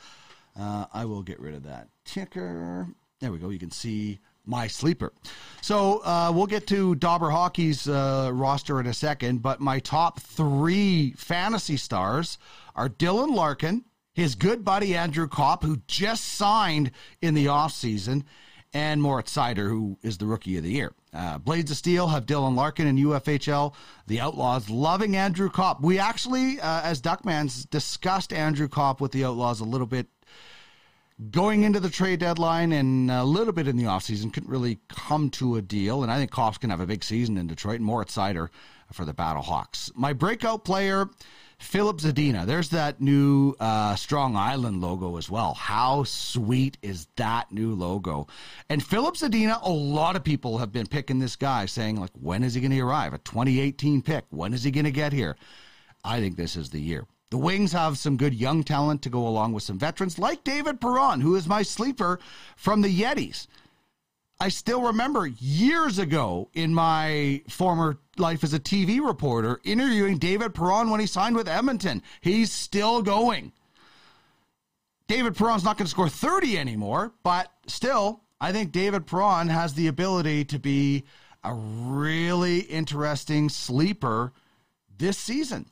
[0.57, 2.87] Uh, I will get rid of that ticker.
[3.19, 3.49] There we go.
[3.49, 5.13] You can see my sleeper.
[5.61, 10.19] So uh, we'll get to Dobber Hockey's uh, roster in a second, but my top
[10.19, 12.37] three fantasy stars
[12.75, 16.91] are Dylan Larkin, his good buddy Andrew Copp, who just signed
[17.21, 18.23] in the offseason,
[18.73, 20.93] and Moritz Seider, who is the rookie of the year.
[21.13, 23.75] Uh, Blades of Steel have Dylan Larkin and UFHL.
[24.07, 25.81] The Outlaws loving Andrew Copp.
[25.81, 30.07] We actually, uh, as Duckmans, discussed Andrew Copp with the Outlaws a little bit
[31.31, 35.30] going into the trade deadline and a little bit in the offseason, couldn't really come
[35.31, 36.03] to a deal.
[36.03, 38.49] And I think Copp's going to have a big season in Detroit and at Seider
[38.91, 39.91] for the Battle Hawks.
[39.95, 41.10] My breakout player,
[41.60, 42.45] Filip Zadina.
[42.45, 45.53] There's that new uh, Strong Island logo as well.
[45.53, 48.27] How sweet is that new logo?
[48.69, 52.44] And Filip Zadina, a lot of people have been picking this guy, saying, like, when
[52.44, 53.14] is he going to arrive?
[53.14, 54.26] A 2018 pick.
[54.30, 55.38] When is he going to get here?
[56.03, 57.06] I think this is the year.
[57.34, 60.80] The Wings have some good young talent to go along with some veterans, like David
[60.80, 62.19] Perron, who is my sleeper
[62.55, 63.47] from the Yetis.
[64.39, 70.53] I still remember years ago in my former life as a TV reporter interviewing David
[70.53, 72.03] Perron when he signed with Edmonton.
[72.22, 73.51] He's still going.
[75.07, 79.73] David Perron's not going to score 30 anymore, but still, I think David Perron has
[79.73, 81.03] the ability to be
[81.43, 84.34] a really interesting sleeper
[84.99, 85.72] this season.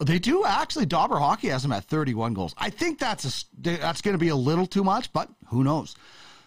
[0.00, 0.86] They do actually.
[0.86, 2.54] Dobber hockey has him at 31 goals.
[2.58, 5.94] I think that's a, that's going to be a little too much, but who knows?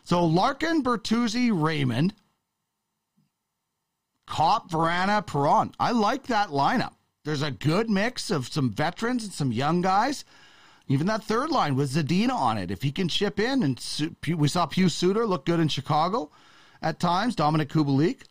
[0.04, 2.14] So Larkin, Bertuzzi, Raymond,
[4.26, 5.72] Copp, Vrana, Perron.
[5.80, 6.94] I like that lineup.
[7.24, 10.24] There's a good mix of some veterans and some young guys.
[10.88, 12.72] Even that third line with Zadina on it.
[12.72, 16.32] If he can chip in, and we saw Pius Suter look good in Chicago
[16.82, 17.36] at times.
[17.36, 18.24] Dominik Kubalik.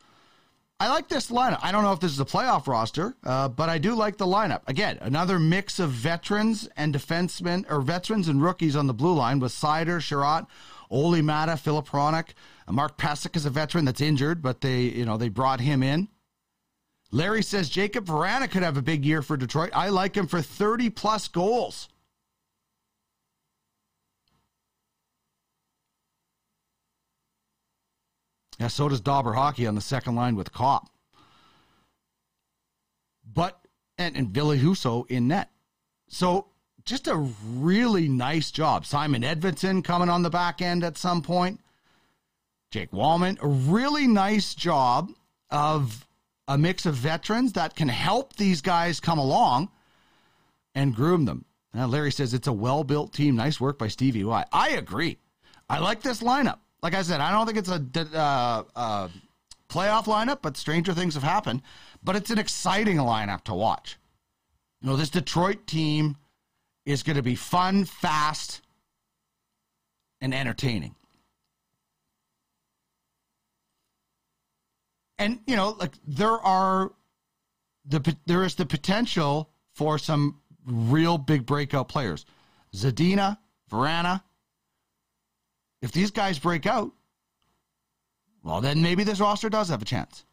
[0.79, 1.61] I like this lineup.
[1.63, 4.27] I don't know if this is a playoff roster, uh, but I do like the
[4.27, 4.61] lineup.
[4.67, 9.39] Again, another mix of veterans and defensemen, or veterans and rookies on the blue line
[9.39, 10.47] with Seider, Chiarot,
[10.91, 12.35] Olli Maatta, Filip Hronek.
[12.69, 15.83] Uh, Mark Pysyk is a veteran that's injured, but they, you know, they brought him
[15.83, 16.09] in.
[17.11, 19.71] Larry says Jakub Vrana could have a big year for Detroit.
[19.73, 21.89] I like him for 30 plus goals.
[28.59, 30.89] Yeah, so does Dobber Hockey on the second line with Copp.
[33.31, 33.61] But,
[33.99, 35.51] and, and Ville Husso in net.
[36.09, 36.49] So
[36.85, 38.87] just a really nice job.
[38.87, 41.61] Simon Edvinsson coming on the back end at some point.
[42.71, 45.11] Jake Walman, a really nice job
[45.51, 46.07] of
[46.49, 49.69] a mix of veterans that can help these guys come along
[50.75, 51.45] and groom them.
[51.75, 53.37] Now, Larry says it's a well built team.
[53.37, 54.45] Nice work by Stevie Y.
[54.53, 55.19] I agree.
[55.69, 57.85] I like this lineup like I said, I don't think it's a
[58.19, 59.09] uh, uh,
[59.69, 61.63] playoff lineup, but stranger things have happened.
[62.03, 63.99] But it's an exciting lineup to watch.
[64.81, 66.17] You know, this Detroit team
[66.85, 68.61] is going to be fun, fast,
[70.21, 70.95] and entertaining.
[75.19, 76.93] And you know, like there are
[77.87, 82.27] the there is the potential for some real big breakout players.
[82.75, 83.39] Zadina,
[83.71, 84.23] Vrana,
[85.83, 86.93] if these guys break out,
[88.43, 90.25] well, then maybe this roster does have a chance.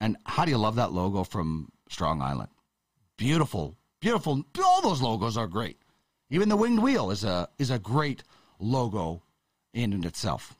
[0.00, 2.48] And how do you love that logo from Strong Island?
[3.16, 4.42] Beautiful, beautiful.
[4.64, 5.78] All those logos are great.
[6.30, 8.22] Even the winged wheel is a is a great
[8.58, 9.22] logo
[9.74, 10.56] in and itself.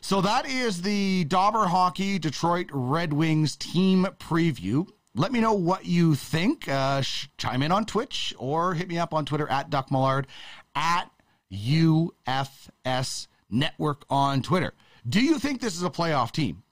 [0.00, 4.88] So that is the Dobber Hockey Detroit Red Wings team preview.
[5.14, 6.68] Let me know what you think.
[6.68, 7.02] Uh,
[7.36, 10.26] chime in on Twitch or hit me up on Twitter at Duck Millard
[10.74, 11.10] at
[11.52, 14.72] UFS Network on Twitter.
[15.08, 16.62] Do you think this is a playoff team?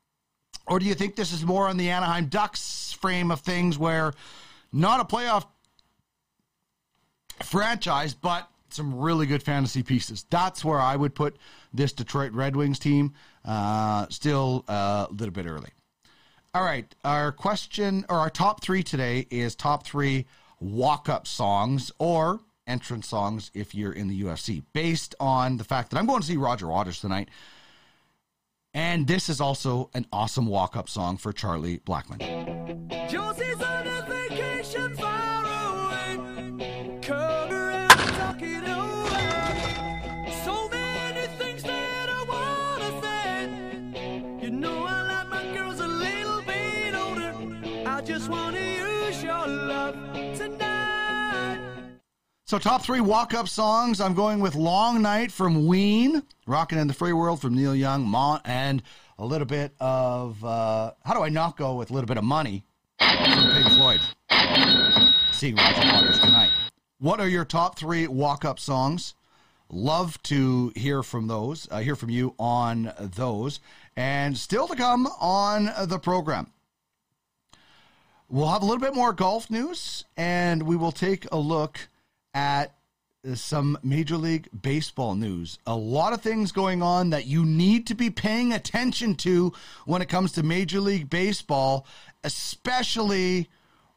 [0.67, 4.13] Or do you think this is more on the Anaheim Ducks frame of things where
[4.73, 5.47] not a playoff
[7.43, 10.27] franchise, but some really good fantasy pieces?
[10.29, 11.39] That's where I would put
[11.73, 13.15] this Detroit Red Wings team.
[13.45, 15.71] Uh, still a little bit early.
[16.55, 20.27] All right, our question or our top three today is top three
[20.61, 25.91] walk up songs or entrance songs if you're in the UFC, based on the fact
[25.91, 27.29] that I'm going to see Roger Waters tonight.
[28.75, 33.09] And this is also an awesome walk up song for Charlie Blackmon.
[33.09, 33.48] Josie's
[52.49, 54.01] So, top three walk up songs.
[54.01, 58.11] I'm going with Long Night from Ween, Rockin' in the Free World from Neil Young,
[58.47, 58.83] and
[59.19, 62.25] a little bit of, uh, how do I not go with a little bit of
[62.25, 62.65] money
[62.99, 64.01] from Pink Floyd?
[65.31, 66.51] Seeing Roger Waters tonight.
[67.01, 69.13] What are your top three walk up songs?
[69.69, 73.61] Love to hear from those, uh, hear from you on those.
[73.95, 76.51] And still to come on the program.
[78.31, 81.91] We'll have a little bit more golf news, and we will take a look
[82.35, 82.75] at
[83.35, 85.59] some Major League Baseball news.
[85.67, 89.53] A lot of things going on that you need to be paying attention to
[89.87, 91.87] when it comes to Major League Baseball,
[92.25, 93.49] especially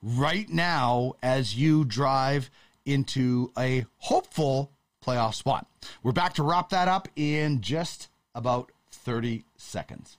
[0.01, 2.49] right now as you drive
[2.85, 4.71] into a hopeful
[5.05, 5.67] playoff spot.
[6.03, 10.17] We're back to wrap that up in just about 30 seconds.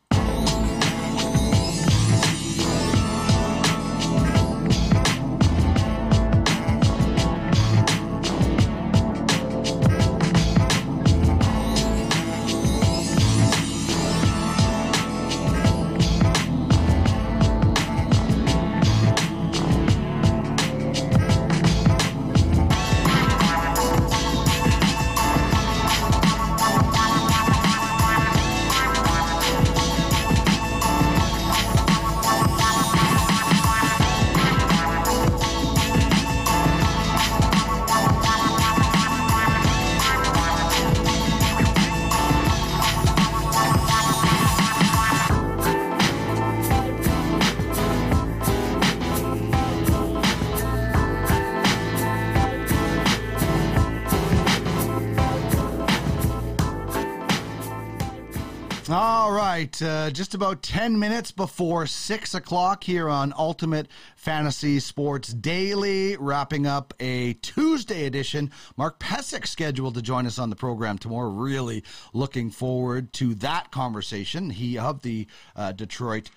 [59.62, 63.86] Right, uh, just about 10 minutes before 6 o'clock here on Ultimate
[64.16, 68.50] Fantasy Sports Daily, wrapping up a Tuesday edition.
[68.76, 71.30] Mark Pysyk scheduled to join us on the program tomorrow.
[71.30, 74.50] Really looking forward to that conversation.
[74.50, 76.30] He of the uh, Detroit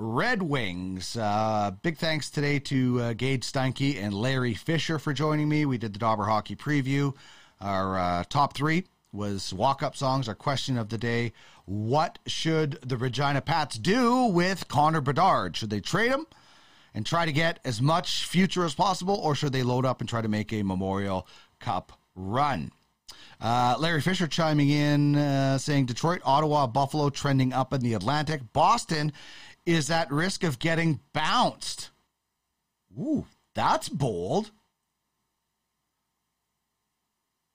[0.00, 1.16] Red Wings.
[1.16, 5.66] Uh, big thanks today to uh, Gaige Steinke and Larry Fisher for joining me.
[5.66, 7.14] We did the Dobber Hockey preview.
[7.60, 10.28] Our uh, top three was walk up songs.
[10.28, 11.32] Our question of the day
[11.64, 15.56] What should the Regina Pats do with Connor Bedard?
[15.56, 16.26] Should they trade him
[16.94, 20.08] and try to get as much future as possible, or should they load up and
[20.08, 21.26] try to make a Memorial
[21.60, 22.72] Cup run?
[23.40, 28.52] Uh, Larry Fisher chiming in uh, saying Detroit, Ottawa, Buffalo trending up in the Atlantic.
[28.52, 29.12] Boston
[29.66, 31.90] is at risk of getting bounced.
[32.98, 34.50] Ooh, that's bold.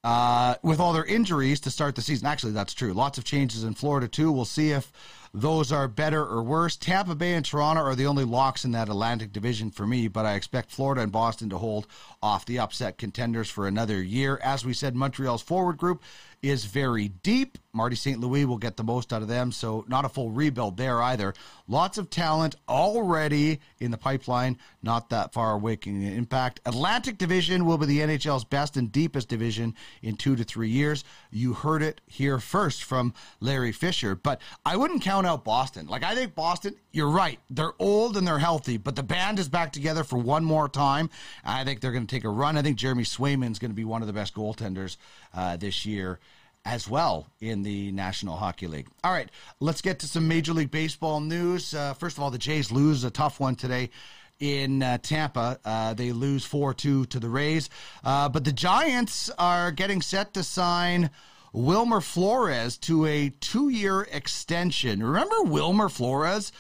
[0.08, 2.28] Uh, with all their injuries to start the season.
[2.28, 2.94] Actually, that's true.
[2.94, 4.32] Lots of changes in Florida, too.
[4.32, 4.90] We'll see if
[5.34, 6.78] those are better or worse.
[6.78, 10.26] Tampa Bay and Toronto are the only locks in that Atlantic division for me, but
[10.26, 11.88] I expect Florida and Boston to hold
[12.24, 14.40] off the upset contenders for another year.
[14.42, 16.02] As we said, Montreal's forward group
[16.42, 17.58] is very deep.
[17.74, 18.20] Marty St.
[18.20, 21.34] Louis will get the most out of them, so not a full rebuild there either.
[21.68, 26.60] Lots of talent already in the pipeline, not that far away in impact.
[26.66, 31.04] Atlantic Division will be the NHL's best and deepest division in two to three years.
[31.30, 35.88] You heard it here first from Larry Fisher, but I wouldn't count out Boston.
[35.88, 37.40] Like, I think Boston, you're right.
[37.52, 41.12] They're old and they're healthy, but the band is back together for one more time.
[41.46, 42.58] I think they're going to take a run.
[42.58, 44.98] I think Jeremy Swayman's going to be one of the best goaltenders
[45.34, 46.20] uh, this year
[46.66, 48.88] as well in the National Hockey League.
[49.04, 49.30] All right,
[49.60, 51.74] let's get to some Major League Baseball news.
[51.74, 53.92] Uh, first of all, the Jays lose a tough one today
[54.40, 55.60] in uh, Tampa.
[55.64, 57.70] Uh, they lose 4 2 to the Rays.
[58.04, 61.12] Uh, but the Giants are getting set to sign
[61.54, 65.04] Wilmer Flores to a two year extension.
[65.04, 66.52] Remember Wilmer Flores?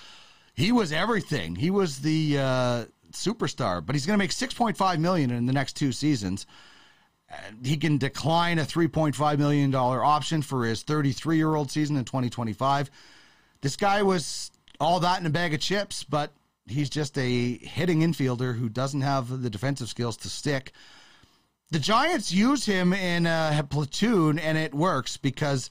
[0.57, 1.55] He was everything.
[1.55, 5.73] He was the uh, superstar, but he's going to make 6.5 million in the next
[5.73, 6.47] two seasons.
[7.63, 12.05] He can decline a 3.5 million dollar option for his 33 year old season in
[12.05, 12.89] 2025.
[13.61, 16.31] This guy was all that in a bag of chips, but
[16.65, 20.71] he's just a hitting infielder who doesn't have the defensive skills to stick.
[21.69, 25.69] The Giants use him in a platoon, and it works because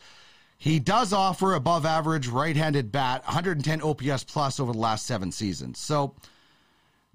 [0.58, 5.30] he does offer above average right handed bat, 110 OPS plus over the last seven
[5.30, 5.78] seasons.
[5.78, 6.14] So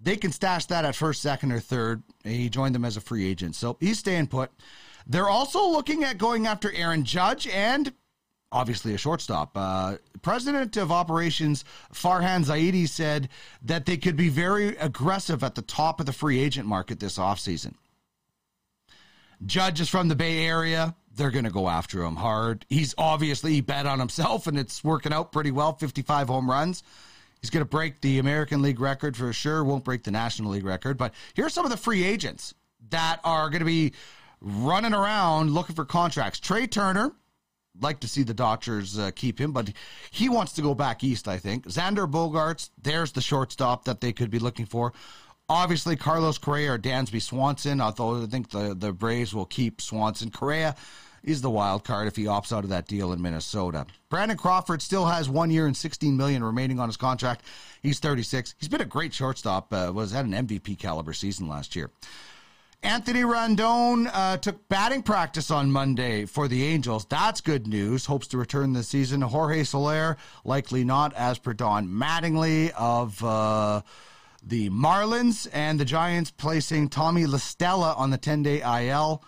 [0.01, 2.03] they can stash that at first, second, or third.
[2.23, 3.55] He joined them as a free agent.
[3.55, 4.51] So he's staying put.
[5.07, 7.91] They're also looking at going after Aaron Judge and
[8.51, 9.51] obviously a shortstop.
[9.55, 11.63] Uh, President of Operations
[11.93, 13.29] Farhan Zaidi said
[13.63, 17.17] that they could be very aggressive at the top of the free agent market this
[17.17, 17.73] offseason.
[19.45, 20.95] Judge is from the Bay Area.
[21.15, 22.65] They're going to go after him hard.
[22.69, 26.83] He's obviously bet on himself, and it's working out pretty well 55 home runs.
[27.41, 29.63] He's going to break the American League record for sure.
[29.63, 30.97] Won't break the National League record.
[30.97, 32.53] But here's some of the free agents
[32.89, 33.93] that are going to be
[34.41, 36.39] running around looking for contracts.
[36.39, 37.13] Trea Turner,
[37.79, 39.71] like to see the Dodgers uh, keep him, but
[40.11, 41.65] he wants to go back east, I think.
[41.65, 44.93] Xander Bogaerts, there's the shortstop that they could be looking for.
[45.51, 50.31] Obviously, Carlos Correa or Dansby Swanson, although I think the, the Braves will keep Swanson.
[50.31, 50.77] Correa
[51.23, 53.85] is the wild card if he opts out of that deal in Minnesota.
[54.07, 57.43] Brandon Crawford still has one year and 16 million remaining on his contract.
[57.83, 58.55] He's 36.
[58.59, 59.73] He's been a great shortstop.
[59.73, 61.91] Uh, was at an MVP caliber season last year.
[62.81, 67.03] Anthony Rendon uh, took batting practice on Monday for the Angels.
[67.03, 68.05] That's good news.
[68.05, 69.21] Hopes to return this season.
[69.21, 70.15] Jorge Soler,
[70.45, 73.81] likely not, as per Don Mattingly of uh,
[74.43, 79.23] the Marlins, and the Giants placing Tommy LaStella on the 10 day IL.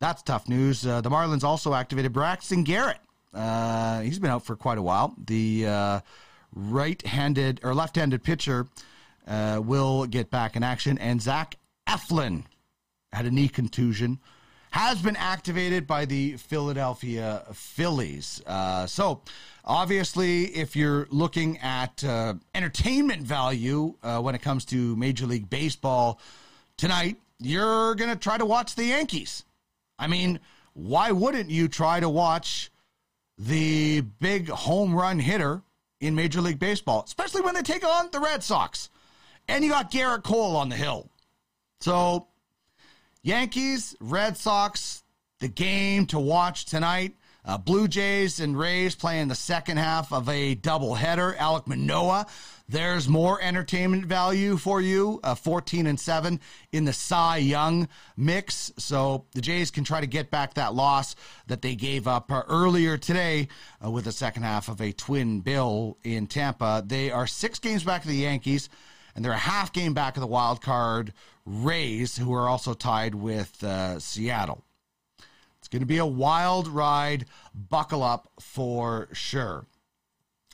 [0.00, 0.86] That's tough news.
[0.86, 2.98] Uh, the Marlins also activated Braxton Garrett.
[3.32, 5.14] Uh, he's been out for quite a while.
[5.26, 6.00] The uh,
[6.54, 8.66] right-handed or left-handed pitcher
[9.26, 11.56] uh, will get back in action, and Zach
[11.86, 12.44] Eflin
[13.12, 14.18] had a knee contusion.
[14.72, 18.42] Has been activated by the Philadelphia Phillies.
[18.46, 19.20] Uh, so,
[19.64, 26.18] obviously, if you're looking at uh, entertainment value when it comes to Major League Baseball
[26.78, 29.44] tonight, you're going to try to watch the Yankees.
[29.98, 30.40] I mean,
[30.72, 32.70] why wouldn't you try to watch
[33.36, 35.62] the big home run hitter
[36.00, 38.88] in Major League Baseball, especially when they take on the Red Sox?
[39.48, 41.10] And you got Gerrit Cole on the hill.
[41.80, 42.28] So,
[43.24, 45.04] Yankees, Red Sox,
[45.38, 47.14] the game to watch tonight.
[47.44, 51.36] Uh, Blue Jays and Rays playing the second half of a doubleheader.
[51.36, 52.26] Alek Manoah,
[52.68, 55.20] there's more entertainment value for you.
[55.22, 56.40] Uh, 14 and 7
[56.72, 58.72] in the Cy Young mix.
[58.76, 61.14] So the Jays can try to get back that loss
[61.46, 63.48] that they gave up uh, earlier today
[63.84, 66.82] uh, with the second half of a twin bill in Tampa.
[66.84, 68.68] They are six games back of the Yankees,
[69.14, 71.12] and they're a half game back of the wild card
[71.44, 74.64] Rays, who are also tied with uh, Seattle.
[75.58, 77.26] It's going to be a wild ride.
[77.54, 79.64] Buckle up for sure.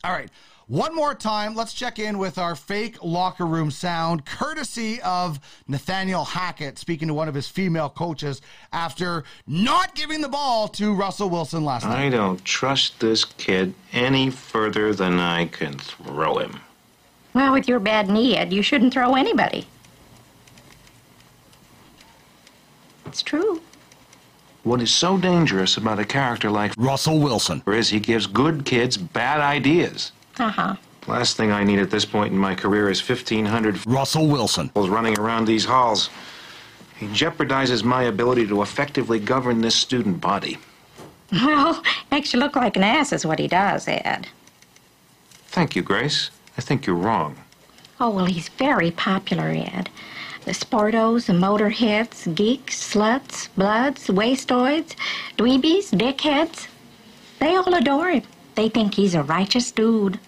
[0.05, 0.31] All right.
[0.69, 6.25] One more time, let's check in with our fake locker room sound, courtesy of Nathaniel
[6.25, 11.31] Hackett speaking to one of his female coaches after not giving the ball to Russell
[11.31, 12.05] Wilson last night.
[12.05, 16.61] I don't trust this kid any further than I can throw him.
[17.33, 19.67] Well, with your bad knee, Ed, you shouldn't throw anybody.
[23.09, 23.61] It's true.
[24.65, 28.99] What is so dangerous about a character like Russell Wilson is he gives good kids
[28.99, 30.13] bad ideas.
[30.39, 30.77] Uh huh.
[31.07, 35.19] Last thing I need at this point in my career is 1,500 Russell Wilson running
[35.19, 36.11] around these halls.
[36.99, 40.59] He jeopardizes my ability to effectively govern this student body.
[41.31, 44.29] Well, makes you look like an ass, is what he does, Ed.
[45.49, 46.31] Thank you, Grace.
[46.57, 47.37] I think you're wrong.
[48.01, 49.91] Oh, well, he's very popular, Ed.
[50.49, 54.97] The sportos, the motorheads, geeks, sluts, bloods, wastoids,
[55.37, 56.69] dweebies, dickheads.
[57.39, 58.23] They all adore him.
[58.55, 60.19] They think he's a righteous dude.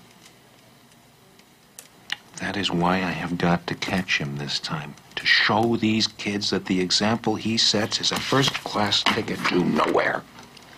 [2.36, 4.94] That is why I have got to catch him this time.
[5.16, 9.64] To show these kids that the example he sets is a first class ticket to
[9.64, 10.22] nowhere.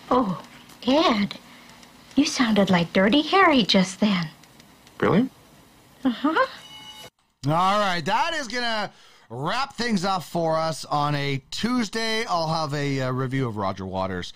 [0.09, 0.41] Oh,
[0.87, 1.37] Ed,
[2.15, 4.29] you sounded like Dirty Harry just then.
[5.01, 5.29] Really?
[6.05, 6.47] Uh huh.
[7.45, 8.89] All right, that is going to
[9.33, 12.23] wrap things up for us on a Tuesday.
[12.25, 14.31] I'll have a uh, review of Roger Waters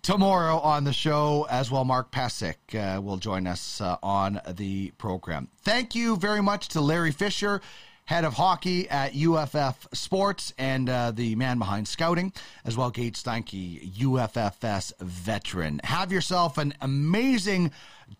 [0.00, 1.84] tomorrow on the show as well.
[1.84, 5.48] Mark Pysyk uh, will join us uh, on the program.
[5.60, 7.60] Thank you very much to Larry Fisher,
[8.06, 12.32] head of hockey at UFF Sports and uh, the man behind scouting,
[12.64, 15.82] as well Gaige Steinke, UFFS veteran.
[15.84, 17.72] Have yourself an amazing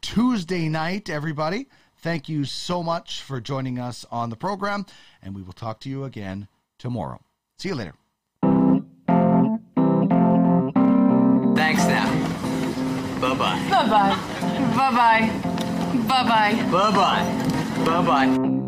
[0.02, 1.66] Tuesday night, everybody.
[2.05, 4.85] Thank you so much for joining us on the program,
[5.22, 6.48] and we will talk to you again
[6.78, 7.22] tomorrow.
[7.56, 7.94] See you later.
[11.56, 12.05] Thanks now.
[13.22, 13.68] Bye bye.
[13.70, 14.18] Bye bye.
[14.76, 15.31] Bye bye.
[16.06, 16.70] Bye bye.
[16.70, 17.85] Bye bye.
[17.86, 18.64] Bye bye.